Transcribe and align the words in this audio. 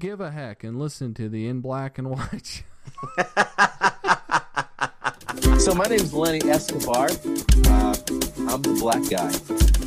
give 0.00 0.20
a 0.20 0.30
heck 0.32 0.64
and 0.64 0.78
listen 0.78 1.14
to 1.14 1.28
the 1.28 1.46
In 1.46 1.60
Black 1.60 1.98
and 1.98 2.10
White. 2.10 2.64
So 5.60 5.74
my 5.74 5.84
name 5.84 6.00
is 6.00 6.14
Lenny 6.14 6.40
Escobar. 6.50 7.04
Uh, 7.10 7.94
I'm 8.48 8.62
the 8.62 8.76
black 8.80 9.02
guy. 9.10 9.30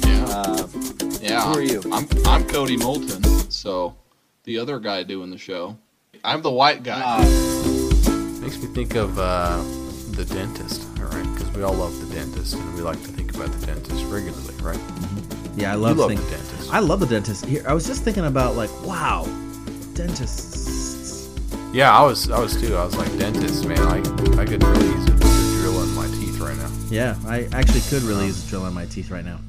Yeah. 0.08 0.26
Uh, 0.30 0.68
yeah. 1.20 1.42
who 1.52 1.58
are 1.58 1.62
you? 1.64 1.82
I'm 1.92 2.08
I'm 2.28 2.48
Cody 2.48 2.78
Moulton. 2.78 3.24
So 3.50 3.96
the 4.44 4.60
other 4.60 4.78
guy 4.80 5.02
doing 5.02 5.32
the 5.32 5.38
show. 5.38 5.76
I'm 6.24 6.44
the 6.44 6.52
white 6.52 6.84
guy. 6.84 7.02
uh, 7.04 7.20
Makes 8.40 8.60
me 8.62 8.68
think 8.68 8.94
of 8.94 9.18
uh, 9.18 9.58
the 10.12 10.26
dentist, 10.26 10.88
all 11.00 11.06
right? 11.06 11.28
Because 11.34 11.52
we 11.56 11.64
all 11.64 11.74
love 11.74 12.00
the 12.08 12.14
dentist, 12.16 12.54
and 12.54 12.76
we 12.76 12.82
like 12.82 13.02
to 13.02 13.08
think 13.10 13.34
about 13.36 13.52
the 13.52 13.66
dentist 13.66 14.06
regularly, 14.06 14.54
right? 14.62 14.80
Yeah, 15.58 15.72
I 15.72 15.76
love, 15.76 15.98
love 15.98 16.10
think- 16.10 16.22
the 16.22 16.30
dentist. 16.30 16.72
I 16.72 16.80
love 16.80 17.00
the 17.00 17.08
dentist. 17.08 17.46
Here, 17.46 17.64
I 17.68 17.74
was 17.74 17.88
just 17.88 18.04
thinking 18.04 18.26
about 18.26 18.56
like, 18.56 18.70
wow, 18.84 19.24
dentists. 19.94 21.30
Yeah, 21.72 21.96
I 21.96 22.04
was, 22.04 22.30
I 22.30 22.40
was 22.40 22.60
too. 22.60 22.76
I 22.76 22.86
was 22.86 22.96
like, 22.96 23.16
dentist, 23.18 23.68
man. 23.68 23.80
I, 23.80 23.98
I 24.40 24.46
could 24.46 24.64
really 24.64 24.88
use 24.88 25.10
a, 25.10 25.14
a 25.14 25.62
drill 25.62 25.84
in 25.84 25.94
my 25.94 26.08
teeth 26.08 26.40
right 26.40 26.58
now. 26.58 26.72
Yeah, 26.90 27.16
I 27.28 27.48
actually 27.52 27.82
could 27.82 28.02
really 28.04 28.26
use 28.28 28.46
a 28.46 28.50
drill 28.50 28.64
on 28.64 28.74
my 28.74 28.86
teeth 28.86 29.12
right 29.12 29.26
now. 29.26 29.40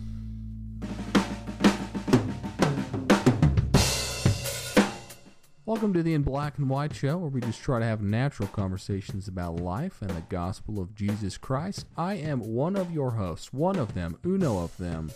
Welcome 5.67 5.95
to 5.95 6.03
the 6.03 6.13
In 6.13 6.23
Black 6.23 6.59
and 6.59 6.69
White 6.69 6.95
show, 6.95 7.17
where 7.17 7.31
we 7.31 7.41
just 7.41 7.63
try 7.63 7.79
to 7.79 7.85
have 7.87 8.03
natural 8.03 8.49
conversations 8.49 9.29
about 9.29 9.57
life 9.57 10.03
and 10.03 10.11
the 10.11 10.21
gospel 10.29 10.79
of 10.79 10.95
Jesus 10.95 11.39
Christ. 11.39 11.87
I 11.97 12.15
am 12.15 12.41
one 12.41 12.77
of 12.77 12.93
your 12.93 13.13
hosts, 13.13 13.53
one 13.53 13.77
of 13.77 13.95
them, 13.95 14.19
uno 14.25 14.59
of 14.63 14.77
them. 14.77 15.11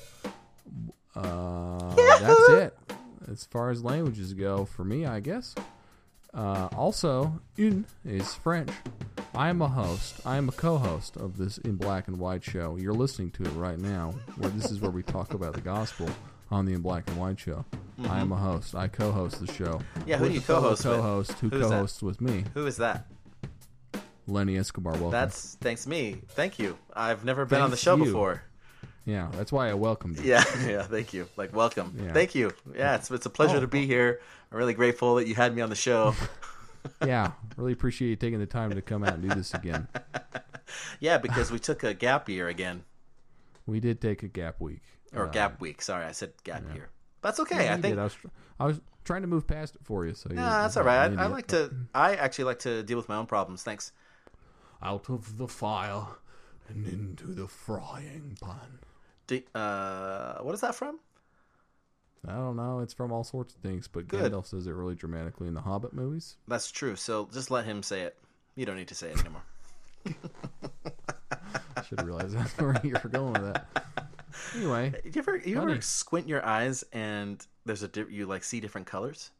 Uh, 1.14 1.94
that's 2.20 2.48
it. 2.50 2.78
As 3.30 3.44
far 3.44 3.70
as 3.70 3.84
languages 3.84 4.32
go, 4.34 4.64
for 4.64 4.84
me, 4.84 5.04
I 5.04 5.20
guess. 5.20 5.54
Uh, 6.32 6.68
also, 6.76 7.40
une 7.58 7.84
is 8.04 8.34
French. 8.34 8.70
I 9.34 9.48
am 9.48 9.60
a 9.62 9.68
host. 9.68 10.20
I 10.24 10.36
am 10.36 10.48
a 10.48 10.52
co-host 10.52 11.16
of 11.16 11.36
this 11.36 11.58
In 11.58 11.76
Black 11.76 12.08
and 12.08 12.18
White 12.18 12.42
show. 12.44 12.76
You're 12.76 12.94
listening 12.94 13.30
to 13.32 13.44
it 13.44 13.50
right 13.50 13.78
now. 13.78 14.14
Where 14.36 14.50
this 14.50 14.70
is 14.70 14.80
where 14.80 14.90
we 14.90 15.02
talk 15.02 15.34
about 15.34 15.54
the 15.54 15.60
gospel 15.60 16.08
on 16.50 16.64
the 16.64 16.72
In 16.72 16.80
Black 16.80 17.08
and 17.08 17.18
White 17.18 17.38
show. 17.38 17.64
I 18.08 18.20
am 18.20 18.32
a 18.32 18.36
host. 18.36 18.74
I 18.74 18.88
co-host 18.88 19.44
the 19.44 19.52
show. 19.52 19.80
Yeah, 20.06 20.18
who 20.18 20.28
do 20.28 20.34
you 20.34 20.40
fellow 20.40 20.74
co-host 20.74 20.84
with? 20.84 20.94
Co-host 20.96 21.32
who 21.32 21.50
co-hosts 21.50 22.02
with 22.02 22.20
me, 22.20 22.44
who 22.54 22.66
is 22.66 22.76
that? 22.76 23.06
Lenny 24.26 24.56
Escobar. 24.56 24.92
Welcome. 24.92 25.10
That's 25.10 25.56
thanks 25.60 25.86
me. 25.86 26.20
Thank 26.28 26.58
you. 26.58 26.78
I've 26.94 27.24
never 27.24 27.44
been 27.44 27.60
on 27.60 27.70
the 27.70 27.76
show 27.76 27.96
you. 27.96 28.04
before. 28.04 28.42
Yeah. 29.08 29.28
That's 29.32 29.50
why 29.50 29.68
I 29.70 29.74
welcomed 29.74 30.18
you. 30.18 30.24
Yeah, 30.30 30.44
yeah. 30.66 30.82
Thank 30.82 31.12
you. 31.14 31.28
Like, 31.36 31.54
welcome. 31.56 31.96
Yeah. 32.00 32.12
Thank 32.12 32.34
you. 32.34 32.52
Yeah, 32.76 32.94
it's 32.96 33.10
it's 33.10 33.26
a 33.26 33.30
pleasure 33.30 33.56
Oh. 33.56 33.60
to 33.60 33.66
be 33.66 33.86
here. 33.86 34.20
I'm 34.52 34.58
really 34.58 34.74
grateful 34.74 35.16
that 35.16 35.26
you 35.26 35.34
had 35.34 35.54
me 35.56 35.62
on 35.62 35.70
the 35.70 35.76
show. 35.76 36.14
yeah. 37.04 37.32
Really 37.56 37.72
appreciate 37.72 38.08
you 38.08 38.16
taking 38.16 38.38
the 38.38 38.46
time 38.46 38.70
to 38.70 38.82
come 38.82 39.02
out 39.04 39.14
and 39.14 39.22
do 39.28 39.34
this 39.34 39.52
again. 39.54 39.88
yeah, 41.00 41.18
because 41.18 41.50
we 41.50 41.58
took 41.58 41.82
a 41.82 41.94
gap 41.94 42.28
year 42.28 42.48
again, 42.48 42.84
We 43.66 43.80
did 43.80 44.00
take 44.00 44.22
a 44.22 44.28
gap 44.28 44.60
week. 44.60 44.82
or 45.14 45.24
Uh, 45.26 45.30
gap 45.30 45.60
week. 45.60 45.82
Sorry, 45.82 46.04
I 46.04 46.12
said 46.12 46.32
gap 46.44 46.62
year. 46.74 46.88
That's 47.22 47.38
yeah, 47.38 47.42
okay. 47.42 47.68
I 47.68 47.80
think. 47.80 47.98
I 47.98 48.04
was, 48.04 48.16
I 48.60 48.66
was 48.66 48.80
trying 49.04 49.22
to 49.22 49.26
move 49.28 49.46
past 49.46 49.74
it 49.74 49.80
for 49.84 50.06
you. 50.06 50.14
So 50.14 50.28
No, 50.30 50.42
that's 50.42 50.76
all 50.76 50.84
right. 50.84 51.10
I, 51.18 51.24
I 51.24 51.26
like 51.26 51.48
to. 51.48 51.72
I 51.94 52.14
actually 52.14 52.44
like 52.44 52.60
to 52.60 52.82
deal 52.84 52.96
with 52.96 53.08
my 53.08 53.16
own 53.16 53.26
problems. 53.26 53.62
Thanks. 53.62 53.92
out 54.82 55.08
of 55.10 55.36
the 55.38 55.48
fire 55.48 56.06
and 56.68 56.86
into 56.86 57.26
the 57.34 57.48
frying 57.48 58.36
pan. 58.40 58.78
Uh, 59.54 60.38
what 60.38 60.54
is 60.54 60.60
that 60.60 60.74
from? 60.74 60.98
I 62.26 62.32
don't 62.32 62.56
know. 62.56 62.80
It's 62.80 62.92
from 62.92 63.12
all 63.12 63.24
sorts 63.24 63.54
of 63.54 63.60
things, 63.60 63.86
but 63.88 64.08
Good. 64.08 64.32
Gandalf 64.32 64.46
says 64.46 64.66
it 64.66 64.72
really 64.72 64.94
dramatically 64.94 65.46
in 65.48 65.54
the 65.54 65.60
Hobbit 65.60 65.92
movies. 65.92 66.36
That's 66.48 66.70
true. 66.70 66.96
So 66.96 67.28
just 67.32 67.50
let 67.50 67.64
him 67.64 67.82
say 67.82 68.02
it. 68.02 68.16
You 68.56 68.66
don't 68.66 68.76
need 68.76 68.88
to 68.88 68.94
say 68.94 69.10
it 69.10 69.20
anymore. 69.20 69.42
I 71.76 71.82
should 71.82 71.98
have 72.00 72.06
realized 72.06 72.36
that's 72.36 72.56
where 72.58 72.78
you 72.82 72.96
were 73.02 73.08
going 73.10 73.32
with 73.34 73.52
that. 73.52 73.66
Anyway, 74.56 74.92
you 75.04 75.12
ever 75.16 75.36
you 75.36 75.60
ever 75.60 75.80
squint 75.80 76.28
your 76.28 76.44
eyes 76.44 76.84
and 76.92 77.44
there's 77.64 77.82
a 77.82 77.90
you 78.08 78.26
like 78.26 78.44
see 78.44 78.60
different 78.60 78.86
colors? 78.86 79.30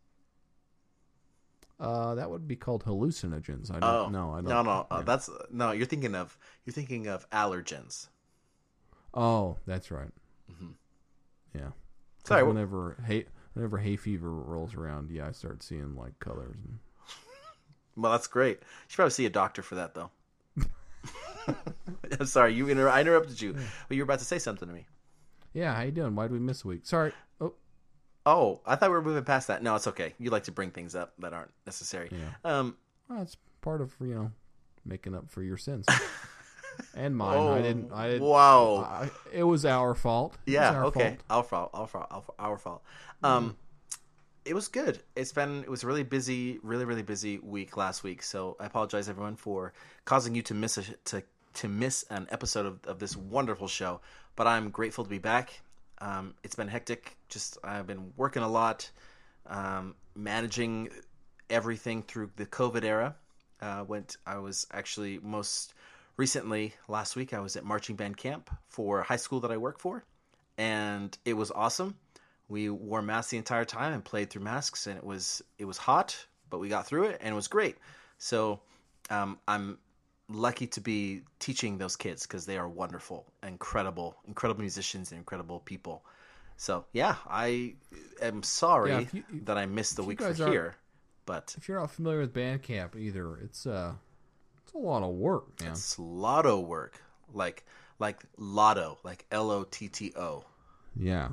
uh, 1.81 2.15
that 2.17 2.29
would 2.31 2.49
be 2.49 2.57
called 2.57 2.85
hallucinogens. 2.85 3.71
I 3.71 3.79
don't 3.81 3.85
Oh 3.85 4.09
know. 4.09 4.31
I 4.33 4.37
don't. 4.37 4.45
no 4.47 4.63
no 4.63 4.87
uh, 4.91 4.97
yeah. 4.99 5.03
that's 5.03 5.31
no 5.51 5.71
you're 5.73 5.87
thinking 5.87 6.15
of 6.15 6.37
you're 6.65 6.75
thinking 6.75 7.07
of 7.07 7.29
allergens. 7.31 8.09
Oh, 9.21 9.57
that's 9.67 9.91
right. 9.91 10.11
Mhm. 10.51 10.75
Yeah. 11.55 11.71
Sorry, 12.25 12.43
wh- 12.45 12.49
Whenever 12.49 12.97
hay 13.07 13.27
whenever 13.55 13.79
hay 13.79 13.97
fever 13.97 14.31
rolls 14.31 14.75
around, 14.75 15.11
yeah, 15.11 15.27
I 15.27 15.33
start 15.33 15.63
seeing 15.63 15.95
like 15.97 16.19
colors. 16.21 16.57
And... 16.65 16.79
Well, 17.97 18.13
that's 18.13 18.29
great. 18.29 18.59
You 18.61 18.65
should 18.89 18.97
probably 18.97 19.11
see 19.11 19.27
a 19.27 19.31
doctor 19.31 19.61
for 19.63 19.75
that 19.75 19.95
though. 19.95 20.11
I'm 22.21 22.27
sorry, 22.27 22.55
you 22.55 22.69
inter- 22.69 22.89
I 22.89 23.01
interrupted 23.01 23.41
you, 23.43 23.55
but 23.89 23.97
you 23.97 24.03
were 24.03 24.05
about 24.05 24.19
to 24.21 24.25
say 24.25 24.39
something 24.39 24.69
to 24.69 24.75
me. 24.75 24.87
Yeah, 25.53 25.75
how 25.75 25.83
you 25.83 25.91
doing? 25.91 26.15
Why 26.15 26.25
did 26.25 26.33
we 26.33 26.39
miss 26.39 26.65
a 26.65 26.69
week? 26.69 26.87
Sorry. 26.87 27.13
Oh, 27.41 27.55
Oh, 28.27 28.61
I 28.67 28.77
thought 28.77 28.91
we 28.91 28.97
were 28.97 29.03
moving 29.03 29.25
past 29.25 29.49
that. 29.49 29.63
No, 29.63 29.75
it's 29.75 29.87
okay. 29.89 30.13
You 30.19 30.31
like 30.31 30.45
to 30.45 30.53
bring 30.53 30.71
things 30.71 30.95
up 30.95 31.15
that 31.21 31.33
aren't 31.33 31.51
necessary. 31.67 32.11
Yeah. 32.13 32.29
Um, 32.59 32.77
well, 33.09 33.23
it's 33.23 33.37
part 33.63 33.81
of 33.81 33.95
you 34.01 34.15
know 34.15 34.31
making 34.85 35.15
up 35.15 35.29
for 35.31 35.43
your 35.43 35.57
sins 35.57 35.87
and 36.95 37.17
mine. 37.17 37.37
oh, 37.37 37.53
I 37.55 37.63
didn't. 37.63 37.93
I 37.93 38.09
didn't. 38.09 38.27
Wow. 38.27 38.77
I, 38.79 39.11
it 39.33 39.45
was 39.45 39.65
our 39.65 39.95
fault. 39.95 40.37
It 40.47 40.53
yeah. 40.53 40.71
our 40.73 40.85
Okay. 40.87 41.17
fault. 41.29 41.31
Our 41.31 41.43
fault. 41.45 41.71
Our 41.75 41.87
fault. 41.87 42.07
Our 42.11 42.23
fault. 42.23 42.37
Our 42.39 42.59
fault. 42.59 42.83
Um, 43.23 43.57
it 44.45 44.55
was 44.55 44.69
good. 44.69 45.01
It's 45.17 45.33
been. 45.33 45.63
It 45.63 45.71
was 45.71 45.85
a 45.85 45.87
really 45.87 46.05
busy, 46.05 46.59
really, 46.63 46.85
really 46.85 47.03
busy 47.03 47.39
week 47.39 47.77
last 47.77 48.03
week. 48.03 48.23
So 48.23 48.57
I 48.59 48.67
apologize, 48.67 49.09
everyone, 49.09 49.37
for 49.37 49.73
causing 50.05 50.35
you 50.35 50.43
to 50.43 50.55
miss 50.55 50.79
a 50.79 50.83
to 51.07 51.23
to 51.55 51.69
miss 51.69 52.05
an 52.11 52.27
episode 52.31 52.67
of, 52.67 52.79
of 52.85 52.99
this 52.99 53.17
wonderful 53.17 53.69
show. 53.69 54.01
But 54.37 54.47
I'm 54.47 54.71
grateful 54.71 55.05
to 55.05 55.11
be 55.11 55.19
back. 55.19 55.61
Um, 56.01 56.35
it's 56.45 56.55
been 56.55 56.69
hectic. 56.69 57.17
Just 57.29 57.59
I've 57.65 57.87
been 57.87 58.13
working 58.17 58.43
a 58.43 58.49
lot, 58.49 58.91
um, 59.47 59.95
managing 60.15 60.91
everything 61.51 62.03
through 62.03 62.31
the 62.37 62.47
COVID 62.47 62.85
era. 62.85 63.17
Uh, 63.61 63.85
went. 63.87 64.17
I 64.25 64.39
was 64.39 64.67
actually 64.73 65.19
most 65.21 65.75
recently 66.19 66.75
last 66.89 67.17
week. 67.17 67.33
I 67.33 67.41
was 67.41 67.57
at 67.57 67.65
marching 67.65 67.97
band 67.97 68.19
camp 68.19 68.51
for 68.69 69.03
high 69.03 69.17
school 69.17 69.41
that 69.41 69.51
I 69.51 69.57
work 69.57 69.79
for, 69.79 70.05
and 70.59 71.17
it 71.25 71.33
was 71.33 71.51
awesome. 71.51 71.97
We 72.49 72.69
wore 72.69 73.01
masks 73.01 73.31
the 73.31 73.39
entire 73.39 73.65
time 73.65 73.95
and 73.95 74.05
played 74.05 74.29
through 74.29 74.43
masks, 74.43 74.87
and 74.87 74.99
it 74.99 75.05
was 75.05 75.41
it 75.59 75.65
was 75.65 75.79
hot, 75.79 76.27
but 76.51 76.59
we 76.59 76.69
got 76.69 76.87
through 76.87 77.05
it, 77.05 77.19
and 77.23 77.33
it 77.33 77.37
was 77.37 77.49
great. 77.49 77.77
So 78.19 78.61
um, 79.09 79.39
I'm 79.49 79.79
lucky 80.29 80.67
to 80.67 80.81
be 80.83 81.23
teaching 81.39 81.79
those 81.79 81.97
kids 81.97 82.27
because 82.27 82.45
they 82.45 82.59
are 82.59 82.69
wonderful, 82.69 83.25
incredible, 83.43 84.17
incredible 84.27 84.61
musicians 84.61 85.11
and 85.13 85.19
incredible 85.19 85.61
people. 85.61 86.05
So 86.57 86.85
yeah, 86.93 87.17
I 87.29 87.75
am 88.21 88.43
sorry 88.43 88.91
Yeah, 88.91 89.05
you- 89.13 89.25
that 89.45 89.57
I 89.57 89.67
missed 89.67 89.97
the 89.97 90.03
week 90.03 90.21
for 90.21 90.33
here, 90.33 90.75
but 91.25 91.55
If 91.57 91.69
you're 91.69 91.79
not 91.79 91.91
familiar 91.93 92.21
with 92.21 92.35
Bandcamp 92.35 92.97
either, 92.97 93.37
it's 93.37 93.65
uh, 93.67 93.95
it's 94.69 94.75
a 94.75 94.79
lot 94.79 95.03
of 95.03 95.15
work, 95.15 95.61
man. 95.61 95.71
it's 95.71 95.99
lotto 95.99 96.61
work, 96.61 97.01
like 97.33 97.65
like 97.99 98.23
lotto, 98.37 98.99
like 99.03 99.25
L 99.31 99.51
O 99.51 99.65
T 99.65 99.89
T 99.89 100.13
O. 100.15 100.45
Yeah, 100.95 101.31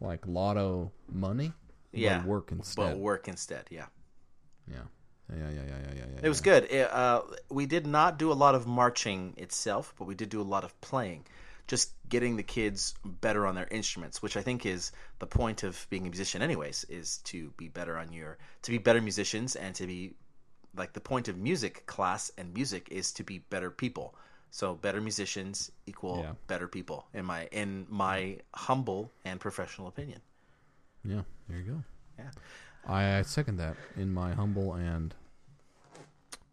like 0.00 0.26
lotto 0.26 0.92
money. 1.12 1.52
Yeah, 1.92 2.24
work 2.24 2.52
instead. 2.52 2.76
but 2.76 2.98
work 2.98 3.26
instead. 3.28 3.64
Yeah. 3.70 3.86
yeah. 4.70 4.82
Yeah, 5.30 5.50
yeah, 5.50 5.50
yeah, 5.50 5.62
yeah, 5.66 5.94
yeah, 5.94 6.04
yeah. 6.14 6.20
It 6.22 6.28
was 6.28 6.40
good. 6.40 6.64
It, 6.70 6.90
uh, 6.90 7.22
we 7.50 7.66
did 7.66 7.86
not 7.86 8.18
do 8.18 8.32
a 8.32 8.34
lot 8.34 8.54
of 8.54 8.66
marching 8.66 9.34
itself, 9.36 9.92
but 9.98 10.06
we 10.06 10.14
did 10.14 10.30
do 10.30 10.40
a 10.40 10.42
lot 10.42 10.64
of 10.64 10.78
playing. 10.80 11.26
Just 11.66 11.92
getting 12.08 12.36
the 12.36 12.42
kids 12.42 12.94
better 13.04 13.46
on 13.46 13.54
their 13.54 13.68
instruments, 13.70 14.22
which 14.22 14.38
I 14.38 14.40
think 14.40 14.64
is 14.64 14.90
the 15.18 15.26
point 15.26 15.64
of 15.64 15.86
being 15.90 16.06
a 16.06 16.08
musician, 16.08 16.40
anyways, 16.40 16.84
is 16.88 17.18
to 17.24 17.52
be 17.58 17.68
better 17.68 17.98
on 17.98 18.10
your 18.10 18.38
to 18.62 18.70
be 18.70 18.78
better 18.78 19.02
musicians 19.02 19.54
and 19.54 19.74
to 19.74 19.86
be 19.86 20.14
like 20.78 20.92
the 20.92 21.00
point 21.00 21.28
of 21.28 21.36
music 21.36 21.84
class 21.86 22.30
and 22.38 22.54
music 22.54 22.88
is 22.90 23.12
to 23.12 23.24
be 23.24 23.38
better 23.50 23.70
people. 23.70 24.14
So 24.50 24.74
better 24.74 25.00
musicians 25.00 25.70
equal 25.86 26.20
Yeah. 26.22 26.32
better 26.46 26.68
people 26.68 27.06
in 27.12 27.24
my 27.26 27.48
in 27.52 27.86
my 27.90 28.38
humble 28.54 29.10
and 29.24 29.38
professional 29.40 29.88
opinion. 29.88 30.20
Yeah, 31.04 31.22
there 31.48 31.58
you 31.58 31.72
go. 31.72 31.82
Yeah. 32.18 32.30
I, 33.18 33.22
second 33.22 33.58
that 33.58 33.76
in 33.96 34.12
my 34.14 34.32
humble 34.32 34.74
and 34.74 35.14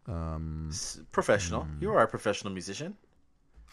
um, 0.08 0.72
Professional. 1.12 1.66
You 1.80 1.92
are 1.94 2.04
a 2.04 2.08
professional 2.08 2.54
musician. 2.54 2.96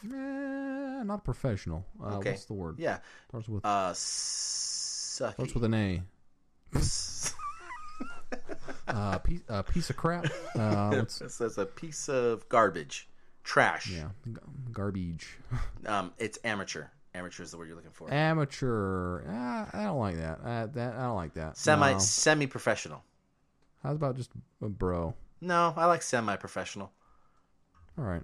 eh, 0.04 1.02
not 1.04 1.25
professional. 1.25 1.84
Uh, 2.00 2.16
Okay. 2.19 2.31
What's 2.31 2.44
the 2.46 2.54
word? 2.54 2.78
Yeah. 2.78 2.99
Starts 3.28 3.49
with 3.49 3.64
Uh, 3.64 3.93
sucky. 3.93 5.34
starts 5.34 5.54
with 5.54 5.64
an 5.64 5.75
A. 5.75 6.02
Uh, 8.88 9.19
piece, 9.19 9.40
uh, 9.49 9.62
piece 9.62 9.90
of 9.90 9.96
crap. 9.96 10.26
Uh, 10.58 10.90
It 11.02 11.11
says 11.11 11.56
a 11.58 11.64
piece 11.67 12.08
of 12.08 12.49
garbage, 12.49 13.08
trash. 13.44 13.88
yeah, 13.90 14.08
g- 14.26 14.34
garbage. 14.73 15.38
Um, 15.87 16.12
it's 16.19 16.38
amateur. 16.44 16.87
Amateur 17.14 17.43
is 17.43 17.50
the 17.50 17.58
word 17.58 17.67
you're 17.69 17.76
looking 17.76 17.90
for. 17.93 18.11
Amateur. 18.12 19.23
Ah, 19.29 19.69
I 19.73 19.84
don't 19.84 19.99
like 19.99 20.17
that. 20.17 20.40
Uh, 20.44 20.67
that 20.75 20.94
I 20.96 21.02
don't 21.02 21.17
like 21.17 21.34
that. 21.34 21.56
Semi 21.58 21.93
No. 21.93 21.99
semi 21.99 22.46
professional. 22.46 23.02
How's 23.82 23.96
about 23.96 24.17
just 24.17 24.31
a 24.62 24.69
bro? 24.69 25.14
No, 25.40 25.75
I 25.76 25.87
like 25.87 26.02
semi-professional. 26.02 26.90
All 27.99 28.05
right. 28.05 28.23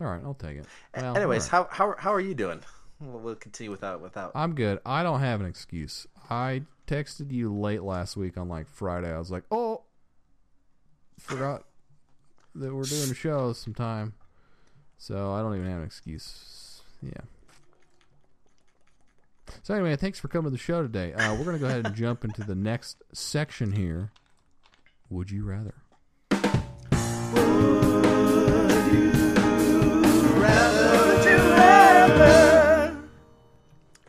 All 0.00 0.06
right, 0.06 0.20
I'll 0.24 0.34
take 0.34 0.58
it. 0.58 0.66
Well, 0.96 1.16
Anyways, 1.16 1.44
right. 1.44 1.50
how 1.50 1.68
how 1.70 1.94
how 1.98 2.12
are 2.14 2.20
you 2.20 2.34
doing? 2.34 2.60
We'll, 3.00 3.18
we'll 3.20 3.34
continue 3.36 3.70
without 3.70 4.00
without. 4.00 4.32
I'm 4.34 4.54
good. 4.54 4.80
I 4.86 5.02
don't 5.02 5.20
have 5.20 5.40
an 5.40 5.46
excuse. 5.46 6.06
I 6.30 6.62
texted 6.90 7.30
you 7.30 7.54
late 7.54 7.82
last 7.82 8.16
week 8.16 8.36
on 8.36 8.48
like 8.48 8.66
Friday. 8.66 9.14
I 9.14 9.18
was 9.18 9.30
like, 9.30 9.44
"Oh, 9.50 9.82
forgot 11.18 11.64
that 12.56 12.74
we're 12.74 12.82
doing 12.82 13.10
a 13.10 13.14
show 13.14 13.52
sometime." 13.52 14.14
So 14.98 15.32
I 15.32 15.40
don't 15.40 15.54
even 15.54 15.68
have 15.68 15.78
an 15.78 15.84
excuse. 15.84 16.82
Yeah. 17.00 17.12
So 19.62 19.74
anyway, 19.74 19.94
thanks 19.96 20.18
for 20.18 20.28
coming 20.28 20.46
to 20.46 20.50
the 20.50 20.58
show 20.58 20.82
today. 20.82 21.12
Uh, 21.12 21.36
we're 21.36 21.44
gonna 21.44 21.58
go 21.58 21.66
ahead 21.66 21.86
and 21.86 21.94
jump 21.94 22.24
into 22.24 22.42
the 22.42 22.56
next 22.56 23.02
section 23.12 23.72
here. 23.72 24.10
Would 25.10 25.30
you 25.30 25.44
rather? 25.44 25.74
Would 26.32 26.42
you 28.92 29.12
rather? 30.42 30.90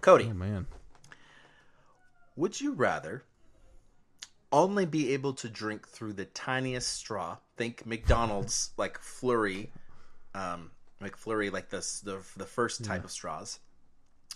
Cody, 0.02 0.30
Oh 0.30 0.34
man. 0.34 0.66
Would 2.36 2.60
you 2.62 2.74
rather 2.74 3.24
only 4.52 4.86
be 4.86 5.14
able 5.14 5.34
to 5.34 5.50
drink 5.50 5.88
through 5.88 6.14
the 6.14 6.26
tiniest 6.26 6.90
straw? 6.94 7.38
Think 7.58 7.86
McDonald's 7.86 8.72
like 8.78 8.98
flurry, 9.00 9.72
um, 10.34 10.72
McFlurry, 11.02 11.52
like 11.52 11.70
this 11.70 12.00
the 12.02 12.22
the 12.38 12.46
first 12.46 12.84
type 12.84 13.04
of 13.04 13.12
straws, 13.12 13.60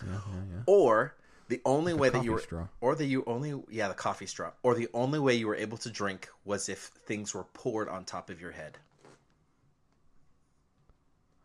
Yeah, 0.02 0.12
yeah, 0.12 0.18
yeah. 0.56 0.62
or 0.66 1.14
the 1.48 1.60
only 1.64 1.94
way 1.94 2.08
that 2.08 2.24
you 2.24 2.32
were, 2.32 2.40
straw. 2.40 2.66
or 2.80 2.94
the 2.96 3.04
you 3.04 3.22
only 3.26 3.54
yeah 3.70 3.88
the 3.88 3.94
coffee 3.94 4.26
straw, 4.26 4.50
or 4.62 4.74
the 4.74 4.88
only 4.94 5.18
way 5.18 5.34
you 5.34 5.46
were 5.46 5.54
able 5.56 5.78
to 5.78 5.90
drink 5.90 6.28
was 6.44 6.68
if 6.68 6.78
things 7.06 7.34
were 7.34 7.44
poured 7.44 7.88
on 7.88 8.04
top 8.04 8.30
of 8.30 8.40
your 8.40 8.50
head, 8.52 8.78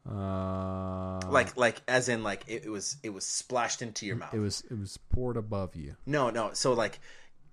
Uh, 0.09 1.19
like 1.29 1.55
like 1.57 1.81
as 1.87 2.09
in 2.09 2.23
like 2.23 2.43
it, 2.47 2.65
it 2.65 2.69
was 2.69 2.97
it 3.03 3.09
was 3.09 3.25
splashed 3.25 3.81
into 3.81 4.05
your 4.05 4.15
mouth. 4.15 4.33
it 4.33 4.39
was 4.39 4.63
it 4.69 4.77
was 4.77 4.97
poured 4.97 5.37
above 5.37 5.75
you. 5.75 5.95
No, 6.05 6.29
no. 6.29 6.51
So 6.53 6.73
like 6.73 6.99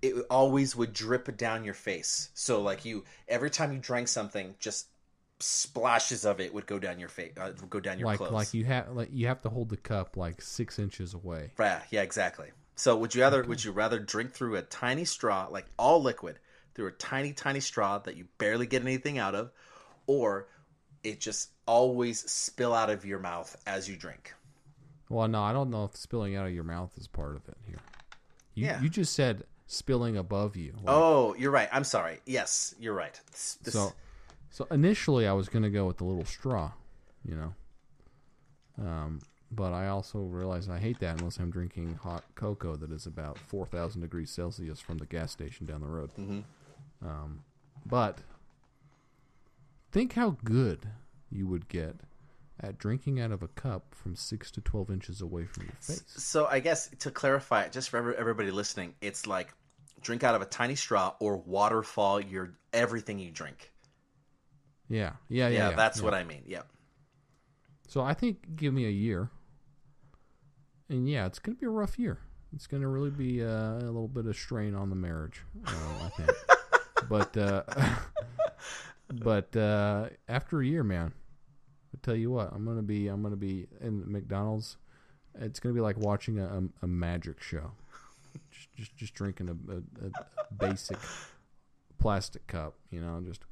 it 0.00 0.14
always 0.30 0.74
would 0.74 0.92
drip 0.92 1.36
down 1.36 1.64
your 1.64 1.74
face. 1.74 2.30
So 2.34 2.62
like 2.62 2.84
you 2.84 3.04
every 3.28 3.50
time 3.50 3.72
you 3.72 3.78
drank 3.78 4.08
something, 4.08 4.54
just 4.58 4.88
splashes 5.40 6.24
of 6.24 6.40
it 6.40 6.52
would 6.52 6.66
go 6.66 6.78
down 6.78 6.98
your 6.98 7.08
face, 7.08 7.32
uh, 7.38 7.52
go 7.68 7.80
down 7.80 7.98
your 7.98 8.06
like 8.06 8.18
clothes. 8.18 8.32
like 8.32 8.54
you 8.54 8.64
have 8.64 8.90
like 8.92 9.10
you 9.12 9.26
have 9.26 9.42
to 9.42 9.50
hold 9.50 9.68
the 9.68 9.76
cup 9.76 10.16
like 10.16 10.40
six 10.40 10.78
inches 10.78 11.14
away. 11.14 11.52
yeah, 11.58 11.82
yeah, 11.90 12.02
exactly. 12.02 12.48
So 12.76 12.96
would 12.96 13.14
you 13.14 13.22
rather 13.22 13.42
would 13.42 13.62
you 13.62 13.72
rather 13.72 13.98
drink 13.98 14.32
through 14.32 14.56
a 14.56 14.62
tiny 14.62 15.04
straw, 15.04 15.48
like 15.50 15.66
all 15.78 16.00
liquid, 16.00 16.38
through 16.74 16.86
a 16.86 16.92
tiny 16.92 17.32
tiny 17.32 17.60
straw 17.60 17.98
that 17.98 18.16
you 18.16 18.26
barely 18.38 18.66
get 18.66 18.82
anything 18.82 19.18
out 19.18 19.34
of, 19.34 19.50
or 20.06 20.48
it 21.02 21.20
just 21.20 21.50
always 21.68 22.28
spill 22.30 22.74
out 22.74 22.88
of 22.90 23.04
your 23.04 23.18
mouth 23.18 23.54
as 23.66 23.88
you 23.88 23.94
drink? 23.96 24.34
Well, 25.10 25.28
no, 25.28 25.42
I 25.42 25.52
don't 25.52 25.70
know 25.70 25.84
if 25.84 25.94
spilling 25.96 26.34
out 26.34 26.46
of 26.46 26.52
your 26.54 26.64
mouth 26.64 26.90
is 26.98 27.06
part 27.06 27.36
of 27.36 27.46
it 27.48 27.56
here. 27.66 27.78
You, 28.54 28.66
Yeah. 28.66 28.80
you 28.82 28.88
just 28.88 29.12
said 29.12 29.44
spilling 29.66 30.16
above 30.16 30.56
you. 30.56 30.72
Like, 30.72 30.84
Oh, 30.88 31.34
you're 31.38 31.50
right. 31.50 31.68
I'm 31.70 31.84
sorry. 31.84 32.20
Yes, 32.26 32.74
you're 32.80 32.94
right. 32.94 33.18
This- 33.30 33.58
this- 33.62 33.74
so 33.74 33.92
so 34.50 34.66
initially 34.70 35.26
I 35.28 35.32
was 35.32 35.48
gonna 35.50 35.70
go 35.70 35.86
with 35.86 35.98
the 35.98 36.04
little 36.04 36.24
straw, 36.24 36.72
you 37.24 37.36
know. 37.36 37.54
Um, 38.78 39.20
but 39.50 39.72
I 39.72 39.88
also 39.88 40.20
realized 40.20 40.70
I 40.70 40.78
hate 40.78 41.00
that 41.00 41.18
unless 41.18 41.38
I'm 41.38 41.50
drinking 41.50 41.94
hot 41.96 42.24
cocoa 42.34 42.76
that 42.76 42.90
is 42.90 43.06
about 43.06 43.38
four 43.38 43.66
thousand 43.66 44.00
degrees 44.00 44.30
Celsius 44.30 44.80
from 44.80 44.98
the 44.98 45.06
gas 45.06 45.32
station 45.32 45.66
down 45.66 45.80
the 45.82 45.86
road. 45.86 46.10
Mhm. 46.16 46.44
Um, 47.02 47.44
but 47.86 48.18
think 49.92 50.14
how 50.14 50.36
good 50.44 50.88
you 51.30 51.46
would 51.46 51.68
get 51.68 51.96
at 52.60 52.78
drinking 52.78 53.20
out 53.20 53.30
of 53.30 53.42
a 53.42 53.48
cup 53.48 53.94
from 53.94 54.16
six 54.16 54.50
to 54.52 54.60
twelve 54.60 54.90
inches 54.90 55.20
away 55.20 55.44
from 55.44 55.64
your 55.64 55.76
face. 55.80 56.02
So 56.08 56.46
I 56.46 56.60
guess 56.60 56.88
to 57.00 57.10
clarify 57.10 57.62
it, 57.62 57.72
just 57.72 57.90
for 57.90 58.14
everybody 58.14 58.50
listening, 58.50 58.94
it's 59.00 59.26
like 59.26 59.52
drink 60.00 60.24
out 60.24 60.34
of 60.34 60.42
a 60.42 60.46
tiny 60.46 60.74
straw 60.74 61.14
or 61.20 61.36
waterfall 61.36 62.20
your 62.20 62.54
everything 62.72 63.18
you 63.18 63.30
drink. 63.30 63.72
Yeah, 64.88 65.12
yeah, 65.28 65.48
yeah. 65.48 65.58
Yeah, 65.58 65.70
yeah, 65.70 65.76
that's 65.76 65.98
yeah. 65.98 66.04
what 66.04 66.14
I 66.14 66.24
mean. 66.24 66.42
Yeah. 66.46 66.62
So 67.88 68.02
I 68.02 68.14
think 68.14 68.56
give 68.56 68.74
me 68.74 68.86
a 68.86 68.90
year, 68.90 69.30
and 70.88 71.08
yeah, 71.08 71.26
it's 71.26 71.38
gonna 71.38 71.56
be 71.56 71.66
a 71.66 71.70
rough 71.70 71.98
year. 71.98 72.18
It's 72.54 72.66
gonna 72.66 72.88
really 72.88 73.10
be 73.10 73.44
uh, 73.44 73.78
a 73.78 73.84
little 73.84 74.08
bit 74.08 74.26
of 74.26 74.36
strain 74.36 74.74
on 74.74 74.90
the 74.90 74.96
marriage, 74.96 75.42
uh, 75.66 75.70
I 76.04 76.08
think. 76.16 76.30
but 77.08 77.36
uh, 77.36 77.62
but 79.12 79.54
uh, 79.56 80.08
after 80.28 80.60
a 80.60 80.66
year, 80.66 80.84
man, 80.84 81.12
I 81.94 81.98
tell 82.02 82.16
you 82.16 82.30
what, 82.30 82.52
I'm 82.52 82.64
gonna 82.64 82.82
be 82.82 83.08
I'm 83.08 83.22
gonna 83.22 83.36
be 83.36 83.66
in 83.80 84.10
McDonald's. 84.10 84.76
It's 85.40 85.60
gonna 85.60 85.74
be 85.74 85.80
like 85.80 85.96
watching 85.96 86.38
a, 86.38 86.46
a, 86.46 86.62
a 86.82 86.86
magic 86.86 87.42
show. 87.42 87.72
Just 88.50 88.68
just, 88.76 88.96
just 88.96 89.14
drinking 89.14 89.48
a, 89.48 89.72
a, 89.72 90.08
a 90.08 90.54
basic 90.54 90.98
plastic 91.98 92.46
cup, 92.46 92.74
you 92.90 93.00
know. 93.00 93.20
Just 93.24 93.42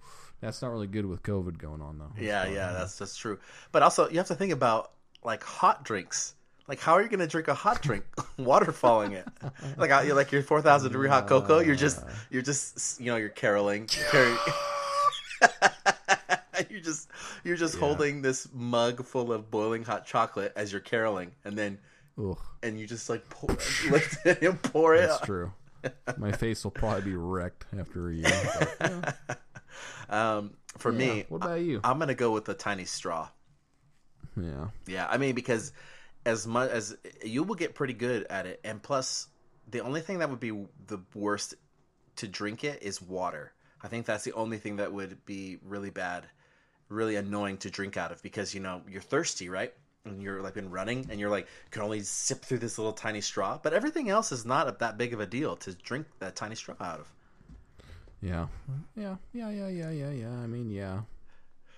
that's 0.40 0.62
not 0.62 0.70
really 0.70 0.86
good 0.86 1.06
with 1.06 1.22
COVID 1.22 1.58
going 1.58 1.80
on 1.80 1.98
though. 1.98 2.12
Yeah, 2.18 2.44
So, 2.44 2.50
yeah, 2.50 2.72
that's 2.72 2.98
that's 2.98 3.16
true. 3.16 3.38
But 3.72 3.82
also 3.82 4.08
you 4.08 4.18
have 4.18 4.28
to 4.28 4.34
think 4.34 4.52
about 4.52 4.92
like 5.24 5.42
hot 5.42 5.84
drinks. 5.84 6.34
Like 6.68 6.80
how 6.80 6.92
are 6.94 7.02
you 7.02 7.08
going 7.08 7.20
to 7.20 7.26
drink 7.28 7.48
a 7.48 7.54
hot 7.54 7.80
drink 7.80 8.04
Water 8.38 8.72
falling 8.72 9.12
it? 9.12 9.26
Like 9.76 9.90
uh, 9.90 10.02
you're 10.04 10.16
like 10.16 10.32
your 10.32 10.42
4000 10.42 10.90
degree 10.90 11.08
hot 11.08 11.26
cocoa, 11.28 11.60
you're 11.60 11.76
just 11.76 12.02
you're 12.30 12.42
just 12.42 13.00
you 13.00 13.06
know, 13.06 13.16
you're 13.16 13.28
caroling. 13.28 13.88
You're, 14.12 14.36
you're 16.70 16.80
just 16.80 17.08
you're 17.44 17.56
just 17.56 17.76
holding 17.78 18.22
this 18.22 18.48
mug 18.52 19.04
full 19.04 19.32
of 19.32 19.50
boiling 19.50 19.84
hot 19.84 20.06
chocolate 20.06 20.52
as 20.56 20.72
you're 20.72 20.80
caroling 20.80 21.32
and 21.44 21.56
then 21.56 21.78
Ugh. 22.18 22.38
and 22.62 22.78
you 22.78 22.86
just 22.86 23.08
like 23.10 23.28
pour, 23.28 23.50
lift 23.90 24.24
it 24.26 24.42
and 24.42 24.60
pour 24.62 24.94
it. 24.94 25.08
That's 25.08 25.20
true. 25.20 25.52
My 26.16 26.32
face 26.44 26.64
will 26.64 26.70
probably 26.72 27.02
be 27.10 27.16
wrecked 27.16 27.64
after 27.78 28.08
a 28.10 28.14
year. 28.14 28.66
but, 28.78 29.16
yeah. 29.28 29.34
Um, 30.08 30.54
for 30.78 30.92
Yeah. 30.92 30.98
me, 30.98 31.24
what 31.28 31.42
about 31.44 31.60
you? 31.60 31.80
I'm 31.84 31.98
gonna 31.98 32.14
go 32.14 32.32
with 32.32 32.48
a 32.48 32.54
tiny 32.54 32.84
straw. 32.84 33.28
yeah, 34.36 34.68
Yeah, 34.86 35.06
I 35.08 35.16
mean 35.18 35.34
because 35.34 35.72
as 36.24 36.46
much 36.46 36.70
as 36.70 36.96
you 37.24 37.42
will 37.42 37.54
get 37.54 37.74
pretty 37.74 37.92
good 37.94 38.26
at 38.30 38.46
it, 38.46 38.60
and 38.64 38.82
plus 38.82 39.28
the 39.68 39.80
only 39.80 40.00
thing 40.00 40.18
that 40.18 40.30
would 40.30 40.40
be 40.40 40.50
the 40.86 40.98
worst 41.14 41.54
to 42.16 42.28
drink 42.28 42.64
it 42.64 42.82
is 42.82 43.00
water. 43.02 43.52
I 43.82 43.88
think 43.88 44.06
that's 44.06 44.24
the 44.24 44.32
only 44.32 44.58
thing 44.58 44.76
that 44.76 44.92
would 44.92 45.24
be 45.26 45.58
really 45.62 45.90
bad, 45.90 46.26
really 46.88 47.16
annoying 47.16 47.58
to 47.58 47.70
drink 47.70 47.96
out 47.96 48.12
of 48.12 48.22
because 48.22 48.54
you 48.54 48.60
know 48.60 48.82
you're 48.88 49.02
thirsty, 49.02 49.48
right? 49.48 49.72
And 50.04 50.22
you're 50.22 50.40
like 50.40 50.54
been 50.54 50.70
running, 50.70 51.06
and 51.10 51.18
you're 51.18 51.30
like 51.30 51.48
can 51.70 51.82
only 51.82 52.00
sip 52.00 52.44
through 52.44 52.58
this 52.58 52.78
little 52.78 52.92
tiny 52.92 53.20
straw. 53.20 53.58
But 53.62 53.72
everything 53.72 54.08
else 54.08 54.32
is 54.32 54.44
not 54.44 54.68
a, 54.68 54.76
that 54.78 54.98
big 54.98 55.12
of 55.12 55.20
a 55.20 55.26
deal 55.26 55.56
to 55.56 55.74
drink 55.74 56.06
that 56.20 56.36
tiny 56.36 56.54
straw 56.54 56.76
out 56.80 57.00
of. 57.00 57.12
yeah, 58.22 58.46
yeah, 58.96 59.16
yeah, 59.34 59.50
yeah, 59.50 59.68
yeah, 59.68 59.90
yeah, 59.90 60.10
yeah. 60.10 60.30
I 60.30 60.46
mean, 60.46 60.70
yeah, 60.70 61.00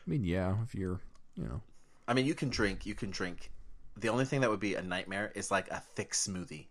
I 0.07 0.11
mean, 0.11 0.25
yeah. 0.25 0.55
If 0.63 0.75
you're, 0.75 1.01
you 1.37 1.45
know, 1.45 1.61
I 2.07 2.15
mean, 2.15 2.27
you 2.27 2.35
can 2.35 2.49
drink, 2.51 2.87
you 2.87 2.95
can 2.95 3.11
drink. 3.11 3.51
The 3.97 4.09
only 4.11 4.25
thing 4.25 4.43
that 4.43 4.51
would 4.51 4.61
be 4.61 4.75
a 4.75 4.83
nightmare 4.83 5.33
is 5.35 5.51
like 5.51 5.69
a 5.71 5.81
thick 5.81 6.13
smoothie. 6.13 6.67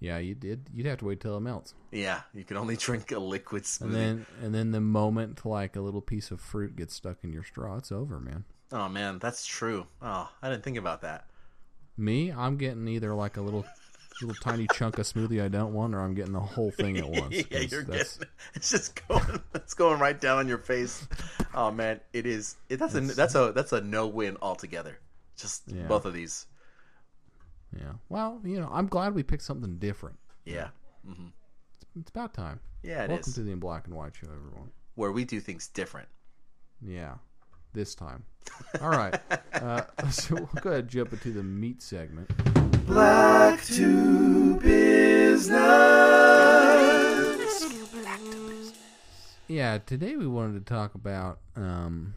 Yeah, 0.00 0.18
you 0.18 0.34
did. 0.34 0.68
You'd 0.72 0.86
have 0.86 0.98
to 0.98 1.04
wait 1.06 1.20
till 1.20 1.36
it 1.36 1.40
melts, 1.40 1.74
Yeah, 1.92 2.20
you 2.34 2.44
can 2.44 2.56
only 2.56 2.76
drink 2.86 3.10
a 3.12 3.18
liquid 3.18 3.64
smoothie. 3.64 3.82
and 3.84 3.94
then 3.94 4.26
and 4.42 4.54
then 4.54 4.70
the 4.72 4.80
moment 4.80 5.44
like 5.44 5.76
a 5.76 5.80
little 5.80 6.00
piece 6.02 6.30
of 6.30 6.40
fruit 6.40 6.76
gets 6.76 6.94
stuck 6.94 7.18
in 7.24 7.32
your 7.32 7.44
straw, 7.44 7.76
it's 7.76 7.90
over, 7.92 8.18
man. 8.20 8.44
oh 8.72 8.88
man, 8.88 9.18
that's 9.18 9.44
true. 9.46 9.86
Oh, 10.02 10.30
I 10.42 10.48
didn't 10.50 10.64
think 10.64 10.76
about 10.78 11.02
that. 11.02 11.26
Me, 11.96 12.30
I'm 12.32 12.56
getting 12.56 12.86
either 12.88 13.14
like 13.14 13.36
a 13.36 13.40
little 13.40 13.64
little 14.20 14.34
tiny 14.42 14.66
chunk 14.74 14.98
of 14.98 15.06
smoothie 15.06 15.40
I 15.42 15.46
don't 15.48 15.72
want, 15.72 15.94
or 15.94 16.00
I'm 16.00 16.14
getting 16.14 16.32
the 16.32 16.40
whole 16.40 16.70
thing 16.72 16.98
at 16.98 17.08
once. 17.08 17.34
yeah, 17.50 17.60
you're 17.60 17.82
that's- 17.84 18.18
getting 18.18 18.32
it's 18.54 18.70
just 18.70 19.06
going 19.08 19.40
it's 19.54 19.74
going 19.74 19.98
right 20.00 20.20
down 20.20 20.38
on 20.38 20.48
your 20.48 20.58
face. 20.58 21.06
Oh 21.54 21.70
man, 21.72 22.00
it 22.12 22.26
is. 22.26 22.56
It, 22.68 22.78
that's 22.78 22.94
a 22.94 23.00
that's 23.00 23.34
a 23.34 23.52
that's 23.54 23.72
a 23.72 23.80
no 23.80 24.06
win 24.06 24.36
altogether. 24.42 24.98
Just 25.36 25.62
Yeah. 25.66 25.86
both 25.88 26.04
of 26.04 26.14
these. 26.14 26.46
Yeah. 27.76 27.92
Well, 28.08 28.40
you 28.44 28.60
know, 28.60 28.68
I'm 28.72 28.86
glad 28.86 29.14
we 29.14 29.22
picked 29.22 29.42
something 29.42 29.76
different. 29.78 30.18
Yeah, 30.44 30.68
It's 31.98 32.10
about 32.10 32.32
time. 32.34 32.60
yeah, 32.82 33.04
it 33.04 33.08
Welcome 33.10 33.28
is. 33.28 33.34
to 33.34 33.42
the 33.42 33.50
In 33.52 33.58
Black 33.58 33.86
and 33.86 33.94
White 33.94 34.14
Show, 34.16 34.28
everyone. 34.28 34.70
Where 34.94 35.12
we 35.12 35.24
do 35.24 35.40
things 35.40 35.68
different. 35.68 36.08
Yeah, 36.80 37.14
this 37.74 37.94
time. 37.94 38.24
All 38.80 38.90
right. 38.90 39.18
Uh, 39.54 39.82
so 40.10 40.36
we'll 40.36 40.46
go 40.62 40.70
ahead 40.70 40.80
and 40.84 40.88
jump 40.88 41.12
into 41.12 41.32
the 41.32 41.42
meat 41.42 41.82
segment. 41.82 42.30
Black 42.86 43.60
to 43.64 44.54
business. 44.60 45.58
Yeah, 49.48 49.78
today 49.78 50.16
we 50.16 50.26
wanted 50.26 50.64
to 50.64 50.72
talk 50.72 50.94
about, 50.94 51.40
um, 51.56 52.14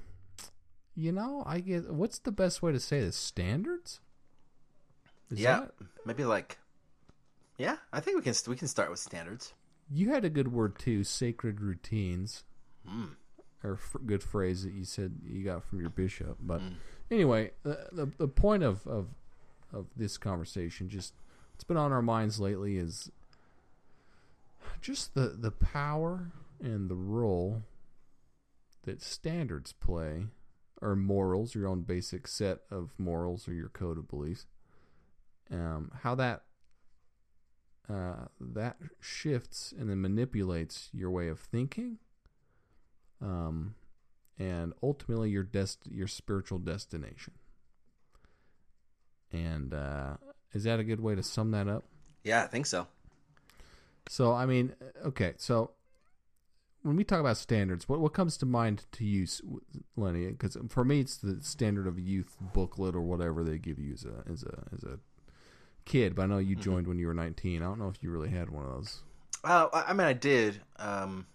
you 0.95 1.11
know, 1.11 1.43
I 1.47 1.61
guess 1.61 1.83
what's 1.87 2.19
the 2.19 2.31
best 2.31 2.61
way 2.61 2.71
to 2.73 2.79
say 2.79 2.99
this? 2.99 3.15
Standards. 3.15 4.01
Is 5.31 5.39
Yeah, 5.39 5.61
that- 5.61 5.73
maybe 6.05 6.25
like. 6.25 6.57
Yeah, 7.57 7.77
I 7.93 7.99
think 7.99 8.17
we 8.17 8.23
can 8.23 8.33
we 8.47 8.55
can 8.55 8.67
start 8.67 8.89
with 8.89 8.99
standards. 8.99 9.53
you 9.89 10.09
had 10.11 10.25
a 10.25 10.29
good 10.29 10.51
word 10.51 10.79
too, 10.79 11.03
sacred 11.03 11.61
routines, 11.61 12.43
hmm. 12.87 13.05
or 13.63 13.73
f- 13.73 13.95
good 14.05 14.23
phrase 14.23 14.63
that 14.63 14.73
you 14.73 14.83
said 14.85 15.19
you 15.27 15.43
got 15.43 15.63
from 15.63 15.79
your 15.79 15.89
bishop. 15.89 16.37
But 16.41 16.61
hmm. 16.61 16.73
anyway, 17.11 17.51
the, 17.63 17.87
the 17.91 18.11
the 18.17 18.27
point 18.27 18.63
of 18.63 18.87
of 18.87 19.09
of 19.71 19.87
this 19.95 20.17
conversation, 20.17 20.89
just 20.89 21.13
it's 21.53 21.63
been 21.63 21.77
on 21.77 21.91
our 21.91 22.01
minds 22.01 22.39
lately, 22.39 22.77
is 22.77 23.11
just 24.81 25.13
the 25.13 25.35
the 25.37 25.51
power 25.51 26.31
and 26.61 26.89
the 26.89 26.95
role 26.95 27.61
that 28.83 29.01
standards 29.01 29.73
play, 29.73 30.25
or 30.81 30.95
morals, 30.95 31.53
your 31.53 31.67
own 31.67 31.81
basic 31.81 32.27
set 32.27 32.61
of 32.71 32.89
morals 32.97 33.47
or 33.47 33.53
your 33.53 33.69
code 33.69 33.97
of 33.99 34.09
beliefs. 34.09 34.45
Um, 35.51 35.91
how 36.01 36.15
that 36.15 36.43
uh, 37.89 38.25
that 38.39 38.77
shifts 38.99 39.73
and 39.77 39.89
then 39.89 40.01
manipulates 40.01 40.89
your 40.93 41.09
way 41.09 41.27
of 41.27 41.39
thinking, 41.39 41.97
um, 43.21 43.75
and 44.39 44.73
ultimately 44.81 45.29
your 45.29 45.43
dest- 45.43 45.87
your 45.89 46.07
spiritual 46.07 46.59
destination. 46.59 47.33
And 49.31 49.73
uh, 49.73 50.17
is 50.53 50.63
that 50.63 50.79
a 50.79 50.83
good 50.83 51.01
way 51.01 51.15
to 51.15 51.23
sum 51.23 51.51
that 51.51 51.67
up? 51.67 51.83
Yeah, 52.23 52.43
I 52.43 52.47
think 52.47 52.65
so. 52.65 52.87
So 54.07 54.33
I 54.33 54.45
mean, 54.45 54.73
okay, 55.05 55.33
so 55.37 55.71
when 56.83 56.95
we 56.95 57.03
talk 57.03 57.19
about 57.19 57.37
standards, 57.37 57.87
what 57.87 57.99
what 57.99 58.13
comes 58.13 58.37
to 58.37 58.45
mind 58.45 58.85
to 58.93 59.05
you, 59.05 59.27
Lenny? 59.95 60.27
Because 60.27 60.57
for 60.69 60.83
me, 60.83 60.99
it's 60.99 61.17
the 61.17 61.39
standard 61.41 61.87
of 61.87 61.99
youth 61.99 62.37
booklet 62.53 62.95
or 62.95 63.01
whatever 63.01 63.43
they 63.43 63.57
give 63.57 63.79
you 63.79 63.93
as 63.93 64.05
a 64.05 64.23
as 64.31 64.43
a 64.43 64.63
as 64.73 64.83
a 64.83 64.99
kid. 65.91 66.15
But 66.15 66.23
I 66.23 66.25
know 66.27 66.37
you 66.37 66.55
joined 66.55 66.87
when 66.87 66.97
you 66.97 67.07
were 67.07 67.13
nineteen. 67.13 67.61
I 67.61 67.65
don't 67.65 67.79
know 67.79 67.89
if 67.89 68.01
you 68.01 68.09
really 68.11 68.29
had 68.29 68.49
one 68.49 68.65
of 68.65 68.71
those. 68.71 68.99
Uh, 69.43 69.67
I 69.73 69.93
mean, 69.93 70.07
I 70.07 70.13
did. 70.13 70.61
Um, 70.77 71.25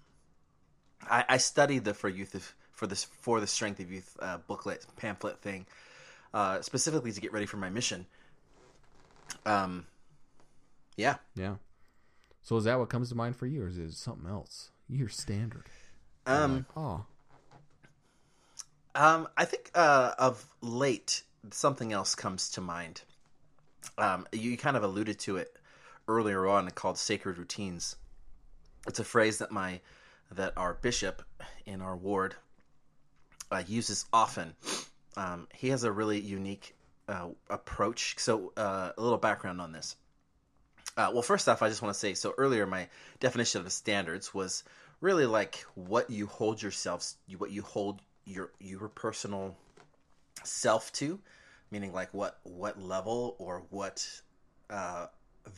I, 1.11 1.25
I 1.29 1.37
studied 1.39 1.85
the 1.85 1.95
for 1.95 2.09
youth 2.09 2.35
of, 2.35 2.55
for 2.73 2.87
this 2.87 3.05
for 3.05 3.41
the 3.41 3.47
strength 3.47 3.81
of 3.81 3.91
youth 3.91 4.17
uh, 4.21 4.39
booklet 4.47 4.87
pamphlet 4.97 5.41
thing, 5.41 5.67
uh, 6.33 6.61
specifically 6.63 7.13
to 7.13 7.21
get 7.21 7.33
ready 7.33 7.47
for 7.47 7.57
my 7.57 7.69
mission. 7.71 8.07
Um, 9.45 9.87
yeah, 10.97 11.17
Yeah. 11.35 11.57
So 12.43 12.57
is 12.57 12.65
that 12.65 12.79
what 12.79 12.89
comes 12.89 13.09
to 13.09 13.17
mind 13.17 13.37
for 13.37 13.47
you, 13.47 13.65
or 13.65 13.69
is 13.69 13.77
it 13.77 13.93
something 13.93 14.31
else? 14.31 14.71
Your 14.89 15.09
standard. 15.09 15.65
um, 16.27 16.65
Oh, 16.77 17.05
um, 18.95 19.29
I 19.37 19.45
think 19.45 19.71
uh, 19.75 20.13
of 20.19 20.47
late 20.63 21.23
something 21.51 21.93
else 21.93 22.15
comes 22.15 22.51
to 22.51 22.61
mind. 22.61 23.03
Um, 23.99 24.27
you 24.33 24.57
kind 24.57 24.77
of 24.77 24.83
alluded 24.83 25.19
to 25.21 25.37
it 25.37 25.57
earlier 26.09 26.47
on, 26.47 26.71
called 26.71 26.99
sacred 26.99 27.39
routines. 27.39 27.97
It's 28.87 29.01
a 29.01 29.05
phrase 29.05 29.39
that 29.39 29.51
my 29.51 29.81
that 30.33 30.53
our 30.57 30.75
bishop 30.75 31.23
in 31.67 31.81
our 31.81 31.97
ward 31.97 32.35
uh, 33.51 33.63
uses 33.67 34.07
often. 34.13 34.55
Um, 35.17 35.49
he 35.55 35.69
has 35.69 35.85
a 35.85 35.93
really 35.93 36.21
unique 36.21 36.75
uh, 37.09 37.29
approach. 37.49 38.17
So, 38.19 38.53
uh, 38.57 38.93
a 38.97 39.01
little 39.01 39.19
background 39.19 39.61
on 39.61 39.73
this. 39.73 39.97
Uh, 40.97 41.11
well, 41.13 41.23
first 41.23 41.49
off, 41.49 41.63
I 41.63 41.69
just 41.69 41.83
want 41.83 41.95
to 41.95 41.99
say 41.99 42.15
so 42.15 42.35
earlier, 42.39 42.67
my 42.67 42.89
definition 43.21 43.61
of 43.61 43.73
standards 43.73 44.33
was 44.33 44.65
really 45.01 45.27
like 45.27 45.65
what 45.75 46.11
you 46.11 46.27
hold 46.27 46.63
yourselves, 46.63 47.17
what 47.37 47.51
you 47.51 47.63
hold 47.63 48.01
your 48.25 48.51
your 48.59 48.89
personal 48.89 49.55
self 50.43 50.91
to, 50.95 51.21
meaning 51.71 51.93
like 51.93 52.13
what 52.13 52.39
what 52.45 52.81
level 52.81 53.37
or 53.39 53.65
what 53.71 54.07
uh, 54.71 55.07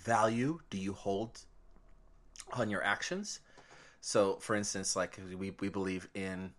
value 0.05 0.59
do 0.71 0.79
you 0.79 0.93
hold 0.93 1.41
on 2.53 2.71
your 2.71 2.83
actions. 2.83 3.41
So, 4.01 4.37
for 4.37 4.55
instance, 4.55 4.97
like 4.97 5.19
we 5.39 5.53
we 5.61 5.69
believe 5.69 6.09
in, 6.15 6.53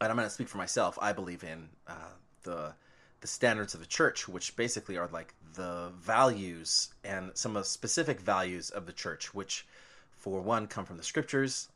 and 0.00 0.10
I'm 0.10 0.16
going 0.16 0.26
to 0.26 0.30
speak 0.30 0.48
for 0.48 0.58
myself. 0.58 0.98
I 1.00 1.12
believe 1.12 1.44
in 1.44 1.68
uh, 1.86 2.14
the 2.42 2.74
the 3.20 3.26
standards 3.26 3.74
of 3.74 3.80
the 3.80 3.86
church, 3.86 4.28
which 4.28 4.54
basically 4.54 4.98
are 4.98 5.08
like 5.12 5.34
the 5.54 5.90
values 5.98 6.92
and 7.04 7.30
some 7.34 7.56
of 7.56 7.62
the 7.62 7.68
specific 7.68 8.20
values 8.20 8.70
of 8.70 8.86
the 8.86 8.92
church, 8.92 9.32
which, 9.32 9.66
for 10.12 10.40
one, 10.40 10.66
come 10.66 10.84
from 10.84 10.98
the 10.98 11.02
scriptures, 11.02 11.68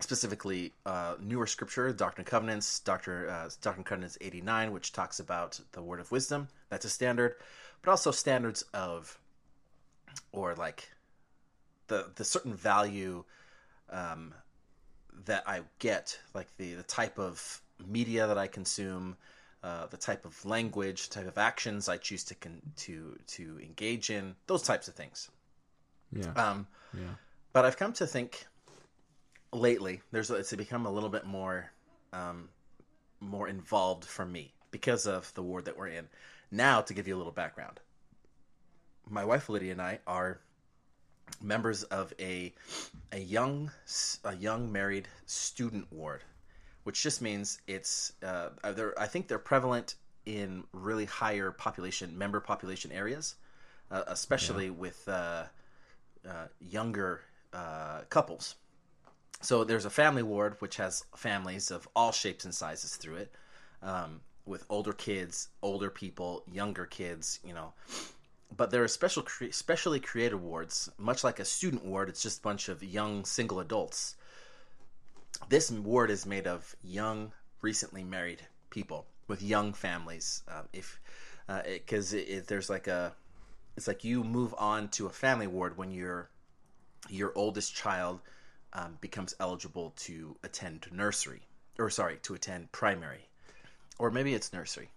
specifically 0.00 0.72
uh, 0.84 1.14
newer 1.20 1.46
scripture, 1.46 1.92
Doctrine 1.92 2.22
and 2.24 2.30
Covenants, 2.30 2.80
Doctor 2.80 3.28
uh, 3.30 3.48
Doctrine 3.62 3.78
and 3.80 3.86
Covenants 3.86 4.18
89, 4.20 4.72
which 4.72 4.92
talks 4.92 5.20
about 5.20 5.58
the 5.72 5.82
word 5.82 6.00
of 6.00 6.10
wisdom. 6.12 6.48
That's 6.68 6.84
a 6.84 6.90
standard, 6.90 7.36
but 7.82 7.90
also 7.90 8.10
standards 8.10 8.62
of, 8.74 9.18
or 10.32 10.54
like, 10.54 10.90
the 11.88 12.10
the 12.16 12.24
certain 12.24 12.54
value 12.54 13.24
um, 13.90 14.34
that 15.24 15.44
I 15.46 15.60
get, 15.78 16.18
like 16.34 16.48
the 16.56 16.74
the 16.74 16.82
type 16.82 17.18
of 17.18 17.62
media 17.86 18.26
that 18.26 18.38
I 18.38 18.48
consume, 18.48 19.16
uh, 19.62 19.86
the 19.86 19.96
type 19.96 20.24
of 20.24 20.44
language, 20.44 21.08
type 21.08 21.26
of 21.28 21.38
actions 21.38 21.88
I 21.88 21.96
choose 21.96 22.24
to 22.24 22.34
con- 22.34 22.60
to 22.78 23.18
to 23.28 23.60
engage 23.62 24.10
in, 24.10 24.34
those 24.46 24.62
types 24.62 24.88
of 24.88 24.94
things. 24.94 25.30
yeah, 26.12 26.32
Um, 26.36 26.66
yeah, 26.92 27.14
but 27.52 27.64
I've 27.64 27.76
come 27.76 27.92
to 27.94 28.06
think 28.06 28.46
lately 29.56 30.02
there's 30.12 30.30
it's 30.30 30.54
become 30.54 30.86
a 30.86 30.90
little 30.90 31.08
bit 31.08 31.24
more 31.24 31.70
um, 32.12 32.48
more 33.20 33.48
involved 33.48 34.04
for 34.04 34.24
me 34.24 34.52
because 34.70 35.06
of 35.06 35.32
the 35.34 35.42
ward 35.42 35.64
that 35.64 35.76
we're 35.76 35.88
in. 35.88 36.08
Now, 36.50 36.80
to 36.80 36.94
give 36.94 37.08
you 37.08 37.16
a 37.16 37.18
little 37.18 37.32
background, 37.32 37.80
my 39.08 39.24
wife 39.24 39.48
Lydia 39.48 39.72
and 39.72 39.82
I 39.82 39.98
are 40.06 40.40
members 41.42 41.82
of 41.84 42.12
a 42.20 42.52
a 43.12 43.18
young 43.18 43.70
a 44.24 44.36
young 44.36 44.70
married 44.70 45.08
student 45.26 45.90
ward, 45.92 46.22
which 46.84 47.02
just 47.02 47.20
means 47.20 47.60
it's 47.66 48.12
uh, 48.22 48.50
they're, 48.72 48.98
I 48.98 49.06
think 49.06 49.28
they're 49.28 49.38
prevalent 49.38 49.96
in 50.24 50.64
really 50.72 51.04
higher 51.04 51.50
population 51.50 52.16
member 52.16 52.40
population 52.40 52.92
areas, 52.92 53.36
uh, 53.90 54.02
especially 54.08 54.70
with 54.70 55.08
uh, 55.08 55.44
uh, 56.28 56.46
younger 56.60 57.22
uh, 57.52 58.00
couples. 58.08 58.56
So 59.42 59.64
there's 59.64 59.84
a 59.84 59.90
family 59.90 60.22
ward 60.22 60.56
which 60.60 60.76
has 60.76 61.04
families 61.14 61.70
of 61.70 61.88
all 61.94 62.12
shapes 62.12 62.44
and 62.44 62.54
sizes 62.54 62.96
through 62.96 63.16
it, 63.16 63.34
um, 63.82 64.20
with 64.46 64.64
older 64.68 64.92
kids, 64.92 65.48
older 65.62 65.90
people, 65.90 66.42
younger 66.50 66.86
kids, 66.86 67.40
you 67.44 67.52
know. 67.52 67.72
But 68.56 68.70
there 68.70 68.82
are 68.82 68.88
special, 68.88 69.22
cre- 69.22 69.50
specially 69.50 70.00
created 70.00 70.36
wards, 70.36 70.88
much 70.98 71.24
like 71.24 71.40
a 71.40 71.44
student 71.44 71.84
ward. 71.84 72.08
It's 72.08 72.22
just 72.22 72.38
a 72.38 72.42
bunch 72.42 72.68
of 72.68 72.82
young 72.82 73.24
single 73.24 73.60
adults. 73.60 74.16
This 75.48 75.70
ward 75.70 76.10
is 76.10 76.24
made 76.24 76.46
of 76.46 76.74
young, 76.82 77.32
recently 77.60 78.04
married 78.04 78.40
people 78.70 79.06
with 79.28 79.42
young 79.42 79.72
families. 79.72 80.42
Uh, 80.48 80.62
if 80.72 81.00
because 81.64 82.12
it, 82.12 82.46
there's 82.48 82.70
like 82.70 82.86
a, 82.86 83.14
it's 83.76 83.86
like 83.86 84.02
you 84.02 84.24
move 84.24 84.54
on 84.58 84.88
to 84.88 85.06
a 85.06 85.10
family 85.10 85.46
ward 85.46 85.76
when 85.76 85.90
your 85.90 86.30
your 87.08 87.32
oldest 87.36 87.74
child 87.74 88.20
um, 88.76 88.98
becomes 89.00 89.34
eligible 89.40 89.92
to 89.96 90.36
attend 90.44 90.86
nursery, 90.92 91.42
or 91.78 91.90
sorry, 91.90 92.18
to 92.22 92.34
attend 92.34 92.70
primary, 92.72 93.26
or 93.98 94.10
maybe 94.10 94.34
it's 94.34 94.52
nursery. 94.52 94.90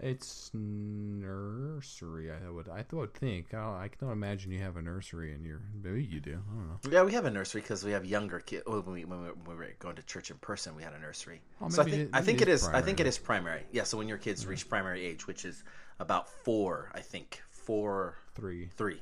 it's 0.00 0.50
nursery. 0.54 2.30
I 2.32 2.50
would, 2.50 2.68
I 2.68 2.84
would 2.90 3.14
think. 3.14 3.54
I, 3.54 3.58
I 3.58 3.90
don't 4.00 4.10
imagine 4.10 4.50
you 4.50 4.58
have 4.60 4.76
a 4.76 4.82
nursery 4.82 5.32
in 5.32 5.44
your. 5.44 5.60
Maybe 5.82 6.02
you 6.04 6.18
do. 6.20 6.32
I 6.32 6.54
don't 6.56 6.68
know. 6.68 6.78
Yeah, 6.90 7.04
we 7.04 7.12
have 7.12 7.24
a 7.24 7.30
nursery 7.30 7.60
because 7.60 7.84
we 7.84 7.92
have 7.92 8.04
younger 8.04 8.40
kids. 8.40 8.64
When 8.66 8.84
we, 8.84 9.04
when 9.04 9.22
we 9.22 9.28
when 9.28 9.56
we 9.56 9.64
were 9.64 9.72
going 9.78 9.96
to 9.96 10.02
church 10.02 10.30
in 10.32 10.36
person, 10.38 10.74
we 10.74 10.82
had 10.82 10.92
a 10.92 10.98
nursery. 10.98 11.40
Oh, 11.60 11.68
so 11.68 11.82
I 11.82 11.84
think 11.84 11.96
it- 11.96 12.10
I 12.12 12.20
think 12.20 12.40
it 12.42 12.48
is 12.48 12.62
is. 12.62 12.68
I 12.68 12.80
think 12.82 12.98
it 13.00 13.20
primary. 13.24 13.62
Yeah. 13.72 13.84
So 13.84 13.96
when 13.96 14.08
your 14.08 14.18
kids 14.18 14.44
reach 14.46 14.68
primary 14.68 15.04
age, 15.06 15.26
which 15.28 15.44
is 15.44 15.62
about 16.00 16.28
four, 16.28 16.90
I 16.94 17.00
think 17.00 17.40
four, 17.50 18.16
Three. 18.34 18.68
three. 18.76 19.00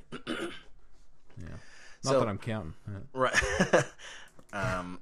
Yeah. 1.40 1.56
Not 2.04 2.12
So- 2.12 2.20
that 2.20 2.28
I'm 2.28 2.38
counting. 2.38 2.74
Right. 3.12 3.34
um. 4.52 5.00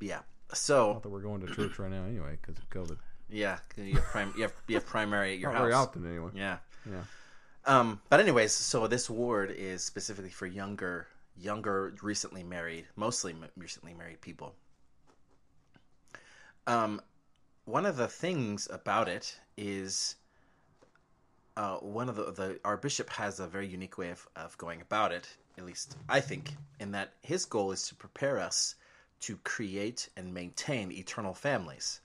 Yeah. 0.00 0.20
So 0.52 0.92
Not 0.94 1.02
that 1.02 1.08
we're 1.08 1.20
going 1.22 1.40
to 1.46 1.54
church 1.54 1.78
right 1.78 1.90
now 1.90 2.04
anyway 2.04 2.36
because 2.40 2.58
of 2.58 2.68
COVID. 2.70 2.98
yeah, 3.30 3.58
you 3.76 3.94
have, 3.94 4.04
prim- 4.04 4.32
you 4.36 4.42
have 4.42 4.52
you 4.68 4.74
have 4.76 4.86
primary 4.86 5.32
at 5.34 5.38
your 5.38 5.50
Not 5.50 5.58
house. 5.58 5.64
very 5.64 5.72
often 5.72 6.06
anyway. 6.06 6.30
Yeah. 6.34 6.58
Yeah. 6.88 7.02
Um, 7.66 8.00
but 8.10 8.20
anyways, 8.20 8.52
so 8.52 8.86
this 8.86 9.08
ward 9.08 9.50
is 9.50 9.82
specifically 9.82 10.30
for 10.30 10.46
younger, 10.46 11.06
younger, 11.36 11.94
recently 12.02 12.42
married, 12.44 12.86
mostly 12.94 13.32
m- 13.32 13.46
recently 13.56 13.94
married 13.94 14.20
people. 14.20 14.54
Um, 16.66 17.00
one 17.64 17.86
of 17.86 17.96
the 17.96 18.06
things 18.08 18.68
about 18.70 19.08
it 19.08 19.38
is, 19.56 20.16
uh, 21.56 21.76
one 21.76 22.08
of 22.08 22.16
the, 22.16 22.32
the 22.32 22.60
our 22.64 22.76
bishop 22.76 23.08
has 23.10 23.40
a 23.40 23.46
very 23.46 23.66
unique 23.66 23.98
way 23.98 24.10
of, 24.10 24.26
of 24.36 24.58
going 24.58 24.80
about 24.80 25.12
it. 25.12 25.28
At 25.56 25.64
least 25.64 25.96
I 26.08 26.20
think, 26.20 26.56
in 26.80 26.92
that 26.92 27.12
his 27.22 27.44
goal 27.44 27.70
is 27.72 27.86
to 27.88 27.94
prepare 27.94 28.40
us 28.40 28.74
to 29.20 29.36
create 29.38 30.08
and 30.16 30.34
maintain 30.34 30.90
eternal 30.90 31.32
families, 31.32 32.00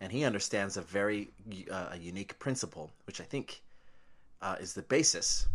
and 0.00 0.12
he 0.12 0.24
understands 0.24 0.76
a 0.76 0.82
very 0.82 1.30
uh, 1.70 1.88
a 1.92 1.98
unique 1.98 2.38
principle, 2.38 2.90
which 3.06 3.20
I 3.20 3.24
think 3.24 3.62
uh, 4.42 4.56
is 4.60 4.74
the 4.74 4.82
basis 4.82 5.46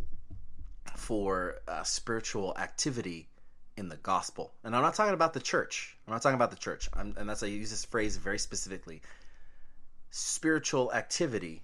for 0.95 1.61
uh, 1.67 1.83
spiritual 1.83 2.57
activity 2.57 3.27
in 3.77 3.89
the 3.89 3.97
gospel. 3.97 4.51
And 4.63 4.75
I'm 4.75 4.81
not 4.81 4.95
talking 4.95 5.13
about 5.13 5.33
the 5.33 5.39
church. 5.39 5.95
I'm 6.07 6.13
not 6.13 6.21
talking 6.21 6.35
about 6.35 6.49
the 6.49 6.57
church. 6.57 6.89
I'm, 6.93 7.13
and 7.17 7.29
that's 7.29 7.43
I 7.43 7.47
use 7.47 7.69
this 7.69 7.85
phrase 7.85 8.17
very 8.17 8.39
specifically. 8.39 9.01
Spiritual 10.09 10.91
activity 10.91 11.61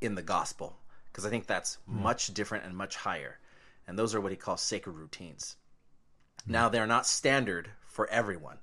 in 0.00 0.14
the 0.14 0.22
gospel, 0.22 0.76
because 1.06 1.26
I 1.26 1.30
think 1.30 1.46
that's 1.46 1.78
much 1.86 2.32
different 2.34 2.64
and 2.64 2.76
much 2.76 2.96
higher. 2.96 3.38
And 3.86 3.98
those 3.98 4.14
are 4.14 4.20
what 4.20 4.32
he 4.32 4.36
calls 4.36 4.62
sacred 4.62 4.92
routines. 4.92 5.56
Now 6.46 6.68
they're 6.68 6.86
not 6.86 7.06
standard 7.06 7.70
for 7.86 8.08
everyone. 8.10 8.58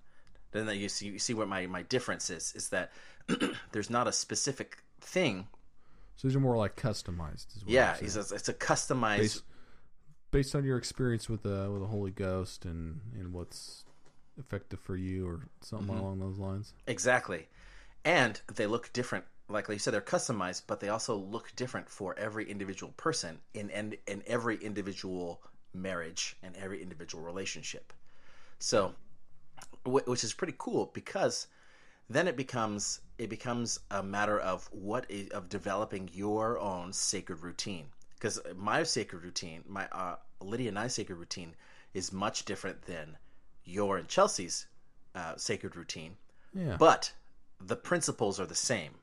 Then 0.52 0.68
you 0.80 0.90
see 0.90 1.08
you 1.08 1.20
see 1.20 1.34
what 1.34 1.48
my 1.48 1.68
my 1.68 1.84
difference 1.84 2.30
is 2.30 2.54
is 2.56 2.70
that 2.70 2.92
there's 3.72 3.90
not 3.90 4.08
a 4.08 4.12
specific 4.12 4.78
thing. 5.02 5.48
So 6.16 6.28
these 6.28 6.36
are 6.36 6.40
more 6.40 6.58
like 6.58 6.76
customized. 6.76 7.46
Yeah, 7.68 7.96
he 7.98 8.08
says 8.08 8.32
it's 8.32 8.50
a 8.50 8.54
customized. 8.54 9.18
based, 9.20 9.44
based 10.32 10.56
on 10.56 10.64
your 10.64 10.78
experience 10.78 11.30
with 11.30 11.44
the 11.44 11.70
with 11.72 11.82
the 11.82 11.88
Holy 11.88 12.12
Ghost 12.12 12.66
and 12.66 13.02
and 13.14 13.34
what's 13.34 13.84
effective 14.40 14.80
for 14.80 14.96
you 14.96 15.28
or 15.28 15.42
something 15.62 15.90
Mm-hmm. 15.90 16.00
along 16.00 16.20
those 16.20 16.38
lines. 16.40 16.74
Exactly. 16.88 17.48
And 18.06 18.40
they 18.56 18.66
look 18.66 18.92
different. 18.94 19.26
Like 19.50 19.70
you 19.70 19.80
said, 19.80 19.94
they're 19.94 20.02
customized, 20.02 20.64
but 20.68 20.80
they 20.80 20.90
also 20.90 21.16
look 21.16 21.56
different 21.56 21.90
for 21.90 22.18
every 22.20 22.50
individual 22.50 22.92
person 22.98 23.40
in 23.54 23.70
in, 23.70 23.96
in 24.08 24.24
every 24.28 24.58
individual 24.58 25.42
marriage 25.74 26.36
and 26.44 26.56
every 26.58 26.82
individual 26.82 27.24
relationship. 27.24 27.94
So, 28.60 28.96
which 29.86 30.24
is 30.24 30.34
pretty 30.34 30.56
cool 30.58 30.92
because 30.94 31.48
then 32.10 32.28
it 32.28 32.36
becomes 32.36 33.02
it 33.18 33.30
becomes 33.30 33.80
a 33.92 34.04
matter 34.04 34.40
of 34.40 34.68
what 34.72 35.06
is, 35.10 35.30
of 35.30 35.50
developing 35.50 36.10
your 36.14 36.60
own 36.60 36.94
sacred 36.94 37.42
routine. 37.42 37.86
Because 38.16 38.40
my 38.56 38.84
sacred 38.84 39.24
routine, 39.24 39.64
my 39.68 39.88
uh, 39.92 40.16
Lydia 40.42 40.70
and 40.70 40.80
I 40.80 40.88
sacred 40.88 41.16
routine, 41.16 41.56
is 41.94 42.12
much 42.12 42.46
different 42.46 42.82
than 42.84 43.18
your 43.64 43.98
and 43.98 44.08
Chelsea's 44.08 44.66
uh, 45.16 45.36
sacred 45.36 45.76
routine 45.76 46.16
Yeah. 46.54 46.78
but 46.78 47.12
the 47.60 47.76
principles 47.76 48.40
are 48.40 48.46
the 48.46 48.56
same. 48.56 48.94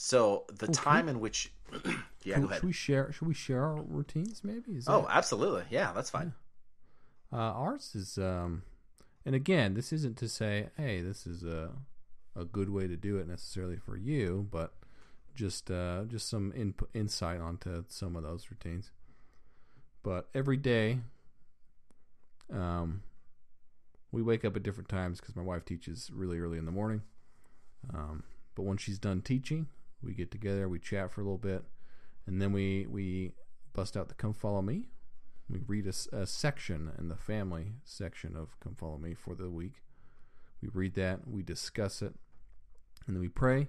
So 0.00 0.44
the 0.58 0.68
time 0.68 1.08
in 1.08 1.18
which, 1.18 1.52
yeah, 2.22 2.36
should, 2.36 2.42
go 2.42 2.44
ahead. 2.46 2.60
should 2.60 2.66
we 2.66 2.72
share? 2.72 3.12
Should 3.12 3.26
we 3.26 3.34
share 3.34 3.64
our 3.64 3.82
routines? 3.82 4.44
Maybe. 4.44 4.76
Is 4.76 4.84
that, 4.84 4.92
Oh, 4.92 5.08
absolutely, 5.10 5.64
yeah, 5.70 5.92
that's 5.92 6.08
fine. 6.08 6.32
Uh, 7.32 7.36
ours 7.36 7.96
is, 7.96 8.16
um, 8.16 8.62
and 9.26 9.34
again, 9.34 9.74
this 9.74 9.92
isn't 9.92 10.16
to 10.18 10.28
say, 10.28 10.68
hey, 10.76 11.02
this 11.02 11.26
is 11.26 11.42
a 11.42 11.72
a 12.36 12.44
good 12.44 12.70
way 12.70 12.86
to 12.86 12.96
do 12.96 13.16
it 13.18 13.26
necessarily 13.26 13.76
for 13.76 13.96
you, 13.96 14.46
but 14.52 14.72
just 15.34 15.68
uh, 15.68 16.04
just 16.04 16.28
some 16.28 16.52
input, 16.54 16.88
insight 16.94 17.40
onto 17.40 17.82
some 17.88 18.14
of 18.14 18.22
those 18.22 18.46
routines. 18.52 18.92
But 20.04 20.28
every 20.32 20.56
day, 20.58 21.00
um, 22.52 23.02
we 24.12 24.22
wake 24.22 24.44
up 24.44 24.54
at 24.54 24.62
different 24.62 24.88
times 24.88 25.20
because 25.20 25.34
my 25.34 25.42
wife 25.42 25.64
teaches 25.64 26.08
really 26.14 26.38
early 26.38 26.56
in 26.56 26.66
the 26.66 26.70
morning. 26.70 27.02
Um, 27.92 28.22
but 28.54 28.62
when 28.62 28.76
she's 28.76 29.00
done 29.00 29.22
teaching, 29.22 29.66
we 30.02 30.14
get 30.14 30.30
together, 30.30 30.68
we 30.68 30.78
chat 30.78 31.10
for 31.10 31.20
a 31.20 31.24
little 31.24 31.38
bit, 31.38 31.64
and 32.26 32.40
then 32.40 32.52
we 32.52 32.86
we 32.86 33.32
bust 33.72 33.96
out 33.96 34.08
the 34.08 34.14
"Come 34.14 34.32
Follow 34.32 34.62
Me." 34.62 34.88
We 35.50 35.60
read 35.66 35.86
a 35.86 36.26
section 36.26 36.92
in 36.98 37.08
the 37.08 37.16
family 37.16 37.72
section 37.82 38.36
of 38.36 38.60
Come 38.60 38.74
Follow 38.74 38.98
Me 38.98 39.14
for 39.14 39.34
the 39.34 39.48
week. 39.48 39.82
We 40.60 40.68
read 40.68 40.94
that, 40.96 41.26
we 41.26 41.42
discuss 41.42 42.02
it, 42.02 42.14
and 43.06 43.16
then 43.16 43.20
we 43.20 43.28
pray. 43.28 43.68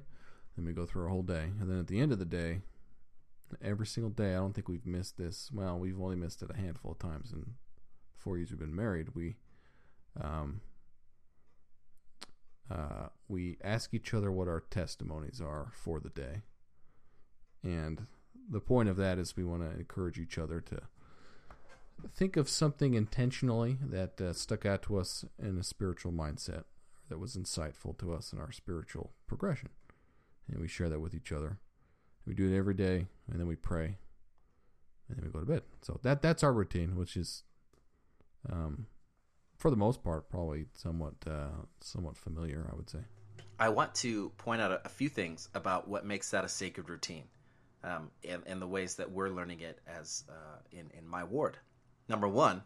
Then 0.57 0.65
we 0.65 0.73
go 0.73 0.85
through 0.85 1.03
our 1.03 1.09
whole 1.09 1.23
day, 1.23 1.51
and 1.59 1.69
then 1.69 1.79
at 1.79 1.87
the 1.87 2.01
end 2.01 2.11
of 2.11 2.19
the 2.19 2.25
day, 2.25 2.59
every 3.61 3.87
single 3.87 4.09
day, 4.09 4.31
I 4.31 4.39
don't 4.39 4.53
think 4.53 4.67
we've 4.67 4.85
missed 4.85 5.17
this. 5.17 5.49
Well, 5.53 5.79
we've 5.79 5.99
only 6.01 6.17
missed 6.17 6.41
it 6.41 6.51
a 6.51 6.57
handful 6.57 6.91
of 6.91 6.99
times 6.99 7.31
in 7.31 7.39
the 7.39 7.47
four 8.17 8.37
years 8.37 8.49
we've 8.49 8.59
been 8.59 8.75
married. 8.75 9.15
We 9.15 9.37
um, 10.21 10.59
uh, 12.71 13.07
we 13.27 13.57
ask 13.63 13.93
each 13.93 14.13
other 14.13 14.31
what 14.31 14.47
our 14.47 14.61
testimonies 14.69 15.41
are 15.41 15.71
for 15.73 15.99
the 15.99 16.09
day. 16.09 16.43
And 17.63 18.07
the 18.49 18.59
point 18.59 18.89
of 18.89 18.97
that 18.97 19.17
is 19.17 19.35
we 19.35 19.43
want 19.43 19.63
to 19.63 19.77
encourage 19.77 20.19
each 20.19 20.37
other 20.37 20.61
to 20.61 20.81
think 22.15 22.37
of 22.37 22.47
something 22.47 22.93
intentionally 22.93 23.77
that 23.81 24.21
uh, 24.21 24.33
stuck 24.33 24.65
out 24.65 24.81
to 24.83 24.97
us 24.97 25.25
in 25.37 25.57
a 25.57 25.63
spiritual 25.63 26.11
mindset 26.11 26.63
that 27.09 27.19
was 27.19 27.35
insightful 27.35 27.97
to 27.97 28.13
us 28.13 28.31
in 28.31 28.39
our 28.39 28.51
spiritual 28.51 29.11
progression. 29.27 29.69
And 30.47 30.61
we 30.61 30.67
share 30.67 30.89
that 30.89 31.01
with 31.01 31.13
each 31.13 31.31
other. 31.31 31.57
We 32.25 32.33
do 32.33 32.51
it 32.51 32.57
every 32.57 32.73
day, 32.75 33.07
and 33.29 33.39
then 33.39 33.47
we 33.47 33.55
pray, 33.55 33.97
and 35.07 35.17
then 35.17 35.25
we 35.25 35.31
go 35.31 35.39
to 35.39 35.45
bed. 35.45 35.63
So 35.81 35.99
that 36.03 36.21
that's 36.21 36.43
our 36.43 36.53
routine, 36.53 36.95
which 36.95 37.17
is, 37.17 37.43
um, 38.51 38.85
for 39.59 39.69
the 39.69 39.77
most 39.77 40.03
part, 40.03 40.29
probably 40.29 40.65
somewhat 40.73 41.13
uh, 41.27 41.49
somewhat 41.81 42.17
familiar. 42.17 42.67
I 42.71 42.75
would 42.75 42.89
say. 42.89 42.99
I 43.59 43.69
want 43.69 43.93
to 43.95 44.29
point 44.37 44.61
out 44.61 44.81
a, 44.85 44.89
few 44.89 45.09
things 45.09 45.49
about 45.53 45.89
what 45.89 46.05
makes 46.05 46.31
that 46.31 46.45
a 46.45 46.49
sacred 46.49 46.89
routine, 46.89 47.25
um, 47.83 48.09
and, 48.27 48.41
and 48.47 48.61
the 48.61 48.67
ways 48.67 48.95
that 48.95 49.11
we're 49.11 49.29
learning 49.29 49.59
it 49.59 49.79
as 49.85 50.23
uh, 50.29 50.59
in 50.71 50.89
in 50.97 51.07
my 51.07 51.23
ward. 51.23 51.57
Number 52.07 52.27
one 52.27 52.63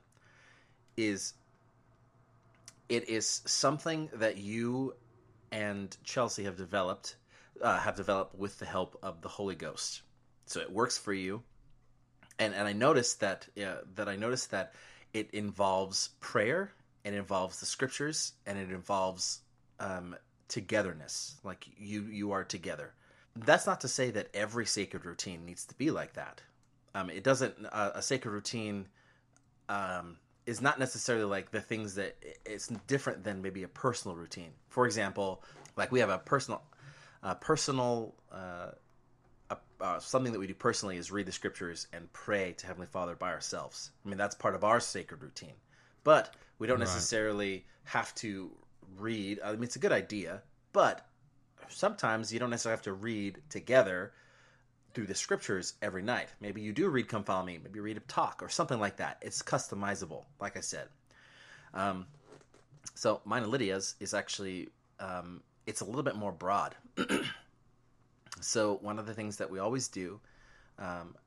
is 0.96 1.34
it 2.90 3.10
is 3.10 3.42
something 3.46 4.10
that 4.14 4.38
you 4.38 4.96
and 5.52 5.98
Chelsea 6.04 6.44
have 6.44 6.58
developed 6.58 7.16
uh, 7.62 7.80
have 7.80 7.96
developed 7.96 8.36
with 8.36 8.60
the 8.60 8.66
help 8.66 8.98
of 9.02 9.22
the 9.22 9.30
Holy 9.30 9.56
Ghost. 9.56 10.04
So 10.46 10.60
it 10.60 10.72
works 10.72 10.98
for 10.98 11.14
you, 11.14 11.42
and 12.38 12.54
and 12.54 12.68
I 12.68 12.74
noticed 12.74 13.20
that 13.22 13.48
yeah, 13.56 13.78
that 13.96 14.08
I 14.08 14.16
noticed 14.16 14.52
that 14.52 14.74
it 15.14 15.32
involves 15.32 16.10
prayer, 16.20 16.74
it 17.04 17.14
involves 17.14 17.60
the 17.60 17.66
scriptures, 17.66 18.34
and 18.46 18.58
it 18.58 18.72
involves 18.72 19.42
um, 19.80 20.16
togetherness. 20.48 21.36
Like 21.44 21.68
you 21.78 22.04
you 22.04 22.32
are 22.32 22.44
together. 22.44 22.94
That's 23.36 23.66
not 23.66 23.82
to 23.82 23.88
say 23.88 24.12
that 24.12 24.30
every 24.34 24.66
sacred 24.66 25.06
routine 25.06 25.46
needs 25.46 25.66
to 25.66 25.76
be 25.76 25.90
like 25.90 26.14
that. 26.14 26.42
Um, 26.96 27.10
it 27.10 27.24
doesn't. 27.24 27.56
Uh, 27.72 27.92
a 27.96 28.02
sacred 28.02 28.32
routine 28.32 28.88
um, 29.70 30.18
is 30.46 30.62
not 30.62 30.80
necessarily 30.80 31.26
like 31.26 31.52
the 31.52 31.62
things 31.62 31.96
that 31.96 32.16
it's 32.46 32.68
different 32.88 33.24
than 33.24 33.42
maybe 33.42 33.64
a 33.64 33.68
personal 33.68 34.16
routine. 34.16 34.52
For 34.70 34.86
example, 34.86 35.44
like 35.76 35.92
we 35.92 36.00
have 36.00 36.10
a 36.10 36.20
personal, 36.20 36.62
uh, 37.24 37.36
personal, 37.36 38.14
uh, 38.32 38.72
uh, 39.50 39.56
uh, 39.82 40.00
something 40.00 40.32
that 40.34 40.40
we 40.40 40.48
do 40.48 40.54
personally 40.54 40.98
is 40.98 41.12
read 41.12 41.26
the 41.26 41.32
scriptures 41.32 41.88
and 41.94 42.12
pray 42.14 42.54
to 42.58 42.68
Heavenly 42.68 42.88
Father 42.88 43.16
by 43.16 43.32
ourselves. 43.32 43.92
I 44.06 44.10
mean, 44.10 44.18
that's 44.18 44.36
part 44.36 44.56
of 44.56 44.64
our 44.64 44.80
sacred 44.80 45.22
routine, 45.22 45.56
but 46.04 46.36
we 46.64 46.68
don't 46.68 46.80
Right. 46.80 46.86
necessarily 46.86 47.66
have 47.84 48.16
to 48.16 48.50
read. 48.96 49.38
I 49.44 49.52
mean, 49.52 49.64
it's 49.64 49.76
a 49.76 49.80
good 49.80 49.92
idea, 49.92 50.44
but 50.72 51.06
sometimes 51.68 52.32
you 52.32 52.40
don't 52.40 52.52
necessarily 52.52 52.78
have 52.78 52.84
to 52.84 52.94
read 52.94 53.42
together 53.50 54.14
through 54.94 55.08
the 55.08 55.14
scriptures 55.14 55.74
every 55.82 56.02
night. 56.02 56.30
Maybe 56.40 56.62
you 56.62 56.72
do 56.72 56.88
read 56.88 57.10
Come 57.10 57.26
Follow 57.26 57.44
Me, 57.44 57.60
maybe 57.62 57.82
read 57.82 57.98
a 57.98 58.00
talk 58.00 58.42
or 58.42 58.48
something 58.48 58.80
like 58.80 58.96
that. 58.96 59.18
It's 59.22 59.44
customizable, 59.44 60.24
like 60.40 60.56
I 60.56 60.62
said. 60.62 60.88
Um, 61.74 62.08
so 62.96 63.20
mine 63.26 63.44
and 63.44 63.52
Lydia's 63.52 63.96
is 64.00 64.14
actually 64.14 64.70
um, 65.02 65.44
it's 65.66 65.82
a 65.82 65.86
little 65.86 66.02
bit 66.02 66.16
more 66.16 66.32
broad. 66.32 66.76
so 68.40 68.76
one 68.76 69.00
of 69.00 69.06
the 69.06 69.14
things 69.14 69.36
that 69.36 69.52
we 69.52 69.60
always 69.60 69.90
do, 69.90 70.22
um, 70.80 71.18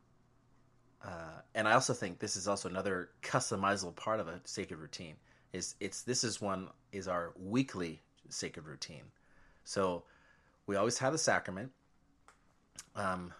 uh, 1.05 1.42
and 1.55 1.68
I 1.68 1.75
also 1.75 1.92
think 1.92 2.20
this 2.20 2.37
is 2.37 2.49
also 2.49 2.70
another 2.70 3.11
customizable 3.22 3.94
part 3.96 4.18
of 4.18 4.29
a 4.29 4.40
sacred 4.44 4.79
routine 4.79 5.16
is 5.57 5.75
it's 5.81 6.03
this 6.03 6.23
is 6.23 6.40
one 6.40 6.69
is 6.92 7.09
our 7.09 7.33
weekly 7.38 8.01
sacred 8.29 8.66
routine. 8.66 9.03
So 9.64 10.05
we 10.66 10.77
always 10.77 10.99
have 10.99 11.12
the 11.12 11.19
sacrament. 11.19 11.73
Um, 12.95 13.33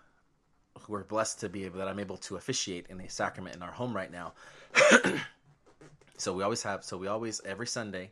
we're 0.89 1.05
blessed 1.05 1.41
to 1.41 1.49
be 1.49 1.65
able 1.65 1.79
that 1.79 1.89
I'm 1.89 2.01
able 2.01 2.17
to 2.19 2.37
officiate 2.37 2.87
in 2.89 2.99
the 2.99 3.09
sacrament 3.09 3.55
in 3.55 3.63
our 3.63 3.71
home 3.71 3.95
right 3.95 4.11
now. 4.11 4.33
so 6.19 6.33
we 6.33 6.43
always 6.43 6.63
have 6.63 6.85
so 6.85 6.97
we 6.97 7.07
always 7.07 7.41
every 7.45 7.67
Sunday, 7.67 8.11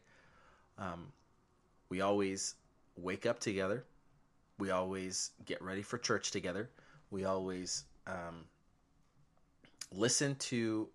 um, 0.78 1.06
we 1.88 2.00
always 2.00 2.54
wake 2.96 3.26
up 3.26 3.40
together. 3.40 3.84
We 4.58 4.70
always 4.70 5.32
get 5.46 5.60
ready 5.60 5.82
for 5.82 5.98
church 5.98 6.30
together. 6.30 6.70
We 7.10 7.24
always 7.24 7.84
um, 8.06 8.44
listen 9.92 10.36
to 10.36 10.88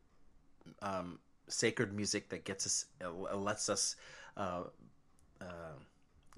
um, 0.82 1.19
sacred 1.49 1.93
music 1.93 2.29
that 2.29 2.45
gets 2.45 2.65
us 2.65 2.85
uh, 3.03 3.35
lets 3.35 3.69
us 3.69 3.95
uh, 4.38 4.63
uh, 5.41 5.77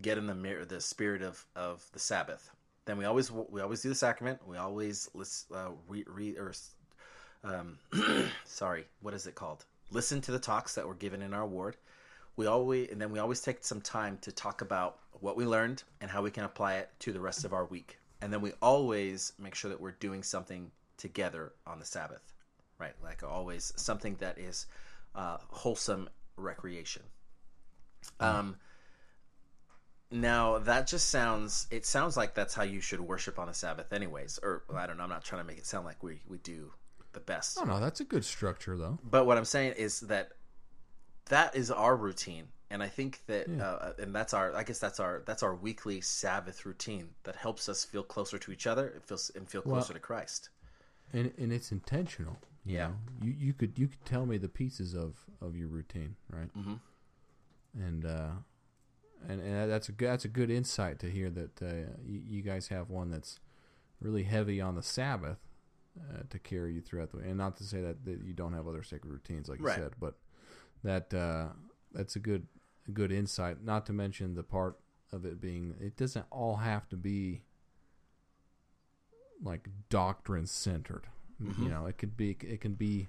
get 0.02 0.17
in 0.17 0.28
the 0.28 0.36
mirror 0.36 0.65
the 0.65 0.82
spirit 0.82 1.21
of 1.21 1.45
of 1.56 1.86
the 1.93 2.00
Sabbath. 2.00 2.50
Then 2.86 2.97
we 2.97 3.06
always 3.06 3.32
we 3.32 3.62
always 3.62 3.82
do 3.82 3.89
the 3.89 3.95
sacrament. 3.95 4.39
We 4.47 4.58
always 4.58 5.10
listen, 5.13 5.56
uh, 5.56 5.69
read 5.88 6.38
or 6.38 6.54
um, 7.43 7.78
sorry, 8.45 8.86
what 9.02 9.13
is 9.13 9.28
it 9.28 9.36
called? 9.36 9.65
Listen 9.91 10.21
to 10.21 10.32
the 10.32 10.39
talks 10.39 10.76
that 10.76 10.88
were 10.88 10.95
given 10.95 11.21
in 11.21 11.34
our 11.34 11.45
ward. 11.45 11.78
We 12.36 12.47
always 12.47 12.89
and 12.91 13.02
then 13.02 13.12
we 13.12 13.19
always 13.19 13.41
take 13.41 13.63
some 13.63 13.82
time 13.82 14.17
to 14.21 14.32
talk 14.32 14.62
about 14.62 15.00
what 15.19 15.36
we 15.36 15.45
learned 15.45 15.84
and 16.00 16.10
how 16.10 16.21
we 16.21 16.32
can 16.32 16.43
apply 16.43 16.76
it 16.76 16.89
to 17.00 17.12
the 17.12 17.19
rest 17.19 17.45
of 17.45 17.54
our 17.54 17.65
week. 17.65 18.00
And 18.21 18.32
then 18.32 18.41
we 18.41 18.54
always 18.62 19.34
make 19.39 19.56
sure 19.56 19.69
that 19.69 19.82
we're 19.82 19.91
doing 19.91 20.24
something 20.24 20.71
together 20.97 21.54
on 21.65 21.80
the 21.80 21.86
Sabbath, 21.86 22.34
right? 22.80 22.93
Like 23.04 23.24
always, 23.24 23.74
something 23.76 24.15
that 24.19 24.38
is 24.38 24.67
uh, 25.15 25.38
wholesome 25.50 26.10
recreation. 26.38 27.04
Um, 28.19 28.56
now 30.10 30.60
that 30.60 30.88
just 30.88 31.10
sounds. 31.10 31.67
It 31.71 31.86
sounds 31.86 32.17
like 32.17 32.34
that's 32.34 32.54
how 32.54 32.63
you 32.63 32.82
should 32.82 33.00
worship 33.00 33.39
on 33.39 33.50
a 33.50 33.54
Sabbath, 33.54 33.93
anyways. 33.93 34.39
Or 34.41 34.63
I 34.76 34.88
don't 34.88 34.97
know. 34.97 35.04
I'm 35.04 35.10
not 35.10 35.24
trying 35.24 35.41
to 35.41 35.47
make 35.47 35.58
it 35.58 35.65
sound 35.65 35.86
like 35.86 36.04
we 36.04 36.21
we 36.28 36.38
do 36.39 36.71
the 37.13 37.19
best. 37.19 37.58
Oh 37.62 37.65
no, 37.65 37.80
that's 37.80 38.00
a 38.00 38.04
good 38.04 38.26
structure 38.26 38.78
though. 38.78 39.00
But 39.04 39.26
what 39.26 39.38
I'm 39.38 39.45
saying 39.45 39.74
is 39.78 40.02
that 40.02 40.32
that 41.30 41.56
is 41.56 41.71
our 41.71 41.95
routine, 41.95 42.47
and 42.69 42.84
I 42.84 42.88
think 42.88 43.21
that, 43.28 43.47
uh, 43.47 43.93
and 44.02 44.13
that's 44.13 44.34
our. 44.34 44.54
I 44.56 44.63
guess 44.63 44.80
that's 44.80 45.00
our 45.00 45.24
that's 45.26 45.43
our 45.43 45.56
weekly 45.56 46.02
Sabbath 46.02 46.65
routine 46.65 47.10
that 47.24 47.36
helps 47.36 47.69
us 47.69 47.86
feel 47.86 48.04
closer 48.04 48.38
to 48.38 48.52
each 48.52 48.67
other 48.67 48.88
and 48.89 49.04
feel 49.04 49.19
and 49.36 49.50
feel 49.50 49.62
closer 49.62 49.93
to 49.93 50.00
Christ. 50.00 50.50
and 51.13 51.32
and 51.38 51.54
it's 51.54 51.71
intentional. 51.71 52.38
You 52.65 52.76
Yeah. 52.76 52.88
know? 52.88 52.95
you 53.21 53.32
you 53.38 53.54
could 53.54 53.78
you 53.80 53.88
could 53.88 54.04
tell 54.06 54.26
me 54.26 54.38
the 54.38 54.50
pieces 54.50 54.93
of 54.93 55.26
of 55.41 55.56
your 55.56 55.67
routine, 55.67 56.15
right? 56.30 56.50
Mm-hmm. 56.58 56.76
And 57.82 58.06
uh, 58.06 58.32
and 59.28 59.41
and 59.41 59.71
that's 59.71 59.89
a 59.89 59.91
good 59.91 60.10
that's 60.10 60.26
a 60.26 60.30
good 60.30 60.50
insight 60.50 61.00
to 61.00 61.10
hear 61.10 61.30
that 61.30 61.62
uh, 61.62 61.91
you, 62.06 62.21
you 62.28 62.41
guys 62.41 62.67
have 62.69 62.89
one 62.89 63.10
that's 63.12 63.39
really 64.00 64.24
heavy 64.24 64.60
on 64.60 64.76
the 64.76 64.84
Sabbath 64.84 65.38
uh, 66.00 66.24
to 66.30 66.39
carry 66.39 66.74
you 66.74 66.82
throughout 66.82 67.12
the 67.12 67.19
and 67.19 67.38
not 67.38 67.56
to 67.58 67.63
say 67.63 67.82
that, 67.82 68.04
that 68.06 68.24
you 68.24 68.34
don't 68.34 68.54
have 68.54 68.67
other 68.67 68.84
sacred 68.84 69.12
routines 69.12 69.47
like 69.50 69.60
you 69.60 69.65
said, 69.69 69.91
but 70.00 70.15
that 70.84 71.13
uh, 71.13 71.47
that's 71.93 72.15
a 72.15 72.19
good 72.19 72.47
a 72.88 72.91
good 72.91 73.12
insight. 73.12 73.63
Not 73.63 73.86
to 73.88 73.93
mention 73.93 74.34
the 74.36 74.43
part 74.43 74.78
of 75.12 75.26
it 75.26 75.39
being 75.41 75.76
it 75.80 75.95
doesn't 75.97 76.26
all 76.32 76.58
have 76.58 76.88
to 76.89 76.95
be 76.97 77.41
like 79.43 79.67
doctrine 79.89 80.45
centered. 80.45 81.08
You 81.60 81.69
know, 81.69 81.86
it 81.86 81.97
could 81.97 82.15
be 82.15 82.38
it 82.41 82.62
can 82.62 82.73
be 82.73 83.08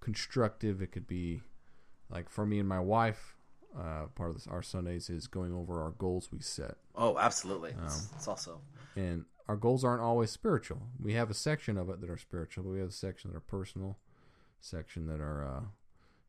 constructive. 0.00 0.82
It 0.82 0.92
could 0.92 1.06
be 1.06 1.40
like 2.10 2.28
for 2.28 2.46
me 2.46 2.58
and 2.58 2.68
my 2.68 2.80
wife. 2.80 3.36
Uh, 3.78 4.06
part 4.16 4.30
of 4.30 4.34
this, 4.34 4.48
our 4.48 4.62
Sundays 4.62 5.08
is 5.08 5.28
going 5.28 5.54
over 5.54 5.80
our 5.80 5.92
goals 5.92 6.30
we 6.32 6.40
set, 6.40 6.76
Oh, 6.96 7.16
absolutely. 7.16 7.72
It's, 7.84 8.08
it's 8.16 8.26
also 8.26 8.60
and 8.96 9.26
our 9.46 9.56
goals 9.56 9.84
aren't 9.84 10.02
always 10.02 10.30
spiritual. 10.30 10.82
We 11.00 11.14
have 11.14 11.30
a 11.30 11.34
section 11.34 11.76
of 11.76 11.88
it 11.88 12.00
that 12.00 12.10
are 12.10 12.18
spiritual, 12.18 12.64
but 12.64 12.70
we 12.70 12.80
have 12.80 12.88
a 12.88 12.92
section 12.92 13.30
that 13.30 13.36
are 13.36 13.40
personal, 13.40 13.98
section 14.60 15.06
that 15.06 15.20
are, 15.20 15.44
uh, 15.44 15.60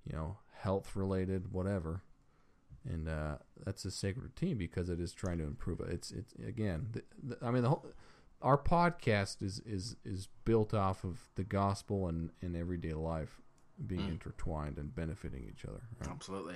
you 0.06 0.16
know, 0.16 0.38
health 0.60 0.96
related, 0.96 1.52
whatever. 1.52 2.04
And 2.84 3.08
uh, 3.08 3.36
that's 3.64 3.86
a 3.86 3.92
sacred 3.92 4.24
routine 4.24 4.58
because 4.58 4.90
it 4.90 5.00
is 5.00 5.14
trying 5.14 5.38
to 5.38 5.44
improve 5.44 5.80
it. 5.82 5.90
It's 5.90 6.12
it's 6.12 6.34
again, 6.48 6.88
the, 6.94 7.04
the, 7.22 7.46
I 7.46 7.52
mean, 7.52 7.64
the 7.64 7.70
whole 7.70 7.86
our 8.42 8.58
podcast 8.58 9.42
is 9.42 9.60
is 9.66 9.96
is 10.04 10.28
built 10.46 10.74
off 10.74 11.04
of 11.04 11.20
the 11.36 11.44
gospel 11.44 12.08
and 12.08 12.32
and 12.42 12.56
everyday 12.56 12.94
life 12.94 13.40
being 13.88 14.02
mm. 14.02 14.12
intertwined 14.12 14.78
and 14.78 14.94
benefiting 14.96 15.44
each 15.52 15.66
other. 15.66 15.82
Right? 16.00 16.10
absolutely. 16.10 16.56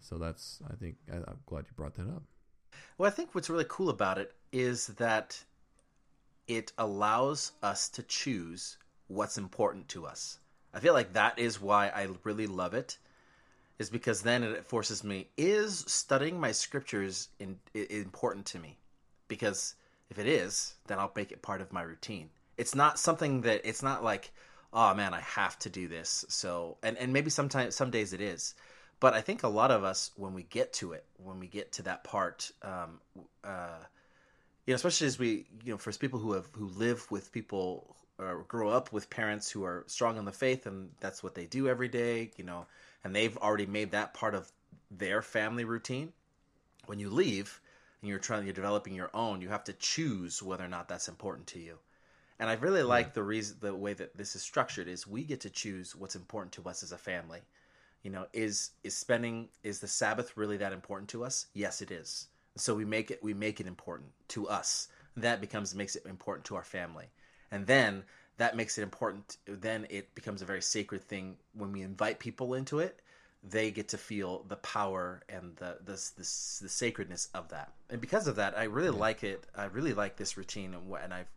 So 0.00 0.18
that's 0.18 0.60
I 0.70 0.74
think 0.76 0.96
I, 1.12 1.16
I'm 1.16 1.40
glad 1.46 1.64
you 1.66 1.72
brought 1.76 1.94
that 1.94 2.08
up. 2.08 2.22
Well, 2.96 3.08
I 3.08 3.14
think 3.14 3.34
what's 3.34 3.50
really 3.50 3.66
cool 3.68 3.88
about 3.88 4.18
it 4.18 4.34
is 4.52 4.88
that 4.98 5.42
it 6.46 6.72
allows 6.78 7.52
us 7.62 7.88
to 7.90 8.02
choose 8.02 8.78
what's 9.08 9.38
important 9.38 9.88
to 9.88 10.06
us. 10.06 10.38
I 10.74 10.80
feel 10.80 10.94
like 10.94 11.14
that 11.14 11.38
is 11.38 11.60
why 11.60 11.88
I 11.88 12.08
really 12.24 12.46
love 12.46 12.74
it, 12.74 12.98
is 13.78 13.90
because 13.90 14.22
then 14.22 14.42
it 14.42 14.66
forces 14.66 15.02
me: 15.02 15.28
is 15.36 15.84
studying 15.86 16.38
my 16.38 16.52
scriptures 16.52 17.28
in, 17.38 17.58
important 17.74 18.46
to 18.46 18.58
me? 18.58 18.78
Because 19.28 19.74
if 20.10 20.18
it 20.18 20.26
is, 20.26 20.74
then 20.86 20.98
I'll 20.98 21.12
make 21.14 21.32
it 21.32 21.42
part 21.42 21.60
of 21.60 21.72
my 21.72 21.82
routine. 21.82 22.30
It's 22.56 22.74
not 22.74 22.98
something 22.98 23.42
that 23.42 23.60
it's 23.64 23.82
not 23.82 24.02
like, 24.02 24.32
oh 24.72 24.94
man, 24.94 25.14
I 25.14 25.20
have 25.20 25.58
to 25.60 25.70
do 25.70 25.88
this. 25.88 26.24
So, 26.28 26.78
and 26.82 26.96
and 26.98 27.12
maybe 27.12 27.30
sometimes 27.30 27.74
some 27.74 27.90
days 27.90 28.12
it 28.12 28.20
is, 28.20 28.54
but 29.00 29.14
I 29.14 29.20
think 29.20 29.42
a 29.42 29.48
lot 29.48 29.70
of 29.70 29.84
us 29.84 30.10
when 30.16 30.34
we 30.34 30.42
get 30.44 30.72
to 30.74 30.92
it, 30.92 31.04
when 31.16 31.38
we 31.38 31.46
get 31.46 31.72
to 31.72 31.82
that 31.82 32.04
part, 32.04 32.50
um, 32.62 33.00
uh, 33.44 33.78
you 34.66 34.72
know, 34.72 34.76
especially 34.76 35.06
as 35.06 35.18
we, 35.18 35.46
you 35.64 35.72
know, 35.72 35.78
for 35.78 35.92
people 35.92 36.18
who 36.18 36.32
have 36.32 36.48
who 36.52 36.68
live 36.68 37.10
with 37.10 37.32
people 37.32 37.96
or 38.18 38.44
grow 38.48 38.68
up 38.68 38.92
with 38.92 39.08
parents 39.10 39.50
who 39.50 39.64
are 39.64 39.84
strong 39.86 40.16
in 40.16 40.24
the 40.24 40.32
faith 40.32 40.66
and 40.66 40.90
that's 41.00 41.22
what 41.22 41.34
they 41.34 41.46
do 41.46 41.68
every 41.68 41.88
day, 41.88 42.30
you 42.36 42.44
know, 42.44 42.66
and 43.04 43.14
they've 43.14 43.36
already 43.38 43.66
made 43.66 43.92
that 43.92 44.12
part 44.12 44.34
of 44.34 44.50
their 44.90 45.22
family 45.22 45.64
routine. 45.64 46.12
When 46.86 46.98
you 46.98 47.10
leave 47.10 47.60
and 48.00 48.08
you're 48.08 48.18
trying, 48.18 48.44
you're 48.44 48.52
developing 48.52 48.94
your 48.94 49.10
own, 49.14 49.40
you 49.40 49.48
have 49.48 49.64
to 49.64 49.72
choose 49.72 50.42
whether 50.42 50.64
or 50.64 50.68
not 50.68 50.88
that's 50.88 51.08
important 51.08 51.46
to 51.48 51.58
you. 51.58 51.78
And 52.38 52.48
I 52.48 52.54
really 52.54 52.82
like 52.84 53.14
the 53.14 53.22
reason, 53.22 53.56
the 53.60 53.74
way 53.74 53.94
that 53.94 54.16
this 54.16 54.36
is 54.36 54.42
structured 54.42 54.86
is 54.86 55.06
we 55.06 55.24
get 55.24 55.40
to 55.40 55.50
choose 55.50 55.96
what's 55.96 56.14
important 56.14 56.52
to 56.52 56.68
us 56.68 56.82
as 56.82 56.92
a 56.92 56.98
family. 56.98 57.40
You 58.02 58.10
know, 58.10 58.26
is 58.32 58.70
is 58.84 58.96
spending 58.96 59.48
is 59.64 59.80
the 59.80 59.88
Sabbath 59.88 60.36
really 60.36 60.56
that 60.58 60.72
important 60.72 61.10
to 61.10 61.24
us? 61.24 61.46
Yes, 61.52 61.82
it 61.82 61.90
is. 61.90 62.28
So 62.56 62.74
we 62.74 62.84
make 62.84 63.10
it 63.10 63.22
we 63.22 63.34
make 63.34 63.60
it 63.60 63.66
important 63.66 64.10
to 64.28 64.48
us. 64.48 64.88
That 65.16 65.40
becomes 65.40 65.74
makes 65.74 65.96
it 65.96 66.06
important 66.06 66.44
to 66.46 66.54
our 66.54 66.62
family, 66.62 67.06
and 67.50 67.66
then 67.66 68.04
that 68.36 68.56
makes 68.56 68.78
it 68.78 68.82
important. 68.82 69.38
Then 69.46 69.86
it 69.90 70.14
becomes 70.14 70.42
a 70.42 70.46
very 70.46 70.62
sacred 70.62 71.02
thing 71.02 71.36
when 71.54 71.72
we 71.72 71.82
invite 71.82 72.20
people 72.20 72.54
into 72.54 72.78
it. 72.78 73.00
They 73.42 73.70
get 73.70 73.88
to 73.88 73.98
feel 73.98 74.44
the 74.48 74.56
power 74.56 75.22
and 75.28 75.56
the 75.56 75.78
the 75.84 75.92
the, 75.92 76.22
the 76.62 76.68
sacredness 76.68 77.28
of 77.34 77.48
that, 77.50 77.72
and 77.90 78.00
because 78.00 78.26
of 78.26 78.36
that, 78.36 78.58
I 78.58 78.64
really 78.64 78.90
like 78.90 79.22
it. 79.22 79.44
I 79.56 79.66
really 79.66 79.94
like 79.94 80.16
this 80.16 80.36
routine, 80.36 80.74
and, 80.74 80.92
and 81.02 81.14
I've 81.14 81.30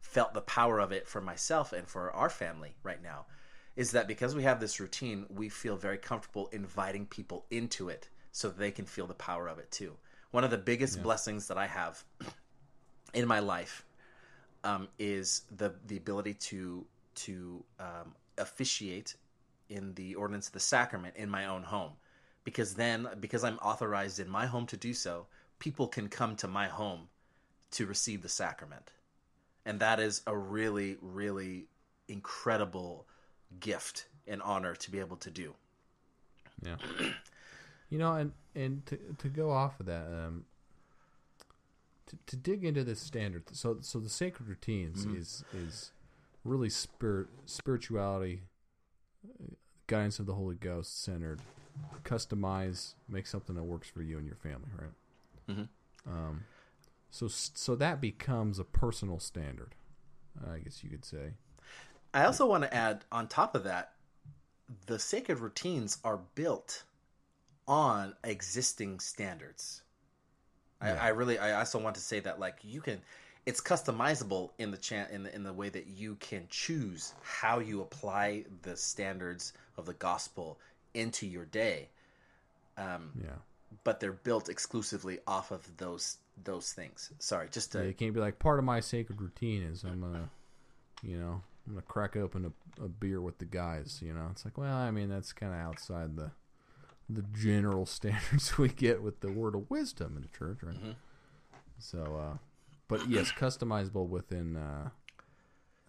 felt 0.00 0.34
the 0.34 0.42
power 0.42 0.78
of 0.78 0.92
it 0.92 1.08
for 1.08 1.20
myself 1.20 1.72
and 1.72 1.86
for 1.86 2.10
our 2.12 2.28
family 2.28 2.74
right 2.82 3.02
now 3.02 3.24
is 3.76 3.92
that 3.92 4.06
because 4.06 4.34
we 4.34 4.42
have 4.42 4.60
this 4.60 4.80
routine, 4.80 5.24
we 5.30 5.48
feel 5.48 5.76
very 5.76 5.96
comfortable 5.96 6.48
inviting 6.52 7.06
people 7.06 7.46
into 7.50 7.88
it 7.88 8.08
so 8.32 8.48
that 8.48 8.58
they 8.58 8.70
can 8.70 8.84
feel 8.84 9.06
the 9.06 9.14
power 9.14 9.48
of 9.48 9.58
it 9.58 9.70
too. 9.70 9.96
One 10.30 10.44
of 10.44 10.50
the 10.50 10.58
biggest 10.58 11.02
blessings 11.02 11.48
that 11.48 11.58
I 11.58 11.66
have 11.66 12.04
in 13.14 13.26
my 13.26 13.38
life 13.38 13.84
um, 14.64 14.88
is 14.98 15.42
the 15.56 15.74
the 15.86 15.96
ability 15.96 16.34
to 16.34 16.84
to 17.14 17.64
um, 17.78 18.14
officiate 18.38 19.14
in 19.72 19.94
the 19.94 20.14
ordinance 20.14 20.48
of 20.48 20.52
the 20.52 20.60
sacrament 20.60 21.16
in 21.16 21.28
my 21.30 21.46
own 21.46 21.62
home, 21.62 21.92
because 22.44 22.74
then 22.74 23.08
because 23.20 23.44
I'm 23.44 23.58
authorized 23.58 24.20
in 24.20 24.28
my 24.28 24.46
home 24.46 24.66
to 24.66 24.76
do 24.76 24.94
so, 24.94 25.26
people 25.58 25.88
can 25.88 26.08
come 26.08 26.36
to 26.36 26.48
my 26.48 26.68
home 26.68 27.08
to 27.72 27.86
receive 27.86 28.22
the 28.22 28.28
sacrament, 28.28 28.92
and 29.64 29.80
that 29.80 29.98
is 29.98 30.22
a 30.26 30.36
really 30.36 30.96
really 31.00 31.66
incredible 32.08 33.06
gift 33.60 34.06
and 34.26 34.42
honor 34.42 34.74
to 34.74 34.90
be 34.90 34.98
able 34.98 35.16
to 35.16 35.30
do. 35.30 35.54
Yeah. 36.62 36.76
you 37.90 37.98
know, 37.98 38.14
and 38.14 38.32
and 38.54 38.84
to 38.86 38.98
to 39.18 39.28
go 39.28 39.50
off 39.50 39.80
of 39.80 39.86
that, 39.86 40.06
um, 40.06 40.44
to 42.06 42.16
to 42.26 42.36
dig 42.36 42.64
into 42.64 42.84
this 42.84 43.00
standard. 43.00 43.44
So 43.52 43.78
so 43.80 43.98
the 43.98 44.08
sacred 44.08 44.48
routines 44.48 45.04
is 45.04 45.44
is 45.54 45.92
really 46.44 46.70
spirit 46.70 47.28
spirituality, 47.46 48.42
guidance 49.86 50.18
of 50.18 50.26
the 50.26 50.34
Holy 50.34 50.54
Ghost 50.54 51.02
centered, 51.02 51.40
customize, 52.04 52.94
make 53.08 53.26
something 53.26 53.54
that 53.56 53.64
works 53.64 53.88
for 53.88 54.02
you 54.02 54.18
and 54.18 54.26
your 54.26 54.36
family, 54.36 54.68
right? 54.78 54.90
Um, 56.06 56.44
so 57.10 57.28
so 57.28 57.76
that 57.76 58.00
becomes 58.00 58.58
a 58.58 58.64
personal 58.64 59.18
standard, 59.18 59.74
I 60.50 60.58
guess 60.58 60.82
you 60.82 60.90
could 60.90 61.04
say. 61.04 61.34
I 62.14 62.24
also 62.24 62.46
want 62.46 62.64
to 62.64 62.74
add 62.74 63.04
on 63.10 63.28
top 63.28 63.54
of 63.54 63.64
that, 63.64 63.92
the 64.86 64.98
sacred 64.98 65.38
routines 65.38 65.98
are 66.04 66.20
built 66.34 66.84
on 67.66 68.14
existing 68.24 69.00
standards. 69.00 69.82
I, 70.80 70.90
I 70.90 71.08
really, 71.08 71.38
I 71.38 71.58
also 71.58 71.78
want 71.78 71.94
to 71.94 72.00
say 72.00 72.20
that 72.20 72.40
like 72.40 72.58
you 72.62 72.80
can, 72.80 73.00
it's 73.46 73.60
customizable 73.60 74.50
in 74.58 74.70
the 74.70 74.76
chan 74.76 75.08
in 75.10 75.22
the 75.24 75.34
in 75.34 75.42
the 75.42 75.52
way 75.52 75.68
that 75.68 75.86
you 75.86 76.14
can 76.16 76.46
choose 76.48 77.12
how 77.22 77.58
you 77.58 77.80
apply 77.80 78.44
the 78.62 78.76
standards 78.76 79.52
of 79.76 79.86
the 79.86 79.94
gospel 79.94 80.58
into 80.94 81.26
your 81.26 81.44
day. 81.46 81.88
Um, 82.76 83.10
Yeah. 83.22 83.36
but 83.84 84.00
they're 84.00 84.12
built 84.12 84.48
exclusively 84.48 85.18
off 85.26 85.50
of 85.50 85.76
those 85.76 86.18
those 86.44 86.72
things. 86.72 87.10
Sorry, 87.18 87.48
just 87.50 87.72
to 87.72 87.78
Yeah, 87.78 87.84
it 87.90 87.98
can't 87.98 88.14
be 88.14 88.20
like 88.20 88.38
part 88.38 88.58
of 88.58 88.64
my 88.64 88.80
sacred 88.80 89.20
routine 89.20 89.62
is 89.62 89.84
I'm 89.84 90.00
gonna, 90.00 90.30
you 91.02 91.18
know, 91.18 91.42
I'm 91.66 91.74
gonna 91.74 91.82
crack 91.82 92.16
open 92.16 92.46
a, 92.78 92.84
a 92.84 92.88
beer 92.88 93.20
with 93.20 93.38
the 93.38 93.44
guys. 93.44 94.00
You 94.02 94.14
know, 94.14 94.28
it's 94.30 94.44
like, 94.44 94.56
well, 94.56 94.74
I 94.76 94.90
mean, 94.90 95.08
that's 95.08 95.32
kind 95.32 95.52
of 95.52 95.58
outside 95.58 96.16
the 96.16 96.30
the 97.10 97.22
general 97.34 97.84
standards 97.98 98.56
we 98.56 98.68
get 98.68 99.02
with 99.02 99.20
the 99.20 99.30
word 99.32 99.54
of 99.54 99.68
wisdom 99.68 100.16
in 100.16 100.22
the 100.22 100.28
church, 100.28 100.58
right? 100.62 100.96
So, 101.78 101.98
uh, 102.16 102.38
but 102.92 103.08
yes, 103.08 103.32
customizable 103.32 104.06
within 104.06 104.56
uh, 104.56 104.90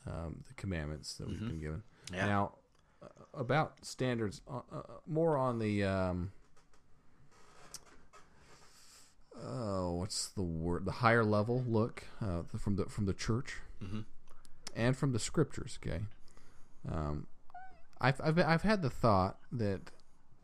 um, 0.08 0.44
the 0.48 0.54
commandments 0.54 1.16
that 1.16 1.28
we've 1.28 1.40
been 1.40 1.60
given. 1.60 1.84
Yeah. 2.14 2.26
Now, 2.26 2.54
uh, 3.02 3.08
about 3.34 3.86
standards, 3.86 4.42
uh, 4.50 4.62
uh, 4.72 4.82
more 5.06 5.36
on 5.36 5.60
the. 5.60 5.84
Um, 5.84 6.32
oh, 9.46 9.96
what's 9.96 10.30
the 10.30 10.44
word? 10.44 10.86
The 10.86 10.92
higher 10.92 11.26
level 11.26 11.62
look 11.68 12.06
uh, 12.22 12.44
from 12.58 12.78
the 12.78 12.86
from 12.86 13.06
the 13.06 13.14
church 13.14 13.58
and 14.74 14.96
from 14.96 15.12
the 15.12 15.20
scriptures. 15.20 15.78
Okay, 15.86 16.04
um, 16.90 17.28
I've, 18.00 18.22
I've 18.24 18.40
I've 18.40 18.64
had 18.64 18.82
the 18.82 18.90
thought 18.90 19.40
that 19.52 19.92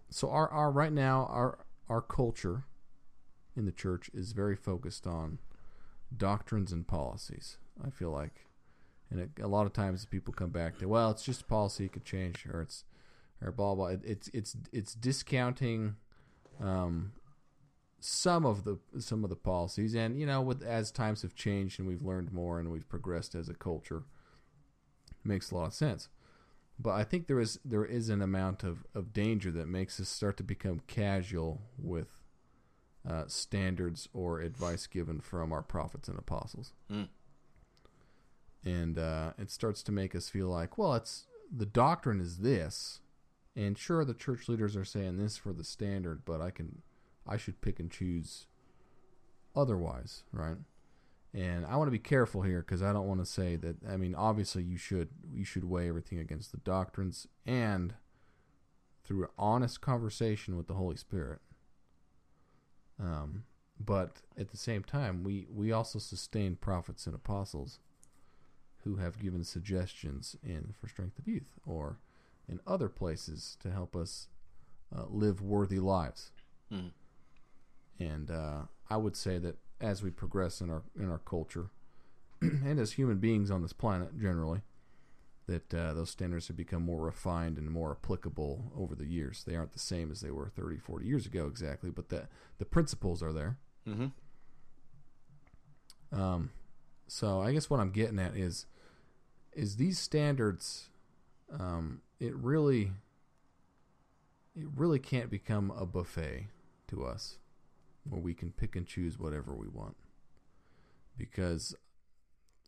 so 0.10 0.30
our 0.30 0.50
our 0.50 0.72
right 0.72 0.92
now 0.92 1.26
our 1.32 1.60
our 1.88 2.02
culture 2.02 2.66
in 3.56 3.66
the 3.66 3.72
church 3.72 4.10
is 4.14 4.34
very 4.34 4.58
focused 4.58 5.08
on 5.08 5.40
doctrines 6.16 6.72
and 6.72 6.88
policies. 6.88 7.58
I 7.86 7.90
feel 7.90 8.12
like, 8.12 8.46
and 9.10 9.20
it, 9.20 9.30
a 9.42 9.48
lot 9.48 9.66
of 9.66 9.74
times 9.74 10.06
people 10.06 10.34
come 10.34 10.50
back 10.50 10.78
to 10.80 10.88
well, 10.88 11.12
it's 11.12 11.24
just 11.24 11.48
policy, 11.48 11.86
it 11.86 11.94
could 11.94 12.06
change, 12.06 12.46
or 12.46 12.62
it's 12.62 12.84
or 13.42 13.52
blah 13.52 13.76
blah. 13.76 13.88
It, 13.88 14.02
it's 14.04 14.28
it's 14.34 14.56
it's 14.72 14.94
discounting 14.94 15.96
um, 16.62 17.14
some 18.00 18.46
of 18.46 18.64
the 18.64 18.80
some 19.00 19.24
of 19.24 19.30
the 19.30 19.36
policies, 19.36 19.96
and 19.96 20.20
you 20.20 20.26
know, 20.26 20.42
with 20.42 20.64
as 20.64 20.92
times 20.92 21.22
have 21.22 21.36
changed 21.36 21.80
and 21.80 21.88
we've 21.88 22.04
learned 22.04 22.32
more 22.32 22.60
and 22.60 22.72
we've 22.72 22.90
progressed 22.90 23.36
as 23.36 23.50
a 23.50 23.54
culture, 23.54 24.04
makes 25.24 25.52
a 25.52 25.56
lot 25.56 25.68
of 25.68 25.74
sense. 25.74 26.10
But 26.78 26.92
I 26.92 27.04
think 27.04 27.28
there 27.28 27.40
is 27.40 27.60
there 27.66 27.86
is 27.86 28.10
an 28.10 28.22
amount 28.22 28.64
of, 28.64 28.86
of 28.96 29.14
danger 29.14 29.52
that 29.52 29.68
makes 29.68 30.00
us 30.00 30.08
start 30.10 30.38
to 30.38 30.44
become 30.44 30.82
casual 30.88 31.62
with 31.78 32.19
uh, 33.08 33.24
standards 33.28 34.10
or 34.14 34.40
advice 34.42 34.88
given 34.88 35.20
from 35.20 35.52
our 35.54 35.62
prophets 35.62 36.08
and 36.08 36.18
apostles, 36.18 36.74
Mm. 36.92 37.08
and 38.64 38.98
uh, 38.98 39.34
it 39.38 39.50
starts 39.52 39.84
to 39.84 39.92
make 39.92 40.16
us 40.16 40.30
feel 40.30 40.48
like, 40.48 40.78
well, 40.78 40.94
it's 40.96 41.26
the 41.56 41.66
doctrine 41.66 42.20
is 42.20 42.38
this, 42.40 43.00
and 43.56 43.78
sure, 43.78 44.04
the 44.06 44.14
church 44.14 44.48
leaders 44.50 44.76
are 44.76 44.86
saying 44.86 45.18
this 45.18 45.38
for 45.38 45.54
the 45.54 45.64
standard, 45.64 46.24
but 46.26 46.42
I 46.42 46.52
can, 46.52 46.82
I 47.28 47.38
should 47.38 47.62
pick 47.62 47.80
and 47.80 47.90
choose 47.90 48.48
otherwise, 49.56 50.24
right? 50.32 50.58
And 51.34 51.66
I 51.66 51.76
want 51.78 51.88
to 51.88 51.92
be 51.92 52.00
careful 52.00 52.42
here 52.42 52.60
because 52.62 52.82
I 52.82 52.92
don't 52.92 53.08
want 53.08 53.20
to 53.20 53.26
say 53.26 53.56
that. 53.58 53.78
I 53.88 53.98
mean, 53.98 54.16
obviously, 54.16 54.64
you 54.64 54.78
should 54.78 55.10
you 55.32 55.44
should 55.46 55.64
weigh 55.64 55.88
everything 55.88 56.18
against 56.18 56.52
the 56.52 56.58
doctrines 56.58 57.28
and 57.46 57.94
through 59.04 59.24
an 59.24 59.30
honest 59.38 59.80
conversation 59.80 60.58
with 60.58 60.66
the 60.68 60.74
Holy 60.74 60.96
Spirit. 60.96 61.40
Um, 63.00 63.44
but 63.80 64.18
at 64.38 64.52
the 64.52 64.58
same 64.58 64.84
time, 64.84 65.24
we 65.24 65.48
we 65.54 65.72
also 65.72 66.00
sustain 66.00 66.56
prophets 66.56 67.06
and 67.06 67.16
apostles 67.16 67.80
who 68.84 68.98
have 68.98 69.20
given 69.20 69.44
suggestions 69.44 70.36
in 70.44 70.74
for 70.80 70.88
strength 70.88 71.18
of 71.20 71.28
youth 71.28 71.60
or 71.66 71.98
in 72.48 72.60
other 72.66 72.90
places 72.90 73.58
to 73.62 73.72
help 73.72 73.96
us 73.96 74.28
uh, 74.96 75.06
live 75.10 75.42
worthy 75.42 75.80
lives. 75.80 76.32
Mm. 76.72 76.92
And 78.00 78.32
uh, 78.32 78.62
I 78.90 78.98
would 78.98 79.16
say 79.16 79.38
that 79.40 79.58
as 79.80 80.04
we 80.04 80.10
progress 80.10 80.62
in 80.62 80.70
our 80.70 80.84
in 80.98 81.10
our 81.10 81.20
culture 81.20 81.70
and 82.42 82.80
as 82.80 82.94
human 82.94 83.18
beings 83.18 83.52
on 83.52 83.62
this 83.62 83.74
planet 83.74 84.20
generally, 84.20 84.62
that 85.50 85.74
uh, 85.74 85.94
those 85.94 86.10
standards 86.10 86.48
have 86.48 86.58
become 86.58 86.84
more 86.84 87.02
refined 87.02 87.58
and 87.58 87.70
more 87.70 87.92
applicable 87.92 88.72
over 88.78 88.96
the 88.96 89.06
years. 89.06 89.44
They 89.46 89.56
aren't 89.56 89.74
the 89.74 89.80
same 89.80 90.12
as 90.12 90.22
they 90.22 90.32
were 90.32 90.50
30, 90.50 90.78
40 90.78 91.06
years 91.06 91.26
ago 91.26 91.48
exactly, 91.48 91.90
but 91.90 92.10
the 92.10 92.28
the 92.58 92.66
principles 92.66 93.22
are 93.24 93.34
there. 93.34 93.58
Mm-hmm. 93.88 94.08
Um, 96.20 96.52
so 97.08 97.42
I 97.42 97.52
guess 97.52 97.70
what 97.70 97.80
I'm 97.80 97.92
getting 97.92 98.20
at 98.20 98.36
is 98.36 98.66
is 99.54 99.76
these 99.76 100.00
standards. 100.00 100.90
Um, 101.52 102.02
it 102.20 102.36
really 102.36 102.92
it 104.56 104.68
really 104.76 105.00
can't 105.00 105.30
become 105.30 105.72
a 105.72 105.86
buffet 105.86 106.48
to 106.88 107.04
us 107.04 107.38
where 108.08 108.22
we 108.22 108.34
can 108.34 108.52
pick 108.52 108.76
and 108.76 108.86
choose 108.86 109.18
whatever 109.18 109.56
we 109.56 109.68
want 109.68 109.96
because 111.18 111.76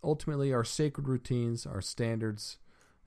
ultimately 0.03 0.53
our 0.53 0.63
sacred 0.63 1.07
routines 1.07 1.65
our 1.65 1.81
standards 1.81 2.57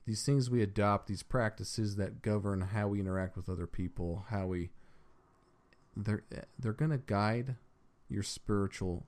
these 0.05 0.23
things 0.23 0.49
we 0.49 0.61
adopt 0.61 1.07
these 1.07 1.23
practices 1.23 1.95
that 1.95 2.21
govern 2.21 2.61
how 2.61 2.87
we 2.87 2.99
interact 2.99 3.35
with 3.35 3.49
other 3.49 3.67
people 3.67 4.25
how 4.29 4.45
we 4.45 4.69
they're 5.95 6.23
they're 6.59 6.73
going 6.73 6.91
to 6.91 6.97
guide 6.97 7.55
your 8.09 8.23
spiritual 8.23 9.05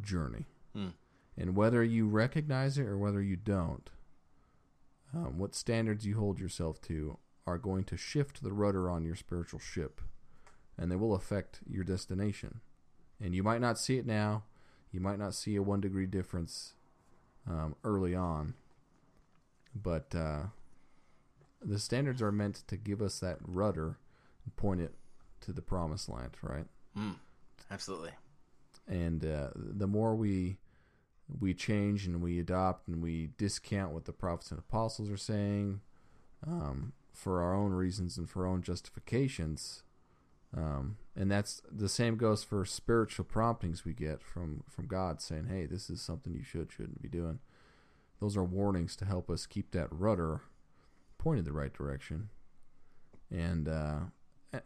journey. 0.00 0.46
Hmm. 0.74 0.88
and 1.36 1.56
whether 1.56 1.82
you 1.82 2.06
recognize 2.06 2.78
it 2.78 2.86
or 2.86 2.98
whether 2.98 3.22
you 3.22 3.36
don't 3.36 3.90
um, 5.14 5.38
what 5.38 5.54
standards 5.54 6.06
you 6.06 6.16
hold 6.18 6.38
yourself 6.38 6.80
to 6.82 7.18
are 7.46 7.58
going 7.58 7.84
to 7.84 7.96
shift 7.96 8.42
the 8.42 8.52
rudder 8.52 8.90
on 8.90 9.04
your 9.04 9.16
spiritual 9.16 9.58
ship 9.58 10.00
and 10.76 10.90
they 10.90 10.96
will 10.96 11.14
affect 11.14 11.60
your 11.68 11.82
destination. 11.82 12.60
And 13.20 13.34
you 13.34 13.42
might 13.42 13.60
not 13.60 13.78
see 13.78 13.98
it 13.98 14.06
now. 14.06 14.44
You 14.92 15.00
might 15.00 15.18
not 15.18 15.34
see 15.34 15.56
a 15.56 15.62
one 15.62 15.80
degree 15.80 16.06
difference 16.06 16.74
um, 17.48 17.74
early 17.82 18.14
on 18.14 18.54
but 19.74 20.14
uh, 20.14 20.44
the 21.62 21.78
standards 21.78 22.22
are 22.22 22.32
meant 22.32 22.62
to 22.68 22.76
give 22.76 23.00
us 23.02 23.18
that 23.20 23.38
rudder 23.42 23.98
and 24.44 24.56
point 24.56 24.80
it 24.80 24.94
to 25.40 25.52
the 25.52 25.62
promised 25.62 26.08
land 26.08 26.32
right 26.42 26.66
Mm. 26.96 27.14
Absolutely. 27.70 28.10
and 28.88 29.24
uh, 29.24 29.48
the 29.54 29.86
more 29.86 30.14
we 30.16 30.58
we 31.40 31.52
change 31.54 32.06
and 32.06 32.22
we 32.22 32.38
adopt 32.40 32.88
and 32.88 33.02
we 33.02 33.28
discount 33.36 33.92
what 33.92 34.06
the 34.06 34.12
prophets 34.12 34.50
and 34.50 34.58
apostles 34.58 35.10
are 35.10 35.16
saying 35.18 35.80
um, 36.46 36.92
for 37.12 37.42
our 37.42 37.54
own 37.54 37.72
reasons 37.72 38.16
and 38.16 38.28
for 38.30 38.46
our 38.46 38.52
own 38.52 38.62
justifications 38.62 39.82
um, 40.56 40.96
and 41.14 41.30
that's 41.30 41.60
the 41.70 41.88
same 41.90 42.16
goes 42.16 42.42
for 42.42 42.64
spiritual 42.64 43.24
promptings 43.26 43.84
we 43.84 43.92
get 43.92 44.22
from 44.22 44.64
from 44.68 44.86
God 44.86 45.20
saying 45.20 45.46
hey 45.50 45.66
this 45.66 45.90
is 45.90 46.00
something 46.00 46.32
you 46.34 46.42
should 46.42 46.72
shouldn't 46.72 47.02
be 47.02 47.08
doing 47.08 47.38
those 48.20 48.36
are 48.36 48.44
warnings 48.44 48.96
to 48.96 49.04
help 49.04 49.30
us 49.30 49.46
keep 49.46 49.70
that 49.70 49.88
rudder 49.90 50.42
pointed 51.18 51.44
the 51.44 51.52
right 51.52 51.72
direction 51.72 52.28
and 53.30 53.68
uh, 53.68 53.98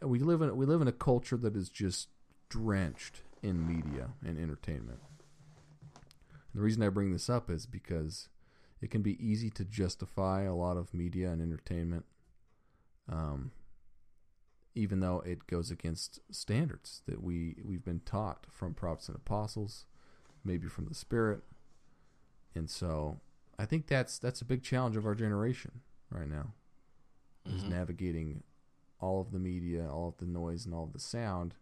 we 0.01 0.19
live 0.19 0.41
in 0.41 0.55
we 0.55 0.65
live 0.65 0.81
in 0.81 0.87
a 0.87 0.93
culture 0.93 1.37
that 1.37 1.55
is 1.55 1.69
just 1.69 2.09
drenched 2.49 3.21
in 3.41 3.67
media 3.67 4.11
and 4.25 4.37
entertainment. 4.39 4.99
And 5.95 6.61
the 6.61 6.61
reason 6.61 6.83
I 6.83 6.89
bring 6.89 7.11
this 7.11 7.29
up 7.29 7.49
is 7.49 7.65
because 7.65 8.29
it 8.81 8.89
can 8.89 9.01
be 9.01 9.23
easy 9.25 9.49
to 9.51 9.65
justify 9.65 10.43
a 10.43 10.55
lot 10.55 10.77
of 10.77 10.93
media 10.93 11.31
and 11.31 11.41
entertainment, 11.41 12.05
um, 13.11 13.51
even 14.75 14.99
though 15.01 15.21
it 15.25 15.47
goes 15.47 15.71
against 15.71 16.19
standards 16.31 17.01
that 17.07 17.21
we 17.21 17.57
we've 17.63 17.83
been 17.83 18.01
taught 18.05 18.45
from 18.49 18.73
prophets 18.73 19.09
and 19.09 19.17
apostles, 19.17 19.85
maybe 20.45 20.67
from 20.67 20.85
the 20.85 20.95
Spirit, 20.95 21.41
and 22.55 22.69
so 22.69 23.19
I 23.57 23.65
think 23.65 23.87
that's 23.87 24.17
that's 24.17 24.41
a 24.41 24.45
big 24.45 24.63
challenge 24.63 24.97
of 24.97 25.05
our 25.05 25.15
generation 25.15 25.81
right 26.09 26.27
now, 26.27 26.53
is 27.45 27.63
Mhm. 27.63 27.69
navigating 27.69 28.43
all 28.99 29.21
of 29.21 29.31
the 29.31 29.39
media, 29.39 29.87
all 29.89 30.09
of 30.09 30.17
the 30.17 30.25
noise, 30.25 30.65
and 30.65 30.73
all 30.73 30.83
of 30.85 30.93
the 30.93 30.99
sound, 30.99 31.55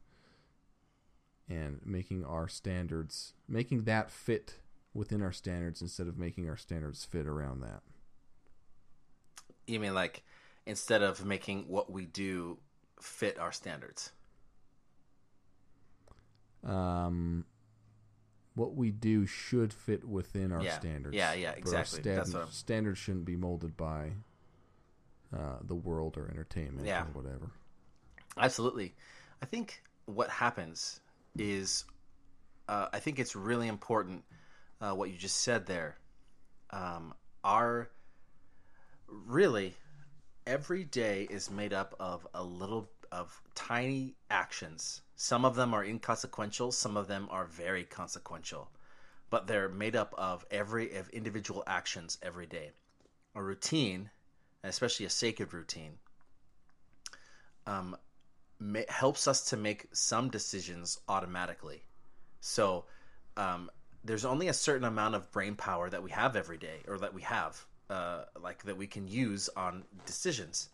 and 1.49 1.82
making 1.86 2.23
our 2.23 2.47
standards, 2.47 3.34
making 3.47 3.84
that 3.84 4.10
fit 4.12 4.60
within 4.93 5.21
our 5.21 5.32
standards 5.32 5.82
instead 5.82 6.08
of 6.08 6.17
making 6.17 6.47
our 6.49 6.58
standards 6.58 7.06
fit 7.06 7.27
around 7.27 7.62
that. 7.62 7.82
You 9.67 9.80
mean 9.80 9.93
like 9.93 10.23
instead 10.65 11.01
of 11.01 11.25
making 11.25 11.67
what 11.67 11.91
we 11.91 12.06
do 12.06 12.60
fit 12.99 13.39
our 13.39 13.51
standards? 13.51 14.12
Um, 16.63 17.45
what 18.55 18.75
we 18.75 18.91
do 18.91 19.25
should 19.25 19.73
fit 19.73 20.03
within 20.05 20.51
our 20.51 20.61
Yeah. 20.61 20.77
standards. 20.79 21.15
Yeah, 21.15 21.33
yeah, 21.33 21.51
exactly. 21.51 22.01
That's 22.01 22.29
stan- 22.29 22.41
what 22.41 22.53
standards 22.53 22.99
shouldn't 22.99 23.25
be 23.25 23.35
molded 23.35 23.77
by 23.77 24.13
uh, 25.33 25.59
the 25.61 25.75
world 25.75 26.17
or 26.17 26.27
entertainment 26.27 26.85
Yeah. 26.85 27.03
or 27.03 27.11
whatever. 27.21 27.51
Absolutely. 28.37 28.93
I 29.41 29.45
think 29.45 29.81
what 30.05 30.29
happens 30.29 30.99
is, 31.37 31.85
uh, 32.67 32.89
I 32.91 32.99
think 32.99 33.17
it's 33.19 33.35
really 33.35 33.67
important 33.69 34.25
uh, 34.81 34.93
what 34.93 35.09
you 35.09 35.17
just 35.17 35.37
said 35.37 35.65
there. 35.67 35.97
Um, 36.71 37.13
our 37.43 37.89
really 39.07 39.75
every 40.47 40.83
day 40.83 41.27
is 41.29 41.49
made 41.51 41.71
up 41.73 41.95
of 41.99 42.27
a 42.33 42.43
little 42.43 42.89
of 43.12 43.41
tiny 43.56 44.15
actions. 44.30 45.02
Some 45.15 45.45
of 45.45 45.56
them 45.56 45.74
are 45.74 45.84
inconsequential. 45.84 46.71
Some 46.71 46.97
of 46.97 47.08
them 47.08 47.28
are 47.30 47.45
very 47.45 47.84
consequential, 47.84 48.69
but 49.30 49.47
they're 49.47 49.69
made 49.69 49.95
up 49.95 50.13
of 50.17 50.45
every 50.50 50.95
of 50.95 51.10
individual 51.10 51.63
actions 51.67 52.17
every 52.21 52.45
day. 52.45 52.71
A 53.36 53.43
routine, 53.43 54.10
especially 54.63 55.06
a 55.06 55.10
sacred 55.10 55.54
routine, 55.54 55.97
um, 57.65 57.95
helps 58.89 59.28
us 59.28 59.50
to 59.50 59.58
make 59.58 59.88
some 59.93 60.30
decisions 60.30 61.00
automatically. 61.08 61.84
So 62.39 62.86
um, 63.38 63.69
there's 64.04 64.26
only 64.26 64.47
a 64.47 64.54
certain 64.54 64.86
amount 64.86 65.15
of 65.15 65.32
brain 65.32 65.56
power 65.56 65.89
that 65.89 66.02
we 66.02 66.12
have 66.12 66.36
every 66.36 66.58
day, 66.58 66.80
or 66.88 66.97
that 67.00 67.13
we 67.13 67.21
have, 67.21 67.65
uh, 67.89 68.24
like 68.39 68.63
that 68.63 68.78
we 68.78 68.88
can 68.88 69.08
use 69.08 69.50
on 69.56 69.84
decisions. 70.06 70.69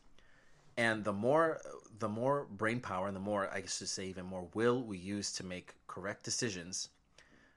And 0.77 1.03
the 1.03 1.13
more, 1.13 1.59
the 1.97 2.07
more 2.07 2.45
brain 2.51 2.79
power, 2.79 3.07
and 3.07 3.15
the 3.15 3.21
more 3.21 3.49
I 3.51 3.61
should 3.65 3.89
say, 3.89 4.07
even 4.07 4.25
more 4.25 4.47
will 4.53 4.83
we 4.83 4.97
use 4.97 5.31
to 5.33 5.43
make 5.43 5.73
correct 5.87 6.23
decisions, 6.23 6.89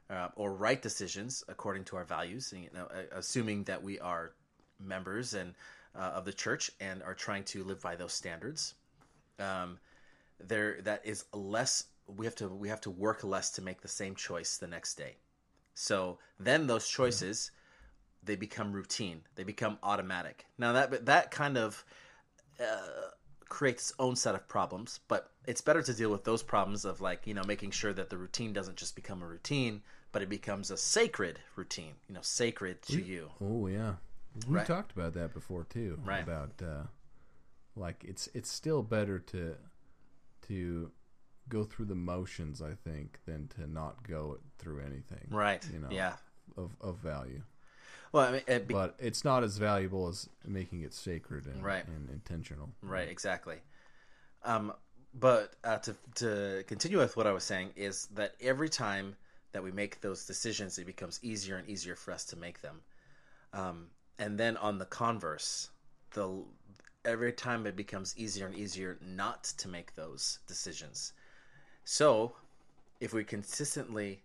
uh, 0.08 0.28
or 0.36 0.54
right 0.54 0.80
decisions 0.80 1.44
according 1.48 1.84
to 1.84 1.96
our 1.96 2.04
values. 2.04 2.52
You 2.56 2.70
know, 2.72 2.86
uh, 2.86 3.02
assuming 3.12 3.64
that 3.64 3.82
we 3.82 4.00
are 4.00 4.32
members 4.78 5.34
and 5.34 5.54
uh, 5.94 6.12
of 6.14 6.24
the 6.24 6.32
church 6.32 6.70
and 6.80 7.02
are 7.02 7.14
trying 7.14 7.44
to 7.44 7.62
live 7.62 7.82
by 7.82 7.94
those 7.94 8.12
standards. 8.12 8.74
Um, 9.38 9.78
there, 10.38 10.80
that 10.82 11.02
is 11.04 11.24
less. 11.34 11.84
We 12.06 12.24
have 12.24 12.34
to 12.36 12.48
we 12.48 12.68
have 12.68 12.80
to 12.82 12.90
work 12.90 13.22
less 13.22 13.50
to 13.52 13.62
make 13.62 13.82
the 13.82 13.88
same 13.88 14.14
choice 14.14 14.56
the 14.56 14.66
next 14.66 14.94
day. 14.94 15.16
So 15.74 16.18
then 16.38 16.66
those 16.66 16.88
choices 16.88 17.50
they 18.22 18.36
become 18.36 18.72
routine. 18.72 19.22
They 19.34 19.44
become 19.44 19.78
automatic. 19.82 20.46
Now 20.58 20.72
that 20.72 21.06
that 21.06 21.30
kind 21.30 21.56
of 21.56 21.84
uh, 22.60 23.10
creates 23.48 23.90
its 23.90 23.94
own 23.98 24.14
set 24.16 24.34
of 24.34 24.46
problems, 24.48 25.00
but 25.08 25.30
it's 25.46 25.60
better 25.60 25.82
to 25.82 25.94
deal 25.94 26.10
with 26.10 26.24
those 26.24 26.42
problems 26.42 26.84
of 26.84 27.00
like 27.00 27.26
you 27.26 27.34
know 27.34 27.42
making 27.46 27.70
sure 27.72 27.92
that 27.92 28.10
the 28.10 28.16
routine 28.18 28.52
doesn't 28.52 28.76
just 28.76 28.94
become 28.94 29.22
a 29.22 29.26
routine, 29.26 29.82
but 30.12 30.22
it 30.22 30.28
becomes 30.28 30.70
a 30.70 30.76
sacred 30.76 31.38
routine. 31.56 31.94
You 32.08 32.14
know, 32.14 32.20
sacred 32.22 32.82
to 32.82 33.00
you. 33.00 33.30
Oh 33.40 33.66
yeah, 33.66 33.94
we 34.48 34.56
Right. 34.56 34.66
talked 34.66 34.92
about 34.92 35.14
that 35.14 35.34
before 35.34 35.64
too. 35.64 35.98
Right. 36.04 36.22
About 36.22 36.52
uh, 36.62 36.82
like 37.76 38.04
it's 38.06 38.28
it's 38.34 38.50
still 38.50 38.82
better 38.82 39.18
to 39.18 39.56
to 40.48 40.90
go 41.48 41.64
through 41.64 41.86
the 41.86 41.94
motions, 41.96 42.62
I 42.62 42.74
think, 42.74 43.18
than 43.26 43.48
to 43.56 43.66
not 43.66 44.06
go 44.06 44.38
through 44.58 44.80
anything. 44.80 45.26
Right. 45.30 45.64
You 45.72 45.80
know. 45.80 45.88
Yeah. 45.90 46.14
Of 46.56 46.76
of 46.80 46.98
value, 46.98 47.42
Well, 48.12 48.28
I 48.28 48.32
mean, 48.32 48.42
it 48.46 48.66
be- 48.66 48.74
but 48.74 48.96
it's 48.98 49.24
not 49.24 49.44
as 49.44 49.56
valuable 49.56 50.08
as 50.08 50.28
making 50.44 50.82
it 50.82 50.92
sacred 50.92 51.46
and, 51.46 51.62
Right. 51.62 51.86
and 51.86 52.10
intentional. 52.10 52.70
Right, 52.82 53.08
exactly. 53.08 53.58
Um, 54.42 54.72
but 55.14 55.54
uh, 55.64 55.78
to 55.78 55.96
to 56.16 56.64
continue 56.66 56.98
with 56.98 57.16
what 57.16 57.26
I 57.26 57.32
was 57.32 57.44
saying 57.44 57.72
is 57.76 58.06
that 58.14 58.34
every 58.40 58.68
time 58.68 59.16
that 59.52 59.62
we 59.62 59.72
make 59.72 60.00
those 60.00 60.24
decisions, 60.26 60.78
it 60.78 60.86
becomes 60.86 61.18
easier 61.22 61.56
and 61.56 61.68
easier 61.68 61.96
for 61.96 62.12
us 62.12 62.24
to 62.26 62.36
make 62.36 62.60
them. 62.62 62.80
Um, 63.52 63.88
and 64.18 64.38
then 64.38 64.56
on 64.56 64.78
the 64.78 64.86
converse, 64.86 65.70
the 66.12 66.44
every 67.04 67.32
time 67.32 67.66
it 67.66 67.74
becomes 67.76 68.14
easier 68.16 68.46
and 68.46 68.54
easier 68.54 68.98
not 69.00 69.44
to 69.44 69.68
make 69.68 69.94
those 69.94 70.38
decisions. 70.46 71.12
So, 71.84 72.36
if 73.00 73.12
we 73.12 73.24
consistently, 73.24 74.22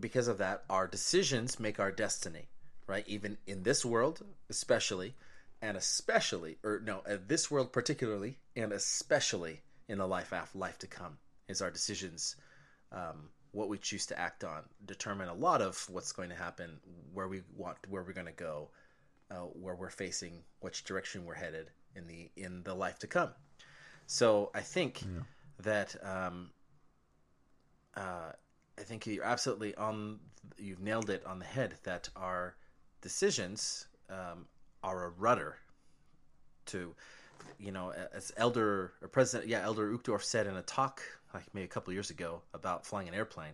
because 0.00 0.28
of 0.28 0.38
that, 0.38 0.64
our 0.70 0.86
decisions 0.86 1.58
make 1.60 1.78
our 1.80 1.90
destiny, 1.92 2.46
right? 2.86 3.04
Even 3.06 3.38
in 3.46 3.62
this 3.62 3.84
world, 3.84 4.22
especially, 4.50 5.14
and 5.60 5.76
especially, 5.76 6.58
or 6.64 6.80
no, 6.84 7.02
this 7.26 7.50
world 7.50 7.72
particularly, 7.72 8.38
and 8.56 8.72
especially 8.72 9.60
in 9.88 9.98
the 9.98 10.06
life 10.06 10.32
after 10.32 10.58
life 10.58 10.78
to 10.78 10.86
come, 10.86 11.18
is 11.48 11.62
our 11.62 11.70
decisions, 11.70 12.36
um, 12.90 13.28
what 13.52 13.68
we 13.68 13.78
choose 13.78 14.06
to 14.06 14.18
act 14.18 14.44
on, 14.44 14.62
determine 14.84 15.28
a 15.28 15.34
lot 15.34 15.62
of 15.62 15.86
what's 15.90 16.12
going 16.12 16.30
to 16.30 16.34
happen, 16.34 16.80
where 17.12 17.28
we 17.28 17.42
want, 17.56 17.78
where 17.88 18.02
we're 18.02 18.12
going 18.12 18.26
to 18.26 18.32
go, 18.32 18.70
uh, 19.30 19.46
where 19.60 19.74
we're 19.74 19.90
facing, 19.90 20.42
which 20.60 20.84
direction 20.84 21.24
we're 21.24 21.34
headed 21.34 21.70
in 21.94 22.06
the 22.06 22.30
in 22.36 22.62
the 22.62 22.74
life 22.74 22.98
to 23.00 23.06
come. 23.06 23.30
So 24.06 24.50
I 24.54 24.60
think 24.60 25.02
that 25.62 25.94
um, 26.02 26.50
uh, 27.96 28.32
I 28.78 28.82
think 28.82 29.06
you're 29.06 29.24
absolutely 29.24 29.74
on. 29.74 30.18
You've 30.58 30.80
nailed 30.80 31.10
it 31.10 31.24
on 31.24 31.38
the 31.38 31.44
head. 31.44 31.74
That 31.84 32.08
our 32.16 32.56
decisions 33.02 33.86
um, 34.08 34.46
are 34.82 35.04
a 35.04 35.08
rudder 35.10 35.56
to, 36.66 36.94
you 37.58 37.72
know, 37.72 37.92
as 38.14 38.32
Elder 38.36 38.94
or 39.02 39.08
President, 39.08 39.50
yeah, 39.50 39.62
Elder 39.62 39.92
Uchtdorf 39.92 40.22
said 40.22 40.46
in 40.46 40.56
a 40.56 40.62
talk 40.62 41.02
like 41.34 41.44
maybe 41.52 41.64
a 41.64 41.68
couple 41.68 41.90
of 41.90 41.94
years 41.94 42.10
ago 42.10 42.42
about 42.54 42.86
flying 42.86 43.08
an 43.08 43.14
airplane, 43.14 43.52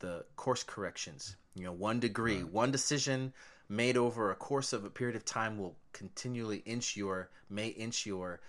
the 0.00 0.24
course 0.36 0.62
corrections. 0.62 1.36
You 1.54 1.64
know, 1.64 1.72
one 1.72 2.00
degree, 2.00 2.42
one 2.42 2.70
decision 2.70 3.32
made 3.68 3.96
over 3.96 4.30
a 4.30 4.34
course 4.34 4.72
of 4.72 4.84
a 4.84 4.90
period 4.90 5.16
of 5.16 5.24
time 5.24 5.58
will 5.58 5.76
continually 5.92 6.62
inch 6.64 6.96
your 6.96 7.28
may 7.50 7.68
inch 7.68 8.06
your 8.06 8.40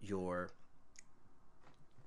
your 0.00 0.50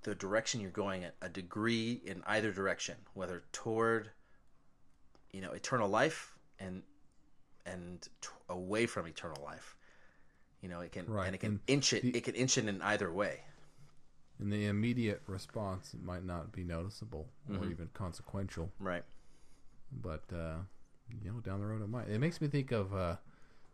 the 0.03 0.15
direction 0.15 0.59
you're 0.59 0.71
going 0.71 1.03
at 1.03 1.15
a 1.21 1.29
degree 1.29 2.01
in 2.05 2.23
either 2.27 2.51
direction, 2.51 2.95
whether 3.13 3.43
toward 3.51 4.09
you 5.31 5.41
know 5.41 5.51
eternal 5.51 5.89
life 5.89 6.33
and 6.59 6.83
and 7.65 8.01
t- 8.21 8.29
away 8.49 8.85
from 8.85 9.07
eternal 9.07 9.41
life. 9.43 9.75
You 10.61 10.69
know, 10.69 10.81
it 10.81 10.91
can 10.91 11.05
Right, 11.07 11.25
and 11.25 11.35
it 11.35 11.39
can 11.39 11.51
and 11.51 11.59
inch 11.67 11.93
it. 11.93 12.03
the- 12.03 12.15
it 12.17 12.23
can 12.23 12.35
inch 12.35 12.57
it 12.57 12.67
in 12.67 12.81
either 12.81 13.11
way. 13.11 13.41
In 14.39 14.49
the 14.49 14.65
immediate 14.65 15.21
response, 15.27 15.93
it 15.93 16.03
might 16.03 16.23
not 16.23 16.51
be 16.51 16.63
noticeable 16.63 17.27
or 17.49 17.65
even 17.65 17.89
consequential. 17.93 18.71
Right. 18.79 19.03
but 19.91 20.23
uh, 20.33 20.55
you 21.23 21.31
know, 21.31 21.39
down 21.41 21.59
the 21.59 21.65
road 21.65 21.81
it 21.81 21.87
might. 21.89 22.07
It 22.07 22.19
makes 22.19 22.39
me 22.41 22.47
think 22.47 22.71
of 22.71 22.93
uh, 22.95 23.17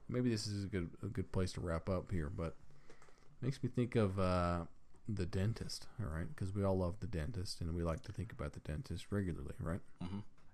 maybe 0.10 0.30
this 0.30 0.47
is 0.47 0.63
a 0.65 0.67
good 0.67 0.89
a 1.04 1.08
good 1.08 1.32
place 1.32 1.52
to 1.54 1.62
wrap 1.62 1.88
up 1.89 2.12
here, 2.12 2.30
but 2.36 2.56
it 2.89 3.45
makes 3.45 3.62
me 3.63 3.69
think 3.69 3.95
of 3.95 4.19
uh, 4.19 4.62
the 5.08 5.26
dentist. 5.26 5.88
All 6.02 6.10
right, 6.10 6.28
because 6.28 6.54
we 6.56 6.63
all 6.63 6.78
love 6.78 6.95
the 7.00 7.08
dentist, 7.08 7.62
and 7.62 7.73
we 7.76 7.84
like 7.84 8.02
to 8.04 8.12
think 8.12 8.32
about 8.34 8.54
the 8.54 8.60
dentist 8.62 9.06
regularly, 9.12 9.54
right? 9.60 9.82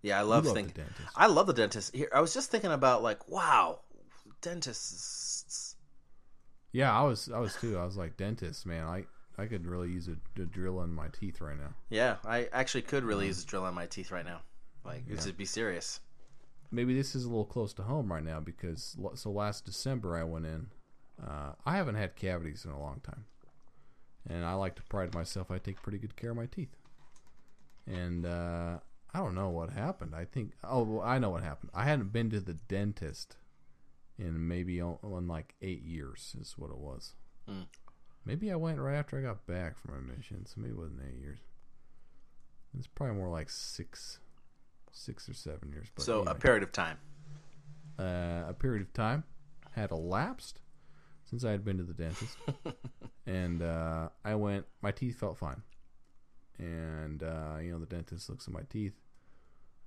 Yeah, 0.04 0.20
I 0.20 0.22
love, 0.24 0.46
love 0.46 0.54
thinking. 0.54 0.84
I 1.16 1.28
love 1.28 1.48
the 1.48 1.54
dentist. 1.54 1.96
Here, 1.96 2.10
I 2.13 2.20
was 2.20 2.34
just 2.34 2.52
thinking 2.52 2.72
about 2.72 3.02
like, 3.02 3.28
wow, 3.30 3.80
dentists. 4.42 5.76
Yeah, 6.74 6.96
I 6.96 7.04
was 7.04 7.30
I 7.34 7.39
was 7.39 7.56
too. 7.56 7.78
I 7.78 7.86
was 7.86 7.98
like 7.98 8.18
dentist, 8.18 8.66
man. 8.66 8.86
I 8.86 9.06
I 9.38 9.46
could 9.46 9.66
really 9.66 9.89
use 9.89 10.10
a, 10.10 10.42
a 10.42 10.46
drill 10.46 10.82
in 10.84 10.94
my 10.94 11.08
teeth 11.08 11.39
right 11.42 11.58
now. 11.58 11.74
Yeah, 11.89 12.18
I 12.26 12.50
actually 12.52 12.84
could 12.84 13.04
really 13.04 13.28
use 13.28 13.44
a 13.44 13.48
drill 13.48 13.63
on 13.63 13.74
my 13.74 13.86
teeth 13.86 14.12
right 14.12 14.26
now. 14.26 14.42
Like, 14.86 15.08
to 15.22 15.32
be 15.32 15.46
serious. 15.46 16.02
maybe 16.70 16.94
this 16.94 17.16
is 17.16 17.24
a 17.24 17.30
little 17.30 17.46
close 17.46 17.74
to 17.76 17.84
home 17.84 18.12
right 18.12 18.24
now 18.24 18.42
because 18.42 18.98
so 19.16 19.32
last 19.32 19.66
December 19.66 20.18
I 20.18 20.24
went 20.24 20.46
in. 20.46 20.68
Uh, 21.26 21.54
I 21.66 21.78
haven't 21.78 21.96
had 21.96 22.18
cavities 22.18 22.66
in 22.66 22.72
a 22.72 22.80
long 22.80 23.00
time, 23.02 23.24
and 24.30 24.44
I 24.44 24.56
like 24.56 24.76
to 24.76 24.84
pride 24.84 25.13
myself. 25.13 25.52
I 25.52 25.60
take 25.60 25.82
pretty 25.82 26.00
good 26.00 26.18
care 26.18 26.32
of 26.32 26.38
my 26.38 26.48
teeth, 26.48 26.76
and 27.88 28.26
uh, 28.26 28.80
I 29.13 29.19
don't 29.19 29.36
know 29.36 29.49
what 29.49 29.69
happened. 29.69 30.13
I 30.15 30.26
think 30.26 30.54
oh 30.63 30.84
well, 30.84 31.02
I 31.06 31.19
know 31.19 31.30
what 31.30 31.43
happened. 31.43 31.71
I 31.73 31.84
hadn't 31.86 32.12
been 32.13 32.30
to 32.32 32.39
the 32.39 32.54
dentist 32.56 33.36
in 34.17 34.47
maybe 34.47 34.82
o- 34.82 34.99
in 35.04 35.28
like 35.28 35.54
eight 35.62 35.84
years 35.84 36.36
is 36.39 36.56
what 36.58 36.69
it 36.71 36.78
was. 36.78 37.13
Mm. 37.49 37.65
Maybe 38.26 38.52
I 38.52 38.56
went 38.56 38.80
right 38.80 38.95
after 38.95 39.17
I 39.17 39.21
got 39.21 39.45
back 39.45 39.78
from 39.78 39.95
my 40.08 40.15
mission, 40.15 40.45
so 40.45 40.56
maybe 40.62 40.71
it 40.73 40.78
wasn't 40.78 41.02
eight 41.08 41.19
years. 41.21 41.39
It's 42.78 42.88
probably 42.88 43.15
more 43.17 43.30
like 43.30 43.49
six, 43.49 44.19
six 44.91 45.28
or 45.30 45.34
seven 45.34 45.71
years. 45.71 45.88
But 45.93 46.06
so, 46.06 46.23
a 46.23 46.34
period 46.34 46.63
of 46.63 46.71
time. 46.71 46.97
uh, 47.99 48.45
a 48.47 48.56
period 48.58 48.82
of 48.82 48.93
time 48.93 49.26
had 49.71 49.91
elapsed 49.91 50.60
since 51.26 51.43
I 51.43 51.52
had 51.52 51.63
been 51.65 51.78
to 51.78 51.84
the 51.84 51.93
dentist, 51.93 52.38
and 53.28 53.62
uh, 53.62 54.10
I 54.26 54.36
went. 54.36 54.65
My 54.82 54.91
teeth 54.91 55.19
felt 55.19 55.38
fine, 55.38 55.62
and 56.58 57.21
uh, 57.23 57.58
you 57.62 57.71
know 57.71 57.80
the 57.80 57.86
dentist 57.86 58.30
looks 58.30 58.47
at 58.47 58.54
my 58.54 58.62
teeth, 58.69 58.93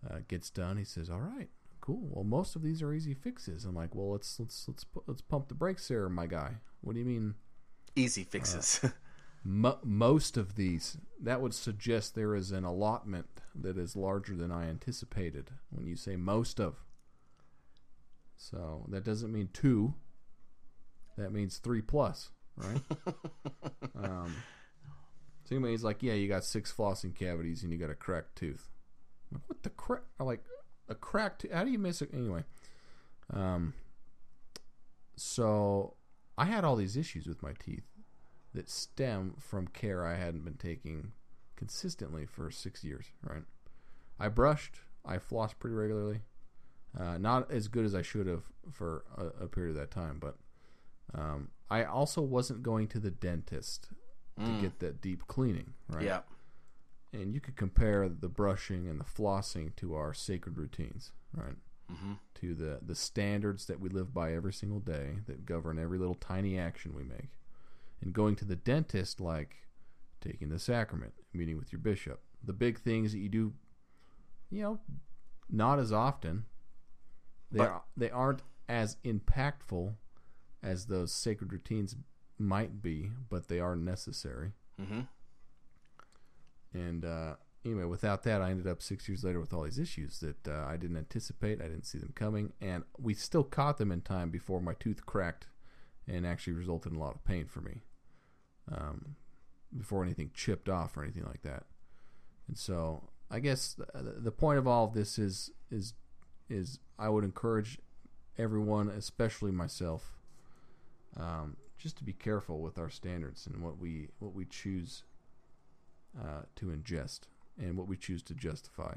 uh, 0.08 0.18
gets 0.28 0.50
done. 0.50 0.76
He 0.76 0.84
says, 0.84 1.10
"All 1.10 1.20
right, 1.20 1.48
cool. 1.80 2.08
Well, 2.10 2.24
most 2.24 2.56
of 2.56 2.62
these 2.62 2.82
are 2.82 2.92
easy 2.92 3.14
fixes." 3.14 3.64
I'm 3.64 3.74
like, 3.74 3.94
"Well, 3.94 4.12
let's 4.12 4.38
let's 4.38 4.66
let's 4.68 4.84
let's 5.06 5.22
pump 5.22 5.48
the 5.48 5.54
brakes 5.54 5.88
there, 5.88 6.08
my 6.08 6.26
guy. 6.26 6.56
What 6.80 6.94
do 6.94 6.98
you 6.98 7.06
mean?" 7.06 7.34
Easy 7.94 8.24
fixes. 8.24 8.80
Mo- 9.44 9.78
most 9.84 10.36
of 10.36 10.56
these 10.56 10.98
that 11.20 11.40
would 11.40 11.54
suggest 11.54 12.14
there 12.14 12.34
is 12.34 12.50
an 12.50 12.64
allotment 12.64 13.28
that 13.54 13.78
is 13.78 13.94
larger 13.94 14.34
than 14.34 14.50
I 14.50 14.68
anticipated 14.68 15.50
when 15.70 15.86
you 15.86 15.94
say 15.94 16.16
most 16.16 16.60
of. 16.60 16.82
So 18.36 18.84
that 18.88 19.04
doesn't 19.04 19.32
mean 19.32 19.48
two. 19.52 19.94
That 21.16 21.32
means 21.32 21.58
three 21.58 21.80
plus, 21.80 22.30
right? 22.56 22.80
um, 23.98 24.34
so 25.44 25.54
anyway, 25.54 25.70
he's 25.70 25.84
like, 25.84 26.02
yeah, 26.02 26.12
you 26.12 26.28
got 26.28 26.44
six 26.44 26.72
flossing 26.72 27.14
cavities 27.14 27.62
and 27.62 27.72
you 27.72 27.78
got 27.78 27.90
a 27.90 27.94
cracked 27.94 28.36
tooth. 28.36 28.68
Like, 29.36 29.48
what 29.48 29.62
the 29.62 29.70
crack? 29.70 30.02
Like 30.18 30.44
a 30.88 30.94
crack? 30.94 31.38
Tooth? 31.38 31.52
How 31.52 31.64
do 31.64 31.70
you 31.70 31.78
miss 31.78 32.02
it? 32.02 32.10
Anyway, 32.12 32.44
um, 33.32 33.74
so 35.16 35.94
I 36.38 36.46
had 36.46 36.64
all 36.64 36.76
these 36.76 36.96
issues 36.96 37.26
with 37.26 37.42
my 37.42 37.52
teeth 37.58 37.86
that 38.54 38.68
stem 38.68 39.34
from 39.38 39.68
care 39.68 40.04
I 40.04 40.16
hadn't 40.16 40.44
been 40.44 40.54
taking 40.54 41.12
consistently 41.56 42.26
for 42.26 42.50
six 42.50 42.84
years. 42.84 43.06
Right? 43.22 43.42
I 44.18 44.28
brushed, 44.28 44.80
I 45.04 45.18
flossed 45.18 45.58
pretty 45.58 45.76
regularly. 45.76 46.20
Uh, 46.98 47.18
not 47.18 47.50
as 47.50 47.68
good 47.68 47.84
as 47.84 47.94
I 47.94 48.00
should 48.00 48.26
have 48.26 48.44
for 48.72 49.04
a, 49.18 49.44
a 49.44 49.48
period 49.48 49.76
of 49.76 49.76
that 49.76 49.90
time, 49.90 50.18
but 50.18 50.36
um, 51.14 51.48
I 51.70 51.84
also 51.84 52.22
wasn't 52.22 52.62
going 52.62 52.88
to 52.88 52.98
the 52.98 53.10
dentist 53.10 53.88
to 54.38 54.60
get 54.60 54.80
that 54.80 55.00
deep 55.00 55.26
cleaning. 55.26 55.74
Right? 55.88 56.04
yeah. 56.04 56.20
And 57.20 57.34
you 57.34 57.40
could 57.40 57.56
compare 57.56 58.08
the 58.08 58.28
brushing 58.28 58.86
and 58.88 59.00
the 59.00 59.04
flossing 59.04 59.74
to 59.76 59.94
our 59.94 60.12
sacred 60.12 60.58
routines, 60.58 61.12
right? 61.34 61.56
Mm-hmm. 61.90 62.12
To 62.40 62.54
the 62.54 62.80
the 62.84 62.94
standards 62.94 63.66
that 63.66 63.80
we 63.80 63.88
live 63.88 64.12
by 64.12 64.34
every 64.34 64.52
single 64.52 64.80
day 64.80 65.18
that 65.26 65.46
govern 65.46 65.78
every 65.78 65.98
little 65.98 66.14
tiny 66.16 66.58
action 66.58 66.94
we 66.94 67.04
make. 67.04 67.30
And 68.02 68.12
going 68.12 68.36
to 68.36 68.44
the 68.44 68.56
dentist, 68.56 69.20
like 69.20 69.56
taking 70.20 70.48
the 70.50 70.58
sacrament, 70.58 71.14
meeting 71.32 71.56
with 71.56 71.72
your 71.72 71.78
bishop, 71.80 72.20
the 72.44 72.52
big 72.52 72.78
things 72.80 73.12
that 73.12 73.18
you 73.18 73.28
do, 73.28 73.52
you 74.50 74.62
know, 74.62 74.78
not 75.48 75.78
as 75.78 75.92
often. 75.92 76.44
They 77.50 77.58
But- 77.58 77.68
are, 77.70 77.82
they 77.96 78.10
aren't 78.10 78.42
as 78.68 78.96
impactful 79.04 79.94
as 80.62 80.86
those 80.86 81.12
sacred 81.12 81.52
routines 81.52 81.96
might 82.38 82.82
be, 82.82 83.10
but 83.30 83.46
they 83.48 83.60
are 83.60 83.76
necessary. 83.76 84.52
hmm 84.78 85.02
And 86.76 87.04
uh, 87.04 87.34
anyway, 87.64 87.84
without 87.84 88.22
that, 88.24 88.42
I 88.42 88.50
ended 88.50 88.66
up 88.66 88.82
six 88.82 89.08
years 89.08 89.24
later 89.24 89.40
with 89.40 89.52
all 89.52 89.62
these 89.62 89.78
issues 89.78 90.20
that 90.20 90.48
uh, 90.48 90.66
I 90.66 90.76
didn't 90.76 90.98
anticipate. 90.98 91.60
I 91.60 91.68
didn't 91.68 91.86
see 91.86 91.98
them 91.98 92.12
coming, 92.14 92.52
and 92.60 92.84
we 92.98 93.14
still 93.14 93.44
caught 93.44 93.78
them 93.78 93.90
in 93.90 94.02
time 94.02 94.30
before 94.30 94.60
my 94.60 94.74
tooth 94.74 95.06
cracked 95.06 95.46
and 96.06 96.26
actually 96.26 96.52
resulted 96.52 96.92
in 96.92 96.98
a 96.98 97.00
lot 97.00 97.14
of 97.14 97.24
pain 97.24 97.46
for 97.46 97.60
me. 97.60 97.82
Um, 98.70 99.16
before 99.76 100.02
anything 100.02 100.30
chipped 100.34 100.68
off 100.68 100.96
or 100.96 101.02
anything 101.02 101.24
like 101.24 101.42
that. 101.42 101.64
And 102.48 102.56
so, 102.56 103.02
I 103.30 103.40
guess 103.40 103.74
the, 103.74 104.14
the 104.18 104.30
point 104.30 104.58
of 104.58 104.66
all 104.66 104.84
of 104.84 104.94
this 104.94 105.18
is 105.18 105.50
is 105.70 105.94
is 106.48 106.78
I 106.98 107.08
would 107.08 107.24
encourage 107.24 107.78
everyone, 108.38 108.88
especially 108.88 109.50
myself, 109.50 110.16
um, 111.16 111.56
just 111.76 111.96
to 111.98 112.04
be 112.04 112.12
careful 112.12 112.60
with 112.60 112.78
our 112.78 112.90
standards 112.90 113.46
and 113.46 113.62
what 113.62 113.78
we 113.78 114.08
what 114.18 114.34
we 114.34 114.44
choose 114.44 115.02
uh, 116.20 116.42
to 116.56 116.66
ingest 116.66 117.20
and 117.58 117.76
what 117.76 117.88
we 117.88 117.96
choose 117.96 118.22
to 118.24 118.34
justify, 118.34 118.94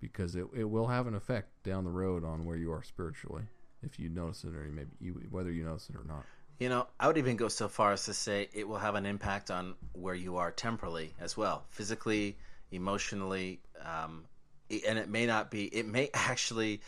because 0.00 0.34
it 0.34 0.46
it 0.54 0.64
will 0.64 0.86
have 0.86 1.06
an 1.06 1.14
effect 1.14 1.62
down 1.62 1.84
the 1.84 1.90
road 1.90 2.24
on 2.24 2.44
where 2.44 2.56
you 2.56 2.72
are 2.72 2.82
spiritually, 2.82 3.44
if 3.82 3.98
you 3.98 4.08
notice 4.08 4.44
it 4.44 4.54
or 4.54 4.64
maybe 4.72 4.90
you 5.00 5.12
whether 5.30 5.50
you 5.50 5.64
notice 5.64 5.88
it 5.90 5.96
or 5.96 6.04
not. 6.06 6.24
You 6.58 6.70
know, 6.70 6.86
I 6.98 7.06
would 7.06 7.18
even 7.18 7.36
go 7.36 7.48
so 7.48 7.68
far 7.68 7.92
as 7.92 8.06
to 8.06 8.14
say 8.14 8.48
it 8.54 8.66
will 8.66 8.78
have 8.78 8.94
an 8.94 9.04
impact 9.04 9.50
on 9.50 9.74
where 9.92 10.14
you 10.14 10.38
are 10.38 10.50
temporally 10.50 11.12
as 11.20 11.36
well, 11.36 11.66
physically, 11.68 12.38
emotionally, 12.70 13.60
um, 13.84 14.24
and 14.70 14.98
it 14.98 15.08
may 15.08 15.26
not 15.26 15.50
be. 15.50 15.64
It 15.64 15.86
may 15.86 16.08
actually, 16.14 16.80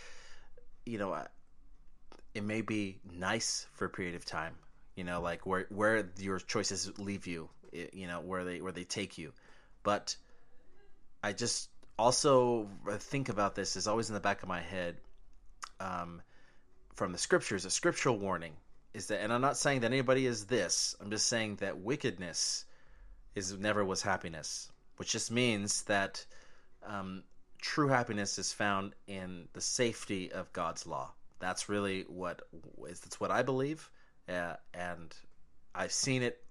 you 0.86 0.98
know, 0.98 1.12
uh, 1.12 1.26
it 2.34 2.44
may 2.44 2.62
be 2.62 2.98
nice 3.12 3.66
for 3.74 3.84
a 3.84 3.90
period 3.90 4.14
of 4.14 4.24
time. 4.24 4.54
You 4.96 5.04
know, 5.04 5.20
like 5.20 5.46
where 5.46 5.66
where 5.68 6.08
your 6.18 6.38
choices 6.38 6.98
leave 6.98 7.26
you. 7.26 7.50
I- 7.72 7.90
You 7.92 8.06
know, 8.06 8.20
where 8.20 8.44
they 8.44 8.60
where 8.60 8.72
they 8.72 8.84
take 8.84 9.18
you, 9.18 9.32
but 9.82 10.16
I 11.22 11.32
just 11.32 11.70
also 11.98 12.68
think 12.98 13.28
about 13.28 13.54
this 13.54 13.76
is 13.76 13.88
always 13.88 14.08
in 14.08 14.14
the 14.14 14.20
back 14.20 14.42
of 14.42 14.48
my 14.48 14.60
head 14.60 14.96
um, 15.80 16.22
from 16.94 17.12
the 17.12 17.18
scriptures, 17.18 17.64
a 17.64 17.70
scriptural 17.70 18.18
warning 18.18 18.56
is 18.94 19.06
that, 19.08 19.20
and 19.20 19.32
I'm 19.32 19.40
not 19.40 19.56
saying 19.56 19.80
that 19.80 19.92
anybody 19.92 20.26
is 20.26 20.46
this. 20.46 20.94
I'm 21.00 21.10
just 21.10 21.26
saying 21.26 21.56
that 21.56 21.78
wickedness 21.78 22.64
is 23.34 23.56
never 23.56 23.84
was 23.84 24.02
happiness, 24.02 24.70
which 24.96 25.12
just 25.12 25.30
means 25.30 25.82
that 25.84 26.24
um, 26.84 27.22
true 27.60 27.88
happiness 27.88 28.38
is 28.38 28.52
found 28.52 28.94
in 29.06 29.48
the 29.52 29.60
safety 29.60 30.32
of 30.32 30.52
God's 30.52 30.86
law. 30.86 31.12
That's 31.38 31.68
really 31.68 32.02
what 32.08 32.42
is. 32.88 33.00
That's 33.00 33.20
what 33.20 33.30
I 33.30 33.42
believe, 33.42 33.90
uh, 34.28 34.54
and 34.74 35.14
I've 35.74 35.92
seen 35.92 36.22
it 36.22 36.42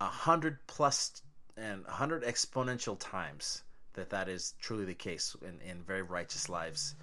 a 0.00 0.06
hundred 0.06 0.58
plus 0.66 1.22
and 1.56 1.84
a 1.86 1.92
hundred 1.92 2.22
exponential 2.24 2.96
times 2.98 3.62
that 3.94 4.10
that 4.10 4.28
is 4.28 4.54
truly 4.60 4.84
the 4.84 4.94
case 4.94 5.34
in, 5.42 5.60
in 5.68 5.82
very 5.82 6.02
righteous 6.02 6.48
lives, 6.48 6.94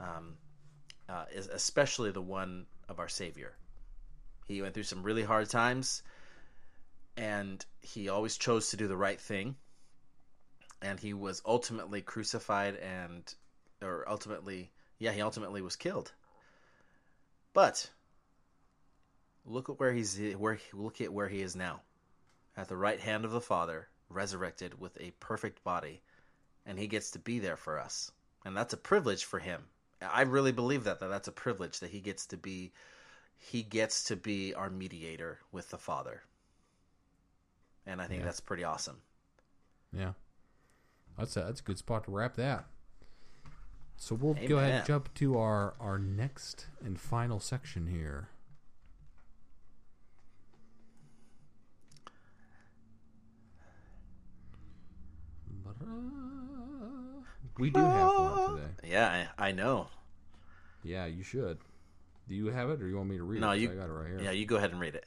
um, 0.00 0.36
uh, 1.08 1.24
especially 1.52 2.10
the 2.10 2.22
one 2.22 2.66
of 2.88 2.98
our 2.98 3.08
Savior. 3.08 3.54
He 4.46 4.62
went 4.62 4.74
through 4.74 4.84
some 4.84 5.02
really 5.02 5.22
hard 5.22 5.50
times, 5.50 6.02
and 7.16 7.64
he 7.82 8.08
always 8.08 8.38
chose 8.38 8.70
to 8.70 8.76
do 8.76 8.88
the 8.88 8.96
right 8.96 9.20
thing. 9.20 9.56
And 10.80 10.98
he 10.98 11.12
was 11.12 11.42
ultimately 11.44 12.00
crucified, 12.00 12.76
and 12.76 13.22
or 13.82 14.08
ultimately, 14.08 14.70
yeah, 14.98 15.12
he 15.12 15.20
ultimately 15.20 15.60
was 15.60 15.76
killed. 15.76 16.12
But 17.52 17.90
look 19.44 19.68
at 19.68 19.78
where 19.78 19.92
he's 19.92 20.18
where 20.36 20.58
look 20.72 21.00
at 21.00 21.12
where 21.12 21.28
he 21.28 21.42
is 21.42 21.56
now, 21.56 21.82
at 22.58 22.68
the 22.68 22.76
right 22.76 22.98
hand 22.98 23.24
of 23.24 23.30
the 23.30 23.40
Father, 23.40 23.88
resurrected 24.08 24.80
with 24.80 25.00
a 25.00 25.12
perfect 25.20 25.62
body, 25.62 26.02
and 26.66 26.76
he 26.78 26.88
gets 26.88 27.12
to 27.12 27.18
be 27.20 27.38
there 27.38 27.56
for 27.56 27.78
us, 27.78 28.10
and 28.44 28.56
that's 28.56 28.74
a 28.74 28.76
privilege 28.78 29.24
for 29.24 29.38
him. 29.38 29.62
I 30.02 30.22
really 30.22 30.52
believe 30.52 30.84
that 30.84 30.98
that 31.00 31.08
that's 31.08 31.28
a 31.28 31.32
privilege 31.32 31.78
that 31.80 31.90
he 31.90 32.00
gets 32.00 32.26
to 32.26 32.36
be 32.36 32.72
he 33.38 33.62
gets 33.62 34.04
to 34.04 34.16
be 34.16 34.52
our 34.54 34.68
mediator 34.70 35.38
with 35.52 35.70
the 35.70 35.78
Father. 35.78 36.22
And 37.86 38.02
I 38.02 38.08
think 38.08 38.20
Yeah. 38.20 38.24
that's 38.26 38.40
pretty 38.40 38.64
awesome. 38.64 39.00
Yeah, 39.92 40.14
that's 41.16 41.36
a 41.36 41.42
that's 41.42 41.60
a 41.60 41.64
good 41.64 41.78
spot 41.78 42.04
to 42.04 42.10
wrap 42.10 42.34
that. 42.34 42.66
So 43.96 44.14
we'll 44.16 44.34
go 44.34 44.58
ahead 44.58 44.74
and 44.74 44.86
jump 44.86 45.14
to 45.14 45.38
our 45.38 45.74
our 45.78 45.98
next 45.98 46.66
and 46.80 47.00
final 47.00 47.38
section 47.38 47.86
here. 47.86 48.30
We 57.58 57.70
do 57.70 57.80
have 57.80 58.10
one 58.16 58.38
today. 58.56 58.68
Yeah, 58.84 59.28
I, 59.38 59.48
I 59.48 59.52
know. 59.52 59.88
Yeah, 60.84 61.06
you 61.06 61.22
should. 61.24 61.58
Do 62.28 62.34
you 62.34 62.46
have 62.46 62.70
it, 62.70 62.80
or 62.82 62.88
you 62.88 62.96
want 62.96 63.08
me 63.08 63.16
to 63.16 63.22
read 63.24 63.38
it? 63.38 63.40
No, 63.40 63.50
it? 63.50 63.54
'Cause 63.54 63.62
you 63.62 63.70
I 63.70 63.74
got 63.74 63.88
it 63.88 63.92
right 63.92 64.08
here. 64.08 64.20
Yeah, 64.20 64.30
you 64.30 64.46
go 64.46 64.56
ahead 64.56 64.70
and 64.70 64.80
read 64.80 64.94
it. 64.94 65.04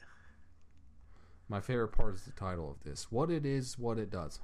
My 1.48 1.60
favorite 1.60 1.88
part 1.88 2.14
is 2.14 2.22
the 2.24 2.32
title 2.32 2.70
of 2.70 2.82
this: 2.84 3.10
"What 3.10 3.30
it 3.30 3.46
is, 3.46 3.78
what 3.78 3.98
it 3.98 4.10
does." 4.10 4.40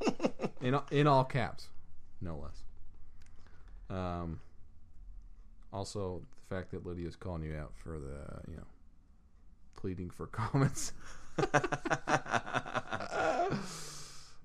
in 0.60 0.78
in 0.90 1.06
all 1.06 1.24
caps, 1.24 1.68
no 2.20 2.36
less. 2.36 2.64
Um. 3.88 4.40
Also, 5.72 6.22
the 6.36 6.54
fact 6.54 6.70
that 6.72 6.84
Lydia's 6.84 7.16
calling 7.16 7.44
you 7.44 7.56
out 7.56 7.72
for 7.74 7.98
the 7.98 8.42
you 8.50 8.56
know 8.56 8.66
pleading 9.76 10.10
for 10.10 10.26
comments. 10.28 10.92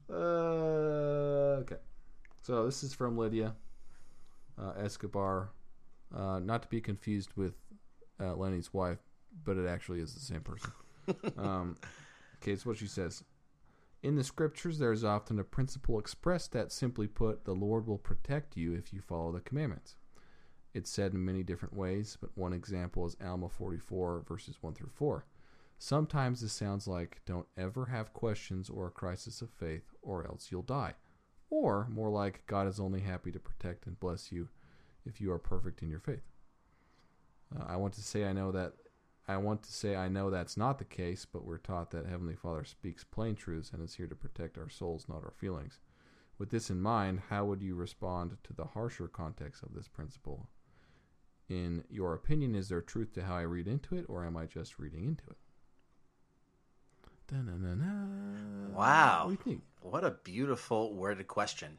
Uh, 0.10 0.46
so 2.47 2.65
this 2.65 2.81
is 2.81 2.93
from 2.93 3.17
Lydia 3.17 3.53
uh, 4.57 4.71
Escobar, 4.81 5.49
uh, 6.15 6.39
not 6.39 6.61
to 6.61 6.69
be 6.69 6.79
confused 6.79 7.31
with 7.35 7.55
uh, 8.21 8.35
Lenny's 8.35 8.73
wife, 8.73 8.99
but 9.43 9.57
it 9.57 9.67
actually 9.67 9.99
is 9.99 10.13
the 10.13 10.21
same 10.21 10.39
person. 10.39 10.71
um, 11.37 11.75
okay, 12.37 12.53
it's 12.53 12.65
what 12.65 12.77
she 12.77 12.87
says. 12.87 13.21
In 14.01 14.15
the 14.15 14.23
scriptures, 14.23 14.79
there 14.79 14.93
is 14.93 15.03
often 15.03 15.39
a 15.39 15.43
principle 15.43 15.99
expressed 15.99 16.53
that, 16.53 16.71
simply 16.71 17.05
put, 17.05 17.43
the 17.43 17.51
Lord 17.51 17.85
will 17.85 17.97
protect 17.97 18.55
you 18.55 18.73
if 18.73 18.93
you 18.93 19.01
follow 19.01 19.33
the 19.33 19.41
commandments. 19.41 19.97
It's 20.73 20.89
said 20.89 21.13
in 21.13 21.25
many 21.25 21.43
different 21.43 21.75
ways, 21.75 22.17
but 22.21 22.29
one 22.35 22.53
example 22.53 23.05
is 23.05 23.17
Alma 23.21 23.49
44, 23.49 24.23
verses 24.25 24.55
1 24.61 24.73
through 24.73 24.91
4. 24.93 25.25
Sometimes 25.79 26.39
this 26.39 26.53
sounds 26.53 26.87
like, 26.87 27.19
don't 27.25 27.47
ever 27.57 27.87
have 27.87 28.13
questions 28.13 28.69
or 28.69 28.87
a 28.87 28.91
crisis 28.91 29.41
of 29.41 29.49
faith, 29.49 29.93
or 30.01 30.25
else 30.25 30.47
you'll 30.49 30.61
die. 30.61 30.93
Or 31.49 31.87
more 31.89 32.09
like, 32.09 32.43
God 32.47 32.67
is 32.67 32.79
only 32.79 33.01
happy 33.01 33.31
to 33.31 33.39
protect 33.39 33.87
and 33.87 33.99
bless 33.99 34.31
you 34.31 34.49
if 35.05 35.21
you 35.21 35.31
are 35.31 35.39
perfect 35.39 35.81
in 35.81 35.89
your 35.89 35.99
faith. 35.99 36.23
Uh, 37.55 37.63
I 37.67 37.77
want 37.77 37.93
to 37.93 38.01
say 38.01 38.25
I 38.25 38.33
know 38.33 38.51
that 38.51 38.73
I 39.29 39.37
want 39.37 39.63
to 39.63 39.73
say 39.73 39.95
I 39.95 40.07
know 40.07 40.29
that's 40.29 40.55
not 40.55 40.79
the 40.79 40.85
case, 40.85 41.25
but 41.25 41.43
we're 41.43 41.57
taught 41.57 41.91
that 41.91 42.05
Heavenly 42.05 42.35
Father 42.35 42.63
speaks 42.63 43.03
plain 43.03 43.35
truths 43.35 43.71
and 43.73 43.83
is 43.83 43.95
here 43.95 44.07
to 44.07 44.15
protect 44.15 44.57
our 44.57 44.69
souls, 44.69 45.05
not 45.09 45.23
our 45.23 45.33
feelings. 45.37 45.79
With 46.37 46.49
this 46.49 46.69
in 46.69 46.81
mind, 46.81 47.23
how 47.29 47.43
would 47.45 47.61
you 47.61 47.75
respond 47.75 48.37
to 48.43 48.53
the 48.53 48.65
harsher 48.65 49.07
context 49.07 49.63
of 49.63 49.73
this 49.73 49.87
principle? 49.87 50.47
In 51.49 51.83
your 51.89 52.13
opinion, 52.13 52.55
is 52.55 52.69
there 52.69 52.81
truth 52.81 53.13
to 53.13 53.23
how 53.23 53.35
I 53.35 53.41
read 53.41 53.67
into 53.67 53.95
it, 53.95 54.05
or 54.07 54.25
am 54.25 54.37
I 54.37 54.45
just 54.45 54.79
reading 54.79 55.03
into 55.03 55.23
it? 55.29 55.37
Da-na-na-na. 57.28 58.69
Wow. 58.75 59.23
What 59.23 59.25
do 59.25 59.32
you 59.32 59.55
think? 59.55 59.63
What 59.82 60.03
a 60.03 60.11
beautiful 60.11 60.93
worded 60.93 61.28
question. 61.28 61.78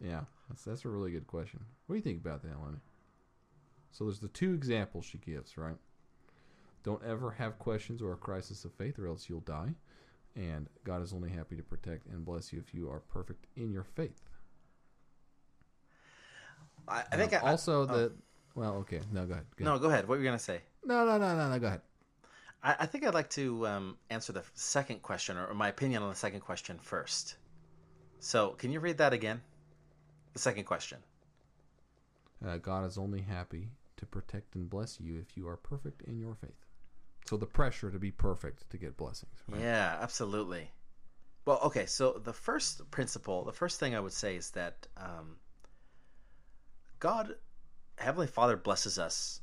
Yeah, 0.00 0.22
that's 0.48 0.64
that's 0.64 0.84
a 0.84 0.88
really 0.88 1.12
good 1.12 1.26
question. 1.26 1.60
What 1.86 1.94
do 1.94 1.96
you 1.98 2.02
think 2.02 2.24
about 2.24 2.42
that, 2.42 2.60
Lenny? 2.62 2.78
So 3.92 4.04
there's 4.04 4.18
the 4.18 4.28
two 4.28 4.52
examples 4.54 5.04
she 5.04 5.18
gives, 5.18 5.56
right? 5.56 5.76
Don't 6.82 7.02
ever 7.04 7.30
have 7.30 7.58
questions 7.58 8.02
or 8.02 8.12
a 8.12 8.16
crisis 8.16 8.64
of 8.64 8.72
faith, 8.74 8.98
or 8.98 9.06
else 9.06 9.28
you'll 9.28 9.40
die. 9.40 9.74
And 10.36 10.68
God 10.82 11.00
is 11.00 11.12
only 11.12 11.30
happy 11.30 11.56
to 11.56 11.62
protect 11.62 12.06
and 12.08 12.24
bless 12.24 12.52
you 12.52 12.58
if 12.58 12.74
you 12.74 12.90
are 12.90 12.98
perfect 12.98 13.46
in 13.56 13.72
your 13.72 13.84
faith. 13.84 14.20
I, 16.88 17.04
I 17.10 17.16
think 17.16 17.32
I, 17.32 17.38
also 17.38 17.82
oh. 17.82 17.86
the 17.86 18.12
well, 18.56 18.74
okay, 18.78 19.00
no, 19.12 19.26
go 19.26 19.32
ahead. 19.34 19.46
Go 19.56 19.64
no. 19.64 19.70
ahead. 19.70 19.82
Go 19.82 19.88
ahead. 19.88 20.08
What 20.08 20.18
were 20.18 20.24
you 20.24 20.28
gonna 20.28 20.38
say? 20.38 20.60
no, 20.84 21.06
no, 21.06 21.18
no, 21.18 21.36
no, 21.36 21.50
no, 21.50 21.58
go 21.58 21.68
ahead. 21.68 21.80
I, 22.64 22.76
I 22.80 22.86
think 22.86 23.04
I'd 23.04 23.14
like 23.14 23.30
to 23.30 23.66
um, 23.66 23.96
answer 24.10 24.32
the 24.32 24.42
second 24.54 25.02
question, 25.02 25.36
or, 25.36 25.46
or 25.46 25.54
my 25.54 25.68
opinion 25.68 26.02
on 26.02 26.08
the 26.08 26.16
second 26.16 26.40
question 26.40 26.78
first. 26.80 27.36
So, 28.18 28.50
can 28.50 28.72
you 28.72 28.80
read 28.80 28.98
that 28.98 29.12
again? 29.12 29.42
The 30.32 30.38
second 30.40 30.64
question. 30.64 30.98
Uh, 32.44 32.56
God 32.56 32.86
is 32.86 32.98
only 32.98 33.20
happy 33.20 33.68
to 33.98 34.06
protect 34.06 34.54
and 34.54 34.68
bless 34.68 34.98
you 35.00 35.18
if 35.18 35.36
you 35.36 35.46
are 35.46 35.56
perfect 35.56 36.02
in 36.02 36.18
your 36.18 36.34
faith. 36.34 36.50
So 37.26 37.36
the 37.36 37.46
pressure 37.46 37.90
to 37.90 37.98
be 37.98 38.10
perfect 38.10 38.68
to 38.70 38.76
get 38.76 38.96
blessings. 38.96 39.32
Right? 39.48 39.62
Yeah, 39.62 39.96
absolutely. 40.00 40.70
Well, 41.46 41.60
okay. 41.64 41.86
So 41.86 42.20
the 42.22 42.32
first 42.32 42.90
principle, 42.90 43.44
the 43.44 43.52
first 43.52 43.80
thing 43.80 43.94
I 43.94 44.00
would 44.00 44.12
say 44.12 44.36
is 44.36 44.50
that 44.50 44.86
um, 44.96 45.36
God, 46.98 47.34
Heavenly 47.96 48.26
Father, 48.26 48.56
blesses 48.56 48.98
us 48.98 49.40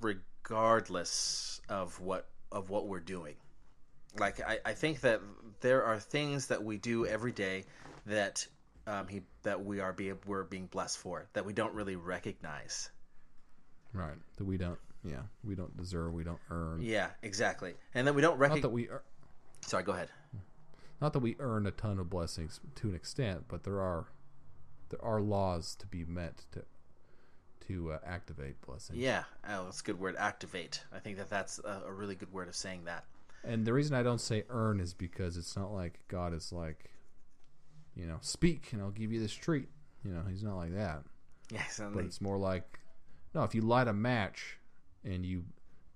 regardless 0.00 1.57
of 1.68 2.00
what 2.00 2.28
of 2.52 2.70
what 2.70 2.86
we're 2.86 3.00
doing. 3.00 3.34
Like 4.18 4.40
I, 4.40 4.58
I 4.64 4.72
think 4.72 5.00
that 5.02 5.20
there 5.60 5.84
are 5.84 5.98
things 5.98 6.46
that 6.46 6.62
we 6.62 6.78
do 6.78 7.06
every 7.06 7.32
day 7.32 7.64
that 8.06 8.46
um, 8.86 9.06
he 9.06 9.22
that 9.42 9.64
we 9.64 9.80
are 9.80 9.92
being 9.92 10.18
we're 10.26 10.44
being 10.44 10.66
blessed 10.66 10.98
for 10.98 11.28
that 11.34 11.44
we 11.44 11.52
don't 11.52 11.74
really 11.74 11.96
recognize. 11.96 12.90
Right. 13.92 14.16
That 14.36 14.44
we 14.44 14.56
don't. 14.56 14.78
Yeah. 15.04 15.22
We 15.44 15.54
don't 15.54 15.76
deserve. 15.76 16.12
We 16.12 16.24
don't 16.24 16.40
earn. 16.50 16.80
Yeah, 16.82 17.08
exactly. 17.22 17.74
And 17.94 18.06
then 18.06 18.14
we 18.14 18.22
don't 18.22 18.32
Not 18.32 18.40
recognize. 18.40 18.62
that 18.62 18.68
we. 18.70 18.84
ear- 18.84 19.02
Sorry, 19.66 19.82
go 19.82 19.92
ahead. 19.92 20.08
Not 21.00 21.12
that 21.12 21.20
we 21.20 21.36
earn 21.38 21.66
a 21.66 21.70
ton 21.70 21.98
of 21.98 22.10
blessings 22.10 22.60
to 22.76 22.88
an 22.88 22.94
extent, 22.94 23.44
but 23.48 23.64
there 23.64 23.80
are 23.80 24.06
there 24.90 25.04
are 25.04 25.20
laws 25.20 25.74
to 25.76 25.86
be 25.86 26.04
met 26.04 26.44
to 26.52 26.64
to 27.66 27.92
uh, 27.92 27.98
activate 28.06 28.60
blessings. 28.62 28.98
Yeah, 28.98 29.24
oh, 29.48 29.64
that's 29.64 29.80
a 29.80 29.84
good 29.84 29.98
word. 29.98 30.16
Activate. 30.18 30.82
I 30.92 30.98
think 30.98 31.16
that 31.18 31.28
that's 31.30 31.58
a, 31.60 31.82
a 31.86 31.92
really 31.92 32.14
good 32.14 32.32
word 32.32 32.48
of 32.48 32.56
saying 32.56 32.84
that. 32.84 33.04
And 33.44 33.64
the 33.64 33.72
reason 33.72 33.94
I 33.94 34.02
don't 34.02 34.20
say 34.20 34.44
earn 34.48 34.80
is 34.80 34.94
because 34.94 35.36
it's 35.36 35.56
not 35.56 35.72
like 35.72 36.00
God 36.08 36.34
is 36.34 36.52
like, 36.52 36.90
you 37.94 38.06
know, 38.06 38.18
speak 38.20 38.72
and 38.72 38.82
I'll 38.82 38.90
give 38.90 39.12
you 39.12 39.20
this 39.20 39.32
treat. 39.32 39.68
You 40.04 40.12
know, 40.12 40.22
He's 40.28 40.42
not 40.42 40.56
like 40.56 40.74
that. 40.74 41.02
Yes, 41.50 41.78
and 41.78 41.94
But 41.94 42.04
it's 42.04 42.20
more 42.20 42.36
like, 42.36 42.78
no, 43.34 43.42
if 43.42 43.54
you 43.54 43.62
light 43.62 43.88
a 43.88 43.94
match 43.94 44.58
and 45.02 45.24
you 45.24 45.44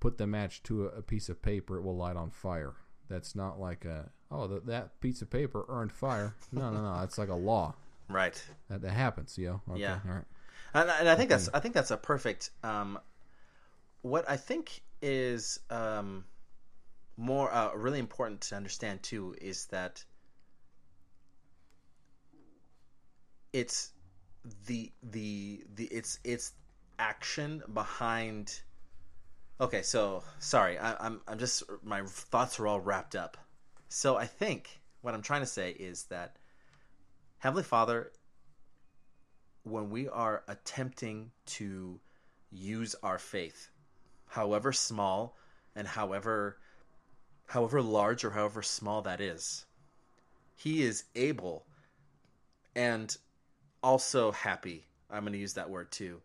put 0.01 0.17
the 0.17 0.27
match 0.27 0.63
to 0.63 0.87
a, 0.87 1.01
a 1.01 1.03
piece 1.03 1.29
of 1.29 1.43
paper, 1.43 1.77
it 1.77 1.83
will 1.83 1.95
light 1.95 2.17
on 2.17 2.31
fire. 2.31 2.73
That's 3.11 3.37
not 3.37 3.61
like 3.61 3.85
a, 3.85 4.09
oh, 4.31 4.49
th- 4.49 4.63
that 4.65 4.99
piece 5.01 5.21
of 5.21 5.29
paper 5.29 5.67
earned 5.69 5.93
fire. 5.93 6.35
No, 6.53 6.71
no, 6.71 6.81
no. 6.81 7.01
That's 7.01 7.19
like 7.19 7.29
a 7.29 7.35
law. 7.35 7.75
right. 8.09 8.43
That, 8.71 8.81
that 8.81 8.93
happens, 8.93 9.37
yo. 9.37 9.61
Okay, 9.71 9.81
Yeah. 9.81 9.99
All 10.09 10.15
right. 10.15 10.25
And, 10.75 10.91
and 10.91 11.09
I 11.09 11.15
think 11.15 11.31
that's 11.31 11.49
I 11.53 11.61
think 11.61 11.75
that's 11.75 11.91
a 11.91 11.97
perfect. 11.97 12.51
Um, 12.63 12.99
what 14.03 14.29
I 14.29 14.37
think 14.37 14.83
is 15.01 15.61
um, 15.71 16.25
more 17.17 17.53
uh, 17.53 17.75
really 17.75 17.99
important 17.99 18.41
to 18.43 18.57
understand 18.57 19.03
too 19.03 19.35
is 19.41 19.67
that 19.67 20.05
it's 23.53 23.91
the 24.67 24.91
the 25.03 25.65
the 25.75 25.85
it's 25.85 26.19
it's 26.25 26.53
action 26.99 27.63
behind. 27.73 28.61
Okay, 29.61 29.83
so 29.83 30.23
sorry, 30.39 30.79
I, 30.79 30.97
I'm 30.99 31.21
I'm 31.29 31.39
just 31.39 31.63
my 31.83 32.03
thoughts 32.05 32.59
are 32.59 32.67
all 32.67 32.81
wrapped 32.81 33.15
up. 33.15 33.37
So 33.89 34.17
I 34.17 34.27
think 34.27 34.81
what 35.03 35.15
I'm 35.15 35.23
trying 35.23 35.43
to 35.43 35.47
say 35.47 35.71
is 35.71 36.05
that 36.05 36.37
Heavenly 37.39 37.63
Father 37.63 38.13
when 39.65 39.91
we 39.91 40.09
are 40.09 40.43
attempting 40.49 41.31
to 41.47 42.01
use 42.51 42.95
our 43.03 43.19
faith, 43.19 43.71
however 44.27 44.73
small 44.73 45.37
and 45.75 45.87
however 45.87 46.59
however 47.47 47.83
large 47.83 48.25
or 48.25 48.31
however 48.31 48.63
small 48.63 49.03
that 49.03 49.21
is, 49.21 49.67
he 50.57 50.83
is 50.83 51.05
able 51.15 51.67
and 52.75 53.17
also 53.83 54.33
happy. 54.33 54.87
I'm 55.11 55.21
going 55.21 55.35
to 55.35 55.39
use 55.39 55.55
that 55.55 55.69
word 55.69 55.91
too 55.91 56.23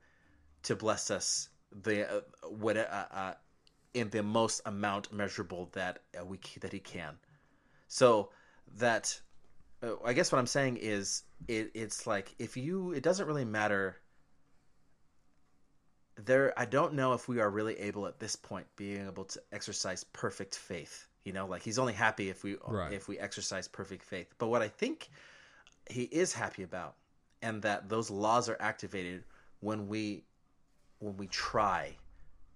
to 0.63 0.75
bless 0.75 1.11
us 1.11 1.49
the 1.83 2.17
uh, 2.17 2.21
what 2.49 2.77
uh, 2.77 3.05
uh, 3.11 3.33
in 3.93 4.09
the 4.09 4.23
most 4.23 4.61
amount 4.65 5.11
measurable 5.11 5.69
that 5.73 5.99
uh, 6.19 6.25
we 6.25 6.39
that 6.61 6.71
he 6.71 6.79
can. 6.79 7.15
So 7.87 8.29
that 8.77 9.19
I 10.05 10.13
guess 10.13 10.31
what 10.31 10.39
I'm 10.39 10.47
saying 10.47 10.77
is 10.77 11.23
it, 11.47 11.71
it's 11.73 12.07
like 12.07 12.33
if 12.39 12.57
you 12.57 12.93
it 12.93 13.03
doesn't 13.03 13.27
really 13.27 13.45
matter. 13.45 13.97
There 16.15 16.51
I 16.57 16.65
don't 16.65 16.93
know 16.93 17.13
if 17.13 17.27
we 17.27 17.39
are 17.39 17.49
really 17.49 17.77
able 17.79 18.07
at 18.07 18.19
this 18.19 18.35
point 18.35 18.65
being 18.75 19.05
able 19.05 19.25
to 19.25 19.41
exercise 19.51 20.03
perfect 20.03 20.55
faith 20.55 21.07
you 21.27 21.33
know? 21.33 21.45
Like 21.45 21.61
he's 21.61 21.77
only 21.77 21.93
happy 21.93 22.29
if 22.29 22.43
we 22.43 22.55
Right. 22.65 22.93
if 22.93 23.09
we 23.09 23.19
exercise 23.19 23.67
perfect 23.67 24.05
faith. 24.05 24.33
But 24.37 24.47
what 24.47 24.61
I 24.61 24.69
think 24.69 25.09
he 25.89 26.03
is 26.03 26.31
happy 26.31 26.63
about 26.63 26.95
and 27.41 27.61
that 27.63 27.89
those 27.89 28.09
laws 28.09 28.47
are 28.47 28.55
activated 28.61 29.25
when 29.59 29.89
we 29.89 30.23
when 30.99 31.17
we 31.17 31.27
try 31.27 31.97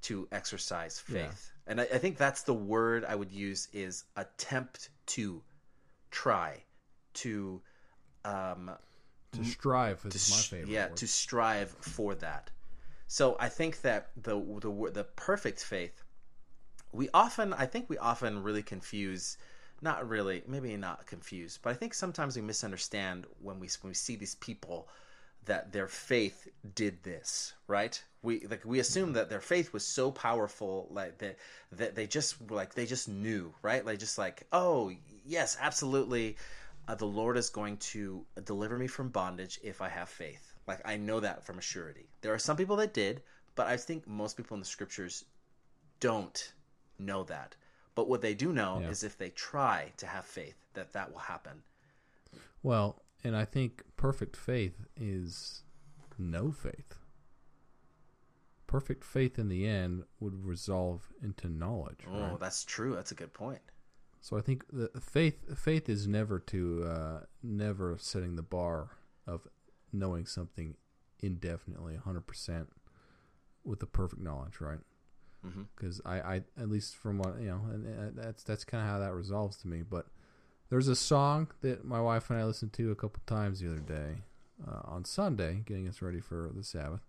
to 0.03 0.27
exercise 0.31 0.97
faith. 0.99 1.51
And 1.67 1.81
I, 1.81 1.83
I 1.83 1.97
think 1.97 2.17
that's 2.17 2.43
the 2.43 2.53
word 2.53 3.03
I 3.03 3.13
would 3.13 3.31
use 3.31 3.67
is 3.73 4.05
attempt 4.15 4.89
to 5.07 5.43
try 6.09 6.63
to 7.13 7.61
um 8.25 8.71
To 9.33 9.43
strive 9.45 10.01
is 10.05 10.25
to 10.25 10.31
my 10.31 10.37
favorite. 10.41 10.69
yeah 10.69 10.87
word. 10.89 10.97
to 10.97 11.07
strive 11.07 11.69
for 11.81 12.15
that 12.15 12.49
so 13.07 13.35
i 13.39 13.49
think 13.49 13.81
that 13.81 14.09
the 14.21 14.35
the 14.59 14.91
the 14.93 15.03
perfect 15.15 15.63
faith 15.63 16.03
we 16.91 17.09
often 17.13 17.53
i 17.53 17.65
think 17.65 17.89
we 17.89 17.97
often 17.97 18.43
really 18.43 18.63
confuse 18.63 19.37
not 19.81 20.07
really 20.07 20.43
maybe 20.47 20.75
not 20.77 21.05
confuse 21.07 21.57
but 21.61 21.71
i 21.71 21.73
think 21.73 21.93
sometimes 21.93 22.35
we 22.35 22.41
misunderstand 22.41 23.25
when 23.41 23.59
we 23.59 23.67
when 23.81 23.89
we 23.89 23.93
see 23.95 24.15
these 24.15 24.35
people 24.35 24.87
that 25.45 25.71
their 25.71 25.87
faith 25.87 26.47
did 26.75 27.01
this 27.03 27.53
right 27.67 28.03
we 28.21 28.45
like 28.47 28.63
we 28.63 28.79
assume 28.79 29.13
that 29.13 29.29
their 29.29 29.41
faith 29.41 29.73
was 29.73 29.83
so 29.83 30.11
powerful 30.11 30.87
like 30.91 31.17
that 31.17 31.35
that 31.71 31.95
they 31.95 32.05
just 32.05 32.35
like 32.51 32.75
they 32.75 32.85
just 32.85 33.07
knew 33.09 33.51
right 33.63 33.83
like 33.85 33.97
just 33.97 34.19
like 34.19 34.43
oh 34.51 34.91
yes 35.25 35.57
absolutely 35.59 36.35
uh, 36.87 36.95
the 36.95 37.05
lord 37.05 37.37
is 37.37 37.49
going 37.49 37.77
to 37.77 38.25
deliver 38.43 38.77
me 38.77 38.87
from 38.87 39.09
bondage 39.09 39.59
if 39.63 39.81
i 39.81 39.89
have 39.89 40.09
faith 40.09 40.53
like 40.67 40.79
i 40.85 40.97
know 40.97 41.19
that 41.19 41.45
from 41.45 41.57
a 41.57 41.61
surety 41.61 42.09
there 42.21 42.33
are 42.33 42.39
some 42.39 42.57
people 42.57 42.75
that 42.75 42.93
did 42.93 43.21
but 43.55 43.67
i 43.67 43.77
think 43.77 44.07
most 44.07 44.37
people 44.37 44.55
in 44.55 44.59
the 44.61 44.65
scriptures 44.65 45.25
don't 45.99 46.53
know 46.99 47.23
that 47.23 47.55
but 47.95 48.07
what 48.07 48.21
they 48.21 48.33
do 48.33 48.53
know 48.53 48.79
Yeah. 48.81 48.89
is 48.89 49.03
if 49.03 49.17
they 49.17 49.29
try 49.29 49.91
to 49.97 50.05
have 50.07 50.25
faith 50.25 50.55
that 50.73 50.93
that 50.93 51.11
will 51.11 51.19
happen 51.19 51.63
Well, 52.63 53.01
and 53.23 53.35
I 53.35 53.45
think 53.45 53.83
perfect 53.97 54.35
faith 54.35 54.85
is 54.95 55.63
no 56.17 56.51
faith. 56.51 56.97
Perfect 58.67 59.03
faith 59.03 59.37
in 59.37 59.49
the 59.49 59.67
end 59.67 60.03
would 60.19 60.45
resolve 60.45 61.11
into 61.21 61.49
knowledge. 61.49 61.99
oh 62.07 62.19
right? 62.19 62.39
that's 62.39 62.63
true 62.63 62.95
that's 62.95 63.11
a 63.11 63.15
good 63.15 63.33
point 63.33 63.61
So 64.23 64.37
I 64.37 64.41
think 64.41 64.63
the 64.71 64.89
faith 65.01 65.57
faith 65.57 65.89
is 65.89 66.07
never 66.07 66.39
to 66.39 66.83
uh, 66.85 67.19
never 67.41 67.97
setting 67.99 68.35
the 68.35 68.43
bar 68.43 68.91
of 69.25 69.47
knowing 69.91 70.25
something 70.27 70.75
indefinitely, 71.19 71.95
hundred 71.95 72.27
percent, 72.27 72.69
with 73.63 73.79
the 73.79 73.87
perfect 73.87 74.21
knowledge, 74.21 74.61
right? 74.61 74.79
Mhm. 75.45 75.65
Because 75.75 76.01
I, 76.05 76.21
I, 76.21 76.35
at 76.55 76.69
least 76.69 76.95
from 76.95 77.17
what 77.17 77.39
you 77.39 77.47
know, 77.47 77.61
and 77.71 78.15
that's 78.15 78.43
that's 78.43 78.63
kind 78.63 78.83
of 78.83 78.89
how 78.89 78.99
that 78.99 79.13
resolves 79.13 79.57
to 79.57 79.67
me. 79.67 79.81
But 79.81 80.05
there's 80.69 80.87
a 80.87 80.95
song 80.95 81.47
that 81.61 81.83
my 81.83 81.99
wife 81.99 82.29
and 82.29 82.39
I 82.39 82.45
listened 82.45 82.73
to 82.73 82.91
a 82.91 82.95
couple 82.95 83.21
times 83.25 83.59
the 83.59 83.71
other 83.71 83.81
day 83.81 84.21
uh, 84.67 84.81
on 84.85 85.03
Sunday, 85.03 85.63
getting 85.65 85.87
us 85.87 85.99
ready 86.01 86.19
for 86.19 86.51
the 86.55 86.63
Sabbath, 86.63 87.01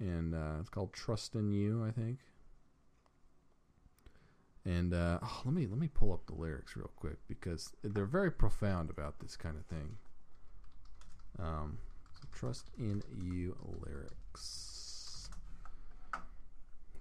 and 0.00 0.34
uh, 0.34 0.56
it's 0.60 0.70
called 0.70 0.92
"Trust 0.92 1.36
in 1.36 1.52
You," 1.52 1.84
I 1.84 1.92
think. 1.92 2.18
And 4.66 4.92
uh, 4.92 5.20
oh, 5.22 5.42
let 5.44 5.54
me 5.54 5.68
let 5.68 5.78
me 5.78 5.86
pull 5.86 6.12
up 6.12 6.26
the 6.26 6.34
lyrics 6.34 6.76
real 6.76 6.90
quick 6.96 7.18
because 7.28 7.72
they're 7.84 8.04
very 8.04 8.32
profound 8.32 8.90
about 8.90 9.20
this 9.20 9.36
kind 9.36 9.56
of 9.56 9.64
thing. 9.66 9.96
Um, 11.38 11.78
so 12.20 12.26
trust 12.36 12.70
in 12.76 13.00
you 13.22 13.56
lyrics. 13.86 15.30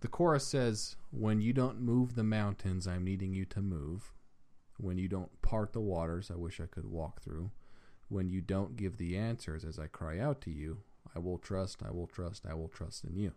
The 0.01 0.07
chorus 0.07 0.45
says, 0.45 0.95
"When 1.11 1.41
you 1.41 1.53
don't 1.53 1.81
move 1.81 2.13
the 2.13 2.23
mountains, 2.23 2.87
I'm 2.87 3.03
needing 3.03 3.33
you 3.33 3.45
to 3.45 3.61
move. 3.61 4.13
When 4.77 4.99
you 4.99 5.07
don't 5.07 5.41
part 5.41 5.73
the 5.73 5.81
waters, 5.81 6.29
I 6.29 6.35
wish 6.35 6.61
I 6.61 6.67
could 6.67 6.85
walk 6.85 7.23
through. 7.23 7.49
When 8.09 8.29
you 8.29 8.41
don't 8.41 8.77
give 8.77 8.97
the 8.97 9.17
answers 9.17 9.65
as 9.65 9.79
I 9.79 9.87
cry 9.87 10.19
out 10.19 10.39
to 10.41 10.51
you, 10.51 10.83
I 11.15 11.19
will 11.19 11.39
trust, 11.39 11.81
I 11.81 11.89
will 11.89 12.05
trust, 12.05 12.45
I 12.47 12.53
will 12.53 12.67
trust 12.67 13.03
in 13.05 13.15
you." 13.15 13.31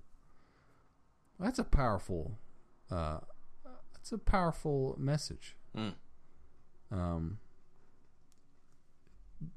That's 1.40 1.58
a 1.58 1.64
powerful 1.64 2.36
uh, 2.90 3.20
it's 4.00 4.12
a 4.12 4.18
powerful 4.18 4.96
message. 4.98 5.56
Mm. 5.76 5.94
Um, 6.90 7.38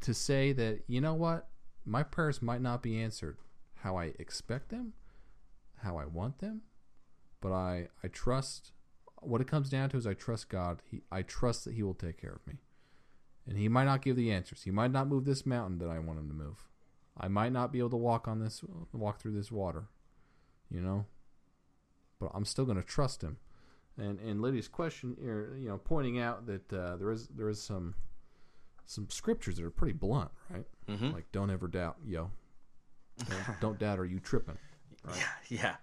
to 0.01 0.13
say 0.13 0.53
that 0.53 0.81
you 0.87 1.01
know 1.01 1.13
what, 1.13 1.47
my 1.85 2.03
prayers 2.03 2.41
might 2.41 2.61
not 2.61 2.81
be 2.83 3.01
answered 3.01 3.37
how 3.75 3.97
I 3.97 4.13
expect 4.19 4.69
them, 4.69 4.93
how 5.83 5.97
I 5.97 6.05
want 6.05 6.39
them, 6.39 6.61
but 7.39 7.51
I 7.51 7.87
I 8.03 8.07
trust. 8.07 8.71
What 9.23 9.39
it 9.39 9.47
comes 9.47 9.69
down 9.69 9.89
to 9.89 9.97
is 9.97 10.07
I 10.07 10.13
trust 10.13 10.49
God. 10.49 10.81
He 10.89 11.01
I 11.11 11.21
trust 11.21 11.65
that 11.65 11.73
He 11.73 11.83
will 11.83 11.93
take 11.93 12.19
care 12.19 12.33
of 12.33 12.45
me, 12.47 12.59
and 13.47 13.57
He 13.57 13.67
might 13.67 13.85
not 13.85 14.01
give 14.01 14.15
the 14.15 14.31
answers. 14.31 14.63
He 14.63 14.71
might 14.71 14.91
not 14.91 15.07
move 15.07 15.25
this 15.25 15.45
mountain 15.45 15.79
that 15.79 15.89
I 15.89 15.99
want 15.99 16.19
Him 16.19 16.27
to 16.27 16.33
move. 16.33 16.67
I 17.19 17.27
might 17.27 17.51
not 17.51 17.71
be 17.71 17.79
able 17.79 17.89
to 17.91 17.97
walk 17.97 18.27
on 18.27 18.39
this, 18.39 18.63
walk 18.93 19.19
through 19.19 19.33
this 19.33 19.51
water, 19.51 19.85
you 20.69 20.81
know. 20.81 21.05
But 22.19 22.31
I'm 22.33 22.45
still 22.45 22.65
going 22.65 22.77
to 22.77 22.87
trust 22.87 23.21
Him. 23.21 23.37
And 23.97 24.19
and 24.19 24.41
Lydia's 24.41 24.67
question, 24.67 25.17
er, 25.23 25.55
you 25.59 25.67
know, 25.69 25.77
pointing 25.77 26.19
out 26.19 26.45
that 26.47 26.71
uh, 26.73 26.95
there 26.97 27.11
is 27.11 27.27
there 27.27 27.49
is 27.49 27.61
some 27.61 27.95
some 28.85 29.09
scriptures 29.09 29.57
that 29.57 29.65
are 29.65 29.71
pretty 29.71 29.93
blunt, 29.93 30.31
right? 30.49 30.65
Mhm. 30.87 31.13
Like 31.13 31.31
don't 31.31 31.49
ever 31.49 31.67
doubt, 31.67 31.97
yo. 32.05 32.31
Don't, 33.17 33.59
don't 33.61 33.79
doubt, 33.79 33.99
or 33.99 34.05
you 34.05 34.19
tripping. 34.19 34.57
yeah 35.15 35.23
yeah 35.49 35.75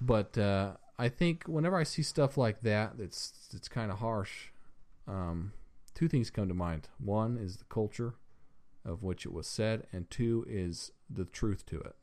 But 0.00 0.36
uh, 0.38 0.72
I 0.98 1.08
think 1.08 1.44
whenever 1.46 1.76
I 1.76 1.84
see 1.84 2.02
stuff 2.02 2.36
like 2.36 2.62
that, 2.62 2.94
it's 2.98 3.48
it's 3.54 3.68
kind 3.68 3.90
of 3.92 3.98
harsh. 3.98 4.48
Um, 5.06 5.52
two 5.94 6.08
things 6.08 6.30
come 6.30 6.48
to 6.48 6.54
mind. 6.54 6.88
One 6.98 7.36
is 7.36 7.56
the 7.58 7.64
culture 7.64 8.14
of 8.84 9.02
which 9.02 9.26
it 9.26 9.32
was 9.32 9.46
said, 9.46 9.86
and 9.92 10.08
two 10.10 10.44
is 10.48 10.90
the 11.08 11.26
truth 11.26 11.66
to 11.66 11.80
it. 11.80 11.96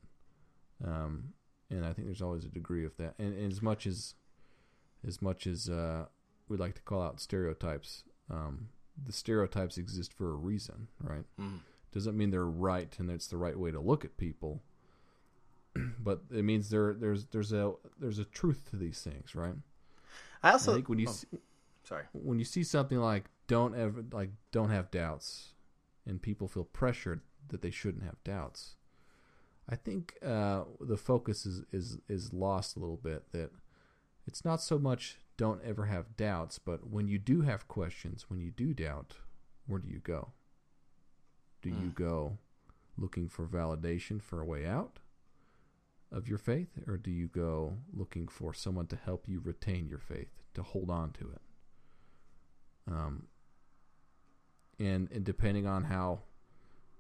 Um, 0.86 1.34
and 1.70 1.84
I 1.86 1.92
think 1.94 2.08
there's 2.08 2.22
always 2.22 2.46
a 2.46 2.50
degree 2.50 2.86
of 2.86 2.96
that. 2.98 3.16
And, 3.18 3.34
and 3.36 3.52
as 3.52 3.62
much 3.62 3.88
as 3.88 4.14
as 5.06 5.22
much 5.22 5.48
as 5.48 5.70
uh, 5.70 6.06
we 6.48 6.58
like 6.58 6.76
to 6.76 6.82
call 6.82 7.02
out 7.02 7.20
stereotypes, 7.20 8.04
um, 8.30 8.70
the 9.06 9.14
stereotypes 9.14 9.78
exist 9.78 10.14
for 10.14 10.32
a 10.32 10.36
reason, 10.36 10.88
right? 11.02 11.26
Mm. 11.40 11.60
Doesn't 11.94 12.18
mean 12.18 12.32
they're 12.32 12.46
right 12.46 12.94
and 13.00 13.10
it's 13.10 13.28
the 13.28 13.38
right 13.38 13.58
way 13.58 13.72
to 13.72 13.80
look 13.80 14.06
at 14.06 14.18
people, 14.18 14.62
but 16.00 16.22
it 16.32 16.44
means 16.44 16.70
there 16.70 16.94
there's 16.94 17.26
there's 17.26 17.54
a 17.54 17.74
there's 18.00 18.20
a 18.20 18.26
truth 18.26 18.70
to 18.70 18.76
these 18.76 19.02
things, 19.02 19.36
right? 19.36 19.56
I 20.44 20.50
I 20.50 20.52
also 20.54 20.74
think 20.76 20.90
when 20.90 21.00
you 21.00 21.08
oh, 21.10 21.12
see, 21.12 21.28
sorry. 21.84 22.04
when 22.14 22.40
you 22.40 22.46
see 22.46 22.64
something 22.64 23.00
like 23.00 23.26
don't 23.48 23.76
ever 23.76 24.04
like 24.12 24.32
don't 24.52 24.70
have 24.70 24.92
doubts 24.92 25.54
and 26.06 26.22
people 26.22 26.48
feel 26.48 26.66
pressured 26.66 27.22
that 27.50 27.62
they 27.62 27.72
shouldn't 27.72 28.04
have 28.04 28.22
doubts 28.24 28.76
i 29.70 29.76
think 29.76 30.16
uh, 30.26 30.64
the 30.82 30.98
focus 30.98 31.46
is, 31.46 31.64
is 31.72 31.98
is 32.10 32.34
lost 32.34 32.76
a 32.76 32.80
little 32.80 32.98
bit 32.98 33.24
that 33.32 33.52
it's 34.28 34.46
not 34.46 34.62
so 34.62 34.78
much 34.78 35.18
don't 35.38 35.64
ever 35.64 35.86
have 35.86 36.18
doubts 36.18 36.60
but 36.60 36.90
when 36.90 37.08
you 37.08 37.18
do 37.18 37.42
have 37.42 37.68
questions 37.68 38.26
when 38.30 38.40
you 38.40 38.52
do 38.52 38.74
doubt 38.74 39.16
where 39.68 39.80
do 39.80 39.90
you 39.90 40.00
go? 40.00 40.30
Do 41.62 41.70
you 41.70 41.90
go 41.94 42.38
looking 42.98 43.28
for 43.28 43.46
validation 43.46 44.22
for 44.22 44.40
a 44.40 44.46
way 44.46 44.66
out 44.66 45.00
of 46.12 46.30
your 46.30 46.38
faith 46.38 46.70
or 46.88 46.96
do 46.96 47.12
you 47.12 47.28
go 47.28 47.74
looking 47.94 48.30
for 48.30 48.54
someone 48.54 48.88
to 48.88 48.96
help 48.96 49.28
you 49.28 49.42
retain 49.44 49.88
your 49.90 50.00
faith 50.00 50.32
to 50.54 50.64
hold 50.64 50.90
on 50.90 51.12
to 51.12 51.32
it? 51.32 51.42
Um, 52.90 53.28
and 54.80 55.12
and 55.12 55.26
depending 55.26 55.68
on 55.68 55.86
how 55.86 56.22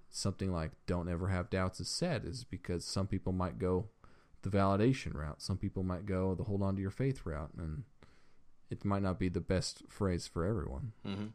something 0.09 0.51
like 0.51 0.71
"don't 0.85 1.07
ever 1.07 1.29
have 1.29 1.49
doubts" 1.49 1.79
is 1.79 1.87
said, 1.87 2.25
is 2.25 2.43
because 2.43 2.83
some 2.83 3.07
people 3.07 3.31
might 3.31 3.57
go 3.57 3.87
the 4.49 4.57
validation 4.57 5.13
route, 5.13 5.41
some 5.41 5.57
people 5.57 5.83
might 5.83 6.05
go 6.05 6.35
the 6.35 6.43
hold 6.43 6.61
on 6.61 6.75
to 6.75 6.81
your 6.81 6.91
faith 6.91 7.25
route, 7.25 7.51
and 7.57 7.83
it 8.69 8.83
might 8.85 9.01
not 9.01 9.19
be 9.19 9.29
the 9.29 9.41
best 9.41 9.83
phrase 9.89 10.27
for 10.27 10.45
everyone. 10.45 10.93
Mhm. 11.05 11.31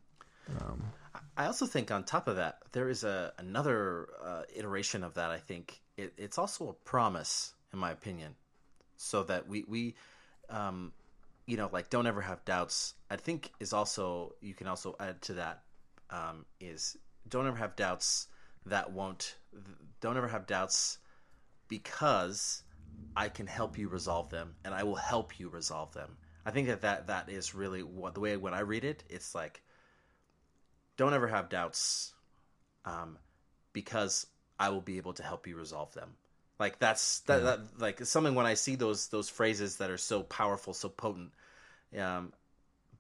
Um, 0.60 0.92
I 1.36 1.46
also 1.46 1.66
think 1.66 1.90
on 1.90 2.04
top 2.04 2.26
of 2.28 2.36
that, 2.36 2.62
there 2.72 2.88
is 2.88 3.04
a 3.04 3.32
another 3.38 4.08
uh, 4.22 4.42
iteration 4.54 5.04
of 5.04 5.14
that. 5.14 5.30
I 5.30 5.38
think 5.38 5.80
it, 5.96 6.12
it's 6.16 6.38
also 6.38 6.68
a 6.68 6.72
promise, 6.72 7.54
in 7.72 7.78
my 7.78 7.90
opinion, 7.90 8.34
so 8.96 9.22
that 9.24 9.46
we 9.46 9.64
we, 9.68 9.94
um, 10.48 10.92
you 11.46 11.56
know, 11.56 11.68
like 11.72 11.90
don't 11.90 12.06
ever 12.06 12.20
have 12.20 12.44
doubts. 12.44 12.94
I 13.10 13.16
think 13.16 13.52
is 13.60 13.72
also 13.72 14.34
you 14.40 14.54
can 14.54 14.66
also 14.66 14.96
add 14.98 15.22
to 15.22 15.34
that 15.34 15.62
um, 16.10 16.44
is 16.60 16.96
don't 17.28 17.46
ever 17.46 17.56
have 17.56 17.76
doubts 17.76 18.28
that 18.66 18.92
won't 18.92 19.36
don't 20.00 20.16
ever 20.16 20.28
have 20.28 20.46
doubts 20.46 20.98
because 21.68 22.61
I 23.16 23.28
can 23.28 23.46
help 23.46 23.78
you 23.78 23.88
resolve 23.88 24.30
them 24.30 24.54
and 24.64 24.74
I 24.74 24.84
will 24.84 24.96
help 24.96 25.38
you 25.38 25.48
resolve 25.48 25.92
them. 25.92 26.16
I 26.44 26.50
think 26.50 26.68
that 26.68 26.82
that, 26.82 27.06
that 27.06 27.28
is 27.28 27.54
really 27.54 27.82
what 27.82 28.14
the 28.14 28.20
way 28.20 28.36
when 28.36 28.54
I 28.54 28.60
read 28.60 28.84
it, 28.84 29.04
it's 29.08 29.34
like 29.34 29.62
don't 30.96 31.14
ever 31.14 31.28
have 31.28 31.48
doubts 31.48 32.12
um, 32.84 33.18
because 33.72 34.26
I 34.58 34.70
will 34.70 34.80
be 34.80 34.96
able 34.96 35.12
to 35.14 35.22
help 35.22 35.46
you 35.46 35.56
resolve 35.56 35.92
them. 35.94 36.10
Like 36.58 36.78
that's 36.78 37.20
that, 37.20 37.42
that 37.42 37.60
like 37.78 38.04
something 38.04 38.34
when 38.34 38.46
I 38.46 38.54
see 38.54 38.76
those 38.76 39.08
those 39.08 39.28
phrases 39.28 39.78
that 39.78 39.90
are 39.90 39.98
so 39.98 40.22
powerful, 40.22 40.74
so 40.74 40.88
potent, 40.88 41.32
um, 41.98 42.32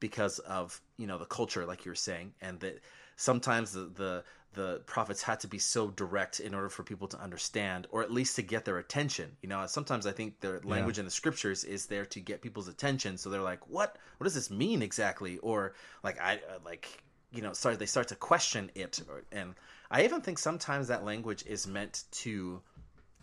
because 0.00 0.40
of 0.40 0.80
you 0.96 1.06
know 1.06 1.18
the 1.18 1.26
culture, 1.26 1.64
like 1.64 1.84
you 1.84 1.92
were 1.92 1.96
saying, 1.96 2.32
and 2.40 2.58
that 2.60 2.80
sometimes 3.16 3.72
the, 3.72 3.82
the 3.94 4.24
the 4.54 4.82
prophets 4.86 5.22
had 5.22 5.40
to 5.40 5.48
be 5.48 5.58
so 5.58 5.88
direct 5.90 6.40
in 6.40 6.54
order 6.54 6.68
for 6.68 6.82
people 6.82 7.08
to 7.08 7.20
understand, 7.20 7.86
or 7.90 8.02
at 8.02 8.10
least 8.10 8.36
to 8.36 8.42
get 8.42 8.64
their 8.64 8.78
attention. 8.78 9.36
You 9.42 9.48
know, 9.48 9.66
sometimes 9.66 10.06
I 10.06 10.12
think 10.12 10.40
the 10.40 10.60
language 10.64 10.98
in 10.98 11.04
the 11.04 11.10
scriptures 11.10 11.64
is 11.64 11.86
there 11.86 12.04
to 12.06 12.20
get 12.20 12.42
people's 12.42 12.68
attention, 12.68 13.16
so 13.16 13.30
they're 13.30 13.40
like, 13.40 13.68
"What? 13.68 13.96
What 14.18 14.24
does 14.24 14.34
this 14.34 14.50
mean 14.50 14.82
exactly?" 14.82 15.38
Or 15.38 15.74
like, 16.02 16.20
I 16.20 16.34
uh, 16.34 16.58
like 16.64 17.02
you 17.32 17.42
know, 17.42 17.52
start 17.52 17.78
they 17.78 17.86
start 17.86 18.08
to 18.08 18.16
question 18.16 18.70
it, 18.74 19.00
or, 19.08 19.22
and 19.32 19.54
I 19.90 20.04
even 20.04 20.20
think 20.20 20.38
sometimes 20.38 20.88
that 20.88 21.04
language 21.04 21.44
is 21.46 21.66
meant 21.66 22.04
to 22.12 22.60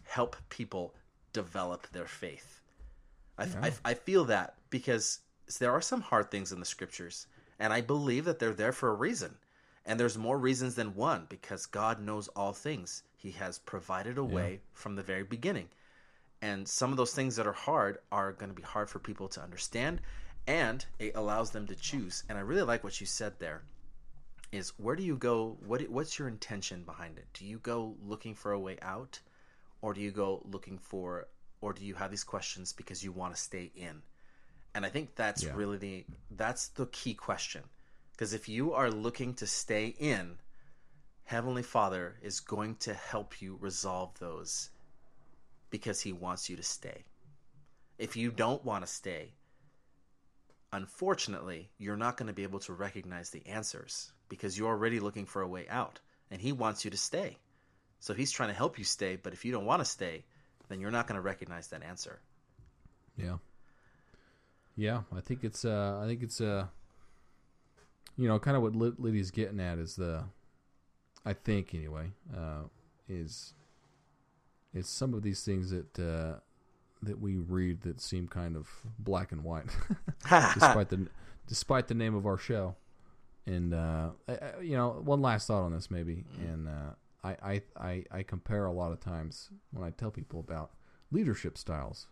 help 0.03 0.35
people 0.49 0.95
develop 1.33 1.87
their 1.91 2.07
faith. 2.07 2.61
I, 3.37 3.43
I, 3.61 3.71
I 3.85 3.93
feel 3.93 4.25
that 4.25 4.55
because 4.69 5.19
there 5.59 5.71
are 5.71 5.81
some 5.81 6.01
hard 6.01 6.29
things 6.29 6.51
in 6.51 6.59
the 6.59 6.65
scriptures, 6.65 7.27
and 7.59 7.71
I 7.71 7.81
believe 7.81 8.25
that 8.25 8.39
they're 8.39 8.53
there 8.53 8.73
for 8.73 8.89
a 8.89 8.95
reason. 8.95 9.35
And 9.89 9.99
there's 9.99 10.19
more 10.19 10.37
reasons 10.37 10.75
than 10.75 10.93
one 10.93 11.25
because 11.29 11.65
God 11.65 11.99
knows 11.99 12.27
all 12.29 12.53
things. 12.53 13.01
He 13.17 13.31
has 13.31 13.57
provided 13.57 14.19
a 14.19 14.23
way 14.23 14.61
from 14.73 14.95
the 14.95 15.01
very 15.01 15.23
beginning. 15.23 15.67
And 16.43 16.67
some 16.69 16.91
of 16.91 16.97
those 16.97 17.13
things 17.15 17.35
that 17.35 17.47
are 17.47 17.53
hard 17.53 17.97
are 18.11 18.31
going 18.33 18.49
to 18.51 18.55
be 18.55 18.61
hard 18.61 18.87
for 18.87 18.99
people 18.99 19.27
to 19.29 19.41
understand, 19.41 19.99
and 20.45 20.85
it 20.99 21.13
allows 21.15 21.49
them 21.49 21.65
to 21.67 21.75
choose. 21.75 22.23
And 22.29 22.37
I 22.37 22.41
really 22.41 22.61
like 22.61 22.83
what 22.83 23.01
you 23.01 23.07
said 23.07 23.39
there 23.39 23.63
is 24.51 24.69
where 24.77 24.95
do 24.95 25.01
you 25.03 25.17
go 25.17 25.57
what 25.65 25.81
what's 25.89 26.19
your 26.19 26.27
intention 26.27 26.83
behind 26.83 27.17
it 27.17 27.25
do 27.33 27.45
you 27.45 27.59
go 27.59 27.95
looking 28.03 28.33
for 28.33 28.51
a 28.51 28.59
way 28.59 28.77
out 28.81 29.19
or 29.81 29.93
do 29.93 30.01
you 30.01 30.11
go 30.11 30.41
looking 30.51 30.77
for 30.77 31.27
or 31.61 31.73
do 31.73 31.85
you 31.85 31.93
have 31.93 32.09
these 32.09 32.23
questions 32.23 32.73
because 32.73 33.03
you 33.03 33.11
want 33.11 33.31
to 33.35 33.39
stay 33.39 33.71
in 33.75 34.01
and 34.73 34.85
i 34.87 34.89
think 34.89 35.13
that's 35.15 35.43
Yeah. 35.43 35.53
really 35.55 35.77
the 35.77 36.05
that's 36.31 36.69
the 36.69 36.87
key 36.87 37.13
question 37.13 37.61
because 38.19 38.33
if 38.33 38.49
you 38.49 38.73
are 38.73 38.91
looking 38.91 39.33
to 39.33 39.47
stay 39.47 39.95
in 39.97 40.35
heavenly 41.23 41.63
father 41.63 42.17
is 42.21 42.41
going 42.41 42.75
to 42.75 42.93
help 42.93 43.41
you 43.41 43.57
resolve 43.61 44.11
those 44.19 44.69
because 45.69 46.01
he 46.01 46.11
wants 46.11 46.49
you 46.49 46.57
to 46.57 46.63
stay 46.63 47.05
if 47.97 48.17
you 48.17 48.29
don't 48.29 48.65
want 48.65 48.85
to 48.85 48.91
stay 48.91 49.31
unfortunately, 50.73 51.69
you're 51.77 51.95
not 51.95 52.17
going 52.17 52.27
to 52.27 52.33
be 52.33 52.43
able 52.43 52.59
to 52.59 52.73
recognize 52.73 53.29
the 53.29 53.47
answers 53.47 54.11
because 54.27 54.57
you're 54.57 54.67
already 54.67 54.99
looking 54.99 55.25
for 55.25 55.41
a 55.41 55.47
way 55.47 55.65
out 55.69 56.01
and 56.29 56.41
he 56.41 56.51
wants 56.51 56.83
you 56.83 56.91
to 56.91 56.97
stay. 56.97 57.37
So 58.01 58.13
he's 58.13 58.31
trying 58.31 58.49
to 58.49 58.55
help 58.55 58.77
you 58.77 58.83
stay, 58.83 59.15
but 59.15 59.31
if 59.31 59.45
you 59.45 59.51
don't 59.53 59.65
want 59.65 59.81
to 59.81 59.85
stay, 59.85 60.25
then 60.67 60.81
you're 60.81 60.91
not 60.91 61.07
going 61.07 61.15
to 61.15 61.21
recognize 61.21 61.69
that 61.69 61.83
answer. 61.83 62.19
Yeah. 63.17 63.37
Yeah, 64.75 65.01
I 65.15 65.21
think 65.21 65.43
it's 65.43 65.63
uh 65.65 65.99
I 66.01 66.05
think 66.05 66.21
it's 66.21 66.39
uh 66.39 66.67
you 68.19 68.27
know, 68.27 68.37
kind 68.39 68.57
of 68.57 68.63
what 68.63 68.75
Lydia's 68.75 69.31
getting 69.31 69.59
at 69.59 69.77
is 69.77 69.95
the 69.95 70.23
I 71.25 71.33
think 71.33 71.73
anyway, 71.73 72.11
uh 72.35 72.63
is 73.07 73.53
it's 74.73 74.89
some 74.89 75.13
of 75.13 75.23
these 75.23 75.43
things 75.43 75.71
that 75.71 75.99
uh 75.99 76.39
that 77.01 77.19
we 77.19 77.37
read 77.37 77.81
that 77.81 78.01
seem 78.01 78.27
kind 78.27 78.55
of 78.55 78.67
black 78.99 79.31
and 79.31 79.43
white 79.43 79.65
despite 80.53 80.89
the 80.89 81.07
despite 81.47 81.87
the 81.87 81.93
name 81.93 82.13
of 82.15 82.25
our 82.25 82.37
show. 82.37 82.75
And 83.45 83.73
uh 83.73 84.09
I, 84.27 84.31
I- 84.33 84.59
you 84.61 84.75
know, 84.75 85.01
one 85.03 85.21
last 85.21 85.47
thought 85.47 85.63
on 85.63 85.71
this 85.73 85.89
maybe 85.89 86.25
and 86.41 86.67
uh 86.67 86.91
I, 87.21 87.31
I, 87.43 87.61
I, 87.77 88.03
I 88.11 88.23
compare 88.23 88.65
a 88.65 88.71
lot 88.71 88.93
of 88.93 89.01
times 89.01 89.49
when 89.71 89.83
I 89.85 89.89
tell 89.89 90.09
people 90.09 90.39
about 90.39 90.71
leadership 91.11 91.57
styles 91.57 92.07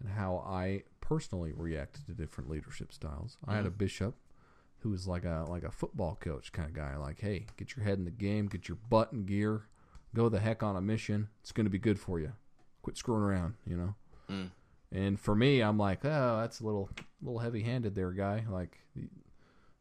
and 0.00 0.10
how 0.10 0.44
I 0.46 0.82
personally 1.00 1.52
react 1.56 2.04
to 2.06 2.12
different 2.12 2.50
leadership 2.50 2.92
styles. 2.92 3.38
I 3.46 3.56
had 3.56 3.64
a 3.64 3.70
bishop 3.70 4.14
who 4.80 4.90
was 4.90 5.06
like 5.06 5.24
a 5.24 5.44
like 5.48 5.64
a 5.64 5.70
football 5.70 6.16
coach 6.20 6.52
kind 6.52 6.68
of 6.68 6.74
guy. 6.74 6.96
Like, 6.96 7.20
hey, 7.20 7.46
get 7.56 7.76
your 7.76 7.84
head 7.84 7.98
in 7.98 8.04
the 8.04 8.10
game, 8.10 8.46
get 8.46 8.68
your 8.68 8.78
butt 8.88 9.12
in 9.12 9.24
gear, 9.24 9.62
go 10.14 10.28
the 10.28 10.40
heck 10.40 10.62
on 10.62 10.76
a 10.76 10.80
mission. 10.80 11.28
It's 11.42 11.52
going 11.52 11.66
to 11.66 11.70
be 11.70 11.78
good 11.78 11.98
for 11.98 12.20
you. 12.20 12.32
Quit 12.82 12.96
screwing 12.96 13.22
around, 13.22 13.54
you 13.66 13.76
know. 13.76 13.94
Mm. 14.30 14.50
And 14.90 15.20
for 15.20 15.34
me, 15.34 15.60
I'm 15.60 15.78
like, 15.78 16.04
oh, 16.04 16.38
that's 16.40 16.60
a 16.60 16.64
little 16.64 16.90
little 17.22 17.40
heavy 17.40 17.62
handed 17.62 17.94
there, 17.94 18.12
guy. 18.12 18.44
Like, 18.48 18.78
you, 18.94 19.08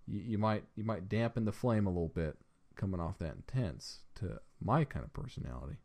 you 0.08 0.38
might 0.38 0.64
you 0.76 0.84
might 0.84 1.10
dampen 1.10 1.46
the 1.46 1.52
flame 1.52 1.86
a 1.86 1.92
little 1.92 2.10
bit 2.10 2.38
coming 2.76 3.00
off 3.00 3.20
that 3.20 3.36
intense 3.36 4.00
to 4.16 4.40
my 4.62 4.84
kind 4.84 5.06
of 5.06 5.14
personality. 5.14 5.78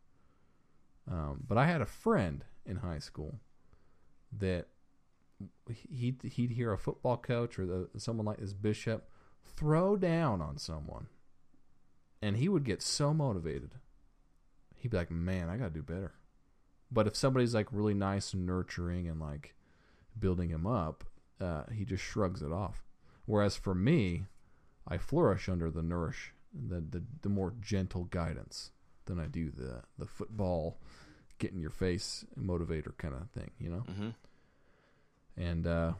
Um, 1.09 1.43
but 1.47 1.57
I 1.57 1.65
had 1.65 1.81
a 1.81 1.85
friend 1.85 2.45
in 2.65 2.77
high 2.77 2.99
school 2.99 3.39
that 4.39 4.67
he'd 5.89 6.21
he'd 6.23 6.51
hear 6.51 6.73
a 6.73 6.77
football 6.77 7.17
coach 7.17 7.57
or 7.59 7.65
the, 7.65 7.89
someone 7.97 8.25
like 8.25 8.39
this 8.39 8.53
bishop 8.53 9.09
throw 9.45 9.95
down 9.95 10.41
on 10.41 10.57
someone, 10.57 11.07
and 12.21 12.37
he 12.37 12.49
would 12.49 12.63
get 12.63 12.81
so 12.81 13.13
motivated. 13.13 13.75
He'd 14.77 14.91
be 14.91 14.97
like, 14.97 15.11
"Man, 15.11 15.49
I 15.49 15.57
got 15.57 15.65
to 15.65 15.79
do 15.79 15.83
better." 15.83 16.13
But 16.91 17.07
if 17.07 17.15
somebody's 17.15 17.55
like 17.55 17.67
really 17.71 17.93
nice 17.93 18.33
and 18.33 18.45
nurturing 18.45 19.07
and 19.07 19.19
like 19.19 19.55
building 20.17 20.49
him 20.49 20.67
up, 20.67 21.03
uh, 21.41 21.63
he 21.71 21.85
just 21.85 22.03
shrugs 22.03 22.41
it 22.41 22.51
off. 22.51 22.83
Whereas 23.25 23.55
for 23.55 23.73
me, 23.73 24.25
I 24.87 24.97
flourish 24.97 25.49
under 25.49 25.71
the 25.71 25.81
nourish, 25.81 26.33
the, 26.53 26.81
the 26.81 27.03
the 27.21 27.29
more 27.29 27.53
gentle 27.61 28.05
guidance 28.05 28.71
than 29.05 29.19
I 29.19 29.27
do 29.27 29.49
the 29.49 29.81
the 29.97 30.05
football, 30.05 30.77
get 31.39 31.51
in 31.51 31.59
your 31.59 31.71
face 31.71 32.25
motivator 32.39 32.95
kind 32.97 33.13
of 33.13 33.29
thing. 33.31 33.51
You 33.59 33.69
know. 33.69 33.83
Mm-hmm. 33.89 34.09
And 35.37 35.65
uh, 35.67 35.93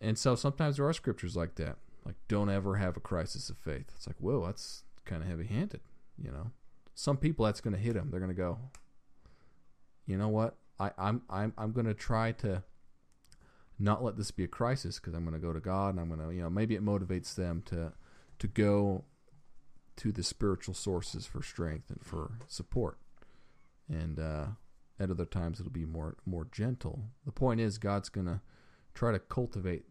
and 0.00 0.18
so 0.18 0.34
sometimes 0.34 0.76
there 0.76 0.86
are 0.86 0.92
scriptures 0.92 1.36
like 1.36 1.54
that, 1.56 1.76
like 2.04 2.16
don't 2.28 2.50
ever 2.50 2.76
have 2.76 2.96
a 2.96 3.00
crisis 3.00 3.50
of 3.50 3.56
faith. 3.58 3.92
It's 3.94 4.06
like 4.06 4.16
whoa, 4.18 4.44
that's 4.46 4.84
kind 5.04 5.22
of 5.22 5.28
heavy 5.28 5.46
handed, 5.46 5.80
you 6.18 6.30
know. 6.30 6.50
Some 6.94 7.16
people 7.16 7.44
that's 7.44 7.60
going 7.60 7.74
to 7.74 7.80
hit 7.80 7.94
them. 7.94 8.10
They're 8.10 8.20
going 8.20 8.30
to 8.30 8.36
go, 8.36 8.58
you 10.06 10.16
know 10.16 10.28
what? 10.28 10.56
I, 10.78 10.90
I'm 10.98 11.22
I'm 11.28 11.52
I'm 11.56 11.72
going 11.72 11.86
to 11.86 11.94
try 11.94 12.32
to 12.32 12.62
not 13.78 14.04
let 14.04 14.16
this 14.16 14.30
be 14.30 14.44
a 14.44 14.48
crisis 14.48 15.00
because 15.00 15.14
I'm 15.14 15.24
going 15.24 15.34
to 15.34 15.44
go 15.44 15.52
to 15.52 15.60
God 15.60 15.90
and 15.90 16.00
I'm 16.00 16.08
going 16.08 16.20
to 16.28 16.34
you 16.34 16.42
know 16.42 16.50
maybe 16.50 16.74
it 16.74 16.84
motivates 16.84 17.34
them 17.34 17.62
to 17.66 17.92
to 18.38 18.46
go 18.46 19.04
to 19.96 20.12
the 20.12 20.22
spiritual 20.22 20.74
sources 20.74 21.26
for 21.26 21.42
strength 21.42 21.90
and 21.90 22.04
for 22.04 22.32
support. 22.48 22.98
And 23.88 24.18
uh, 24.18 24.46
at 24.98 25.10
other 25.10 25.24
times 25.24 25.60
it'll 25.60 25.72
be 25.72 25.84
more 25.84 26.16
more 26.26 26.46
gentle. 26.50 27.04
The 27.24 27.32
point 27.32 27.60
is 27.60 27.78
God's 27.78 28.08
going 28.08 28.26
to 28.26 28.40
try 28.94 29.12
to 29.12 29.18
cultivate 29.18 29.84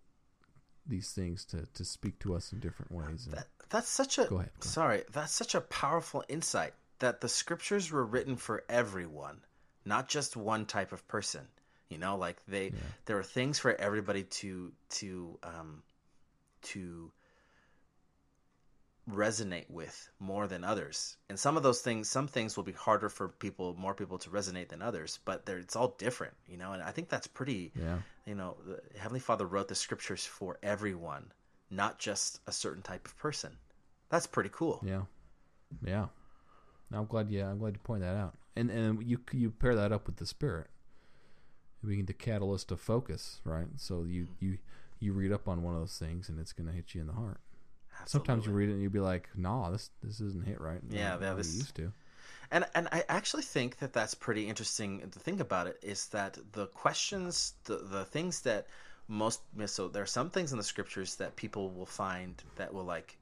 these 0.85 1.11
things 1.11 1.45
to, 1.45 1.65
to 1.73 1.85
speak 1.85 2.19
to 2.19 2.35
us 2.35 2.51
in 2.51 2.59
different 2.59 2.91
ways. 2.91 3.27
That, 3.31 3.47
that's 3.69 3.89
such 3.89 4.17
a 4.17 4.25
Go 4.25 4.37
ahead, 4.37 4.51
go 4.59 4.67
sorry. 4.67 5.03
That's 5.11 5.33
such 5.33 5.55
a 5.55 5.61
powerful 5.61 6.23
insight 6.27 6.73
that 6.99 7.21
the 7.21 7.29
scriptures 7.29 7.91
were 7.91 8.05
written 8.05 8.35
for 8.35 8.63
everyone, 8.69 9.41
not 9.85 10.07
just 10.07 10.35
one 10.35 10.65
type 10.65 10.91
of 10.91 11.07
person. 11.07 11.41
You 11.89 11.97
know, 11.99 12.17
like 12.17 12.43
they 12.47 12.73
there 13.05 13.19
are 13.19 13.23
things 13.23 13.59
for 13.59 13.73
everybody 13.73 14.23
to 14.23 14.71
to 14.89 15.39
um, 15.43 15.83
to 16.63 17.11
resonate 19.09 19.69
with 19.69 20.09
more 20.19 20.47
than 20.47 20.63
others. 20.63 21.17
And 21.29 21.37
some 21.37 21.57
of 21.57 21.63
those 21.63 21.81
things, 21.81 22.09
some 22.09 22.27
things 22.27 22.55
will 22.55 22.63
be 22.63 22.71
harder 22.71 23.09
for 23.09 23.27
people, 23.29 23.75
more 23.77 23.93
people 23.93 24.17
to 24.19 24.29
resonate 24.29 24.69
than 24.69 24.81
others. 24.81 25.19
But 25.25 25.45
they're, 25.45 25.59
it's 25.59 25.75
all 25.75 25.95
different, 25.97 26.33
you 26.47 26.57
know. 26.57 26.71
And 26.71 26.81
I 26.81 26.91
think 26.91 27.09
that's 27.09 27.27
pretty 27.27 27.71
yeah. 27.75 27.97
you 28.25 28.35
know, 28.35 28.55
the 28.65 28.81
Heavenly 28.97 29.19
Father 29.19 29.45
wrote 29.45 29.67
the 29.67 29.75
scriptures 29.75 30.25
for 30.25 30.57
everyone, 30.63 31.31
not 31.69 31.99
just 31.99 32.39
a 32.47 32.51
certain 32.51 32.81
type 32.81 33.05
of 33.05 33.17
person. 33.17 33.57
That's 34.09 34.27
pretty 34.27 34.51
cool. 34.53 34.81
Yeah, 34.85 35.01
yeah. 35.85 36.07
Now, 36.91 36.99
I'm 36.99 37.05
glad. 37.07 37.29
Yeah, 37.29 37.49
I'm 37.49 37.57
glad 37.57 37.73
you 37.73 37.79
point 37.79 38.01
that 38.01 38.15
out. 38.15 38.35
And 38.55 38.69
and 38.69 39.03
you 39.03 39.19
you 39.31 39.49
pair 39.49 39.75
that 39.75 39.91
up 39.91 40.05
with 40.05 40.17
the 40.17 40.27
spirit, 40.27 40.67
being 41.85 42.05
the 42.05 42.13
catalyst 42.13 42.71
of 42.71 42.79
focus, 42.79 43.41
right? 43.43 43.65
So 43.77 44.03
you 44.03 44.27
you 44.39 44.59
you 44.99 45.13
read 45.13 45.31
up 45.31 45.47
on 45.47 45.63
one 45.63 45.73
of 45.73 45.81
those 45.81 45.97
things, 45.97 46.29
and 46.29 46.39
it's 46.39 46.53
going 46.53 46.67
to 46.67 46.73
hit 46.73 46.93
you 46.93 47.01
in 47.01 47.07
the 47.07 47.13
heart. 47.13 47.41
Sometimes 48.05 48.45
you 48.45 48.51
read 48.51 48.69
it 48.69 48.73
and 48.73 48.81
you'll 48.81 48.91
be 48.91 48.99
like, 48.99 49.29
"Nah, 49.35 49.71
this 49.71 49.89
this 50.01 50.19
isn't 50.19 50.45
hit 50.45 50.59
right." 50.59 50.81
Yeah, 50.89 51.17
yeah, 51.19 51.33
this- 51.33 51.55
used 51.55 51.75
to. 51.75 51.91
And 52.51 52.65
and 52.75 52.87
I 52.91 53.03
actually 53.09 53.43
think 53.43 53.79
that 53.79 53.93
that's 53.93 54.13
pretty 54.13 54.47
interesting. 54.47 54.99
The 55.11 55.19
thing 55.19 55.41
about 55.41 55.67
it 55.67 55.79
is 55.81 56.07
that 56.09 56.37
the 56.51 56.67
questions, 56.67 57.53
the 57.63 57.77
the 57.77 58.05
things 58.05 58.41
that 58.41 58.67
most 59.07 59.41
so 59.65 59.87
there 59.87 60.03
are 60.03 60.07
some 60.07 60.29
things 60.29 60.51
in 60.51 60.57
the 60.57 60.63
scriptures 60.63 61.15
that 61.15 61.35
people 61.35 61.71
will 61.71 61.85
find 61.85 62.41
that 62.55 62.73
will 62.73 62.83
like, 62.83 63.17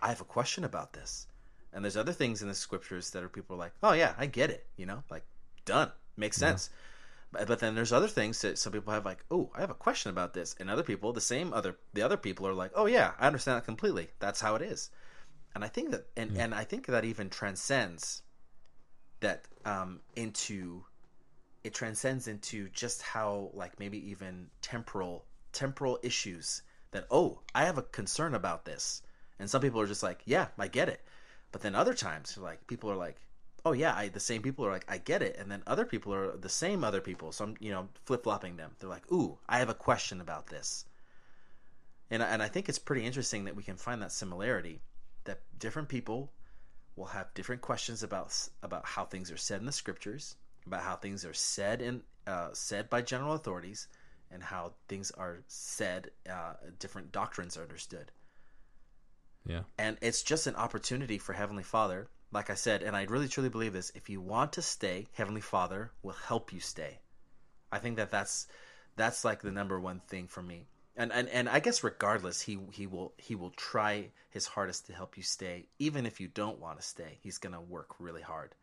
I 0.00 0.08
have 0.08 0.20
a 0.20 0.24
question 0.24 0.64
about 0.64 0.92
this, 0.94 1.26
and 1.72 1.84
there's 1.84 1.96
other 1.96 2.12
things 2.12 2.42
in 2.42 2.48
the 2.48 2.54
scriptures 2.54 3.10
that 3.10 3.22
are 3.22 3.28
people 3.28 3.56
are 3.56 3.58
like, 3.58 3.72
oh 3.82 3.92
yeah, 3.92 4.14
I 4.16 4.26
get 4.26 4.50
it, 4.50 4.66
you 4.76 4.86
know, 4.86 5.02
like 5.10 5.24
done, 5.64 5.90
makes 6.16 6.36
sense. 6.36 6.70
But, 7.32 7.46
but 7.46 7.58
then 7.60 7.74
there's 7.74 7.92
other 7.92 8.08
things 8.08 8.40
that 8.42 8.58
some 8.58 8.72
people 8.72 8.92
have 8.92 9.04
like, 9.04 9.24
oh, 9.30 9.50
I 9.54 9.60
have 9.60 9.70
a 9.70 9.74
question 9.74 10.10
about 10.10 10.34
this, 10.34 10.54
and 10.58 10.68
other 10.68 10.82
people, 10.82 11.12
the 11.12 11.20
same 11.20 11.52
other 11.52 11.76
the 11.92 12.02
other 12.02 12.16
people 12.16 12.46
are 12.46 12.54
like, 12.54 12.72
oh 12.74 12.86
yeah, 12.86 13.12
I 13.18 13.26
understand 13.26 13.56
that 13.56 13.64
completely. 13.64 14.08
That's 14.18 14.40
how 14.40 14.54
it 14.56 14.62
is. 14.62 14.90
And 15.54 15.64
I 15.64 15.68
think 15.68 15.90
that, 15.90 16.06
and, 16.16 16.36
and 16.36 16.54
I 16.54 16.62
think 16.62 16.86
that 16.86 17.04
even 17.04 17.28
transcends 17.28 18.22
that 19.20 19.46
um, 19.64 20.00
into 20.16 20.84
it 21.62 21.74
transcends 21.74 22.26
into 22.26 22.68
just 22.70 23.02
how 23.02 23.50
like 23.52 23.78
maybe 23.78 24.10
even 24.10 24.48
temporal 24.62 25.24
temporal 25.52 25.98
issues 26.02 26.62
that 26.92 27.06
oh 27.10 27.40
I 27.54 27.64
have 27.64 27.78
a 27.78 27.82
concern 27.82 28.34
about 28.34 28.64
this 28.64 29.02
and 29.38 29.48
some 29.48 29.60
people 29.60 29.80
are 29.80 29.86
just 29.86 30.02
like 30.02 30.22
yeah 30.24 30.48
I 30.58 30.68
get 30.68 30.88
it 30.88 31.04
but 31.52 31.60
then 31.60 31.74
other 31.74 31.94
times 31.94 32.38
like 32.38 32.66
people 32.66 32.90
are 32.90 32.96
like 32.96 33.16
oh 33.64 33.72
yeah 33.72 33.94
I 33.94 34.08
the 34.08 34.20
same 34.20 34.42
people 34.42 34.66
are 34.66 34.70
like 34.72 34.86
I 34.88 34.98
get 34.98 35.22
it 35.22 35.36
and 35.38 35.50
then 35.50 35.62
other 35.66 35.84
people 35.84 36.14
are 36.14 36.36
the 36.36 36.48
same 36.48 36.84
other 36.84 37.00
people 37.00 37.32
so 37.32 37.44
I'm 37.44 37.56
you 37.60 37.70
know 37.70 37.88
flip 38.06 38.24
flopping 38.24 38.56
them 38.56 38.72
they're 38.78 38.88
like 38.90 39.10
ooh 39.12 39.38
I 39.48 39.58
have 39.58 39.68
a 39.68 39.74
question 39.74 40.20
about 40.20 40.46
this 40.48 40.84
and 42.10 42.22
I- 42.22 42.28
and 42.28 42.42
I 42.42 42.48
think 42.48 42.68
it's 42.68 42.78
pretty 42.78 43.04
interesting 43.06 43.44
that 43.44 43.56
we 43.56 43.62
can 43.62 43.76
find 43.76 44.02
that 44.02 44.12
similarity 44.12 44.80
that 45.24 45.40
different 45.58 45.88
people 45.88 46.32
will 46.96 47.06
have 47.06 47.32
different 47.34 47.62
questions 47.62 48.02
about 48.02 48.48
about 48.62 48.84
how 48.84 49.04
things 49.04 49.30
are 49.30 49.36
said 49.36 49.60
in 49.60 49.66
the 49.66 49.72
scriptures, 49.72 50.36
about 50.66 50.82
how 50.82 50.96
things 50.96 51.24
are 51.24 51.34
said 51.34 51.80
and 51.82 52.02
uh, 52.26 52.50
said 52.52 52.90
by 52.90 53.02
general 53.02 53.34
authorities, 53.34 53.88
and 54.30 54.42
how 54.42 54.74
things 54.88 55.10
are 55.12 55.42
said. 55.46 56.10
Uh, 56.28 56.54
different 56.78 57.12
doctrines 57.12 57.56
are 57.56 57.62
understood, 57.62 58.10
Yeah, 59.46 59.62
and 59.78 59.96
it's 60.00 60.22
just 60.22 60.46
an 60.46 60.56
opportunity 60.56 61.18
for 61.18 61.32
Heavenly 61.32 61.62
Father. 61.62 62.08
Like 62.32 62.50
I 62.50 62.54
said, 62.54 62.82
and 62.82 62.96
I 62.96 63.02
really 63.04 63.28
truly 63.28 63.48
believe 63.48 63.72
this: 63.72 63.92
if 63.94 64.08
you 64.08 64.20
want 64.20 64.52
to 64.52 64.62
stay, 64.62 65.08
Heavenly 65.14 65.40
Father 65.40 65.90
will 66.02 66.14
help 66.14 66.52
you 66.52 66.60
stay. 66.60 67.00
I 67.72 67.78
think 67.78 67.96
that 67.96 68.10
that's 68.10 68.46
that's 68.96 69.24
like 69.24 69.42
the 69.42 69.50
number 69.50 69.80
one 69.80 70.00
thing 70.00 70.26
for 70.28 70.42
me. 70.42 70.66
And, 70.96 71.12
and 71.12 71.28
and 71.28 71.48
I 71.48 71.60
guess 71.60 71.82
regardless, 71.82 72.40
he 72.42 72.58
he 72.72 72.86
will 72.86 73.12
he 73.16 73.34
will 73.34 73.50
try 73.50 74.10
his 74.30 74.46
hardest 74.46 74.86
to 74.86 74.92
help 74.92 75.16
you 75.16 75.22
stay, 75.22 75.66
even 75.78 76.06
if 76.06 76.20
you 76.20 76.28
don't 76.28 76.60
want 76.60 76.78
to 76.78 76.86
stay. 76.86 77.18
He's 77.22 77.38
gonna 77.38 77.60
work 77.60 77.94
really 77.98 78.22
hard. 78.22 78.54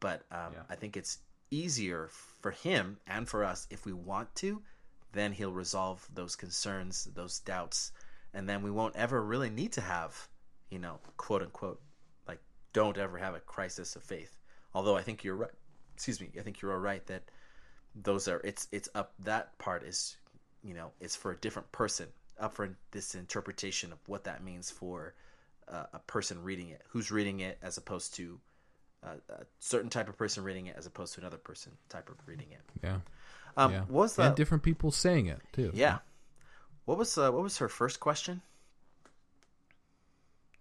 But 0.00 0.24
um, 0.30 0.52
Yeah. 0.54 0.62
I 0.68 0.74
think 0.74 0.96
it's 0.96 1.18
easier 1.50 2.08
for 2.40 2.50
him 2.50 2.98
and 3.06 3.28
for 3.28 3.44
us 3.44 3.66
if 3.70 3.86
we 3.86 3.92
want 3.92 4.34
to. 4.36 4.62
Then 5.12 5.32
he'll 5.32 5.52
resolve 5.52 6.08
those 6.12 6.36
concerns, 6.36 7.04
those 7.14 7.38
doubts, 7.38 7.92
and 8.32 8.48
then 8.48 8.62
we 8.62 8.70
won't 8.70 8.96
ever 8.96 9.22
really 9.22 9.50
need 9.50 9.72
to 9.72 9.82
have, 9.82 10.28
you 10.70 10.78
know, 10.78 10.98
quote 11.18 11.42
unquote, 11.42 11.80
don't 12.72 12.98
ever 12.98 13.18
have 13.18 13.34
a 13.34 13.40
crisis 13.40 13.96
of 13.96 14.02
faith. 14.02 14.36
Although 14.74 14.96
I 14.96 15.02
think 15.02 15.24
you're 15.24 15.36
right. 15.36 15.50
Excuse 15.94 16.20
me. 16.20 16.30
I 16.38 16.42
think 16.42 16.60
you're 16.62 16.72
all 16.72 16.78
right 16.78 17.06
that 17.06 17.22
those 17.94 18.28
are 18.28 18.40
it's 18.44 18.68
it's 18.72 18.88
up 18.94 19.12
that 19.20 19.56
part 19.58 19.82
is 19.82 20.16
you 20.62 20.74
know 20.74 20.90
it's 21.00 21.14
for 21.16 21.32
a 21.32 21.36
different 21.36 21.70
person 21.72 22.06
up 22.40 22.54
for 22.54 22.74
this 22.90 23.14
interpretation 23.14 23.92
of 23.92 23.98
what 24.06 24.24
that 24.24 24.42
means 24.42 24.70
for 24.70 25.14
uh, 25.68 25.84
a 25.92 25.98
person 26.00 26.42
reading 26.42 26.70
it 26.70 26.80
who's 26.88 27.10
reading 27.10 27.40
it 27.40 27.58
as 27.62 27.76
opposed 27.76 28.14
to 28.14 28.38
uh, 29.04 29.14
a 29.28 29.44
certain 29.58 29.90
type 29.90 30.08
of 30.08 30.16
person 30.16 30.42
reading 30.42 30.66
it 30.66 30.76
as 30.78 30.86
opposed 30.86 31.14
to 31.14 31.20
another 31.20 31.36
person 31.36 31.72
type 31.88 32.08
of 32.08 32.16
reading 32.26 32.46
it 32.50 32.60
yeah, 32.82 32.96
um 33.56 33.72
yeah. 33.72 33.80
what 33.80 34.02
was 34.02 34.16
the 34.16 34.22
and 34.22 34.36
different 34.36 34.62
people 34.62 34.90
saying 34.90 35.26
it 35.26 35.40
too. 35.52 35.70
yeah 35.74 35.98
what 36.86 36.96
was 36.96 37.18
uh, 37.18 37.30
what 37.30 37.42
was 37.42 37.58
her 37.58 37.68
first 37.68 38.00
question 38.00 38.40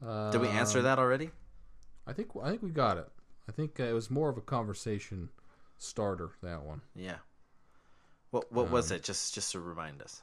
Uh, 0.05 0.31
did 0.31 0.41
we 0.41 0.47
answer 0.49 0.81
that 0.81 0.99
already 0.99 1.29
I 2.07 2.13
think 2.13 2.29
I 2.41 2.49
think 2.49 2.63
we 2.63 2.69
got 2.71 2.97
it. 2.97 3.09
I 3.47 3.51
think 3.51 3.79
uh, 3.79 3.83
it 3.83 3.93
was 3.93 4.09
more 4.09 4.29
of 4.29 4.37
a 4.37 4.41
conversation 4.41 5.29
starter 5.77 6.31
that 6.43 6.61
one. 6.63 6.81
yeah 6.95 7.17
what 8.29 8.51
what 8.51 8.69
was 8.69 8.91
it 8.91 9.03
just 9.03 9.33
just 9.33 9.51
to 9.51 9.59
remind 9.59 10.01
us 10.01 10.21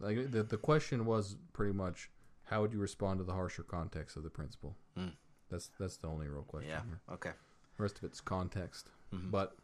Like 0.00 0.30
the 0.30 0.42
the 0.42 0.56
question 0.56 1.04
was 1.04 1.36
pretty 1.52 1.72
much 1.72 2.10
how 2.44 2.60
would 2.62 2.72
you 2.72 2.78
respond 2.78 3.18
to 3.18 3.24
the 3.24 3.32
harsher 3.32 3.62
context 3.62 4.16
of 4.16 4.22
the 4.22 4.30
principle? 4.30 4.76
That's 5.50 5.70
that's 5.78 5.98
the 5.98 6.08
only 6.08 6.28
real 6.28 6.42
question 6.42 6.70
yeah 6.70 6.80
here. 6.86 7.00
okay 7.12 7.30
The 7.76 7.82
rest 7.82 7.98
of 7.98 8.04
it's 8.04 8.20
context. 8.20 8.88
But 9.12 9.54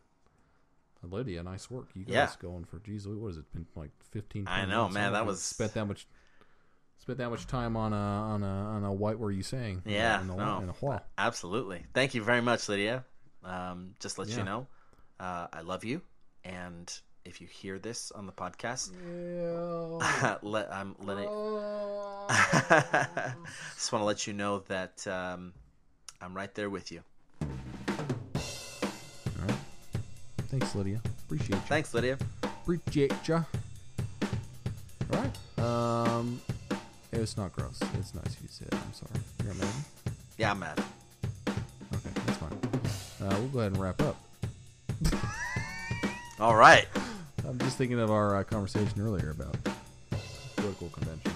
uh, 1.02 1.06
Lydia, 1.08 1.42
nice 1.42 1.70
work. 1.70 1.88
You 1.94 2.04
guys 2.04 2.12
Yeah. 2.14 2.28
going 2.40 2.64
for 2.64 2.78
geez, 2.80 3.08
what 3.08 3.26
has 3.28 3.38
it 3.38 3.50
been 3.52 3.66
like 3.74 3.90
15 4.10 4.44
I 4.46 4.66
know, 4.66 4.88
man, 4.88 5.12
that 5.12 5.24
was- 5.26 5.42
spent 5.42 5.72
that 5.74 5.86
much 5.86 6.06
spent 6.98 7.18
that 7.18 7.30
much 7.30 7.46
time 7.46 7.76
on 7.76 7.92
a 7.92 7.96
on 7.96 8.42
a 8.42 8.46
on 8.46 8.84
a 8.84 8.92
white 8.92 9.18
were 9.18 9.30
you 9.30 9.42
saying? 9.42 9.82
Yeah, 9.86 10.20
in 10.20 10.30
a, 10.30 10.36
no. 10.36 10.58
in 10.60 10.68
a 10.68 10.72
while. 10.80 11.02
Absolutely. 11.16 11.84
Thank 11.94 12.14
you 12.14 12.22
very 12.22 12.40
much, 12.42 12.68
Lydia. 12.68 13.04
Um, 13.44 13.94
just 14.00 14.18
let 14.18 14.28
Yeah. 14.28 14.38
you 14.38 14.44
know, 14.44 14.66
uh, 15.20 15.46
I 15.52 15.60
love 15.62 15.84
you, 15.84 16.02
and 16.44 16.92
if 17.24 17.40
you 17.40 17.46
hear 17.46 17.78
this 17.78 18.10
on 18.12 18.26
the 18.26 18.32
podcast, 18.32 18.90
let 20.42 20.72
I'm 20.72 20.96
letting. 21.00 21.28
just 23.74 23.92
want 23.92 24.02
to 24.02 24.06
let 24.06 24.26
you 24.26 24.32
know 24.32 24.60
that 24.68 25.06
um, 25.06 25.52
I'm 26.20 26.34
right 26.34 26.54
there 26.54 26.68
with 26.70 26.90
you. 26.92 27.02
All 27.40 27.48
right. 29.46 29.56
Thanks, 30.48 30.74
Lydia. 30.74 31.00
Appreciate 31.24 31.50
you. 31.50 31.62
Thanks, 31.68 31.94
Lydia. 31.94 32.18
Appreciate 32.42 33.12
ya. 33.26 33.42
All 35.12 35.20
right. 35.22 35.64
Um, 35.64 36.40
it's 37.12 37.36
not 37.36 37.52
gross. 37.52 37.78
It's 37.98 38.14
nice 38.14 38.34
of 38.36 38.42
you 38.42 38.48
say 38.48 38.64
that. 38.70 38.80
I'm 38.80 38.92
sorry. 38.92 39.20
You're 39.44 39.54
mad. 39.54 39.74
Yeah, 40.36 40.50
I'm 40.52 40.58
mad. 40.60 40.82
Okay, 41.48 42.10
that's 42.26 42.38
fine. 42.38 42.52
Uh, 43.22 43.36
we'll 43.38 43.48
go 43.48 43.58
ahead 43.60 43.72
and 43.72 43.80
wrap 43.80 44.00
up. 44.02 44.16
All 46.40 46.54
right. 46.56 46.86
I'm 47.46 47.58
just 47.58 47.78
thinking 47.78 47.98
of 47.98 48.10
our 48.10 48.36
uh, 48.36 48.44
conversation 48.44 49.00
earlier 49.00 49.30
about 49.30 49.56
political 50.56 50.88
conventions. 50.90 51.34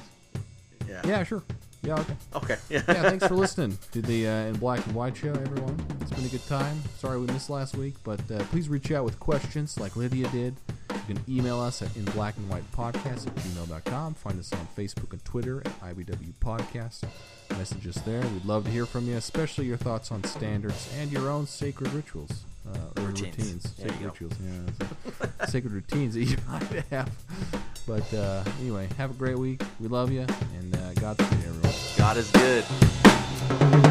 Yeah. 0.89 1.01
Yeah, 1.05 1.25
sure. 1.25 1.43
Yeah, 1.83 1.99
okay. 2.01 2.15
Okay. 2.37 2.57
Yeah, 2.71 2.83
thanks 2.83 3.27
for 3.27 3.35
listening 3.35 3.77
to 3.93 4.03
the 4.03 4.29
uh, 4.29 4.33
In 4.47 4.55
Black 4.59 4.85
and 4.87 4.95
White 4.95 5.17
show, 5.17 5.33
everyone. 5.33 5.77
It's 6.03 6.11
It's 6.13 6.21
been 6.21 6.25
a 6.27 6.29
good 6.29 6.47
time. 6.47 6.81
Sorry 6.99 7.19
we 7.19 7.27
missed 7.27 7.51
last 7.51 7.77
week, 7.77 7.95
but 8.05 8.21
uh, 8.31 8.39
please 8.51 8.69
reach 8.69 8.93
out 8.93 9.05
with 9.05 9.19
questions 9.19 9.81
like 9.81 9.97
Lydia 9.97 10.29
did. 10.29 10.55
You 11.09 11.15
can 11.15 11.25
email 11.29 11.61
us 11.61 11.83
at 11.83 11.95
in 11.97 12.05
black 12.07 12.37
and 12.37 12.49
white 12.49 12.71
podcast 12.73 13.27
at 13.27 13.35
gmail.com. 13.35 14.15
Find 14.15 14.39
us 14.39 14.53
on 14.53 14.67
Facebook 14.77 15.13
and 15.13 15.25
Twitter 15.25 15.61
at 15.65 15.81
IBW 15.81 16.33
Podcast. 16.41 17.03
Message 17.51 17.87
us 17.89 17.97
there. 18.03 18.21
We'd 18.21 18.45
love 18.45 18.65
to 18.65 18.71
hear 18.71 18.87
from 18.87 19.07
you, 19.09 19.17
especially 19.17 19.67
your 19.67 19.77
thoughts 19.77 20.13
on 20.13 20.23
standards 20.25 20.89
and 20.99 21.11
your 21.13 21.29
own 21.29 21.47
sacred 21.47 21.93
rituals. 21.93 22.31
Uh, 22.67 23.01
or 23.03 23.07
Routines. 23.09 23.37
routines. 23.37 23.75
Sacred 23.77 24.01
rituals. 24.03 24.33
Yeah. 24.41 25.47
sacred 25.47 25.73
routines 25.73 26.15
that 26.15 26.23
you 26.23 26.37
might 26.49 26.63
have. 26.91 27.11
But 27.87 28.15
uh, 28.15 28.45
anyway, 28.61 28.89
have 28.97 29.11
a 29.11 29.15
great 29.15 29.37
week. 29.39 29.63
We 29.81 29.89
love 29.89 30.13
you, 30.13 30.25
and 30.59 30.77
uh, 30.77 30.93
Godspeed, 30.95 31.39
everyone. 31.45 31.75
God 31.99 32.17
is 32.17 32.31
good. 32.31 33.82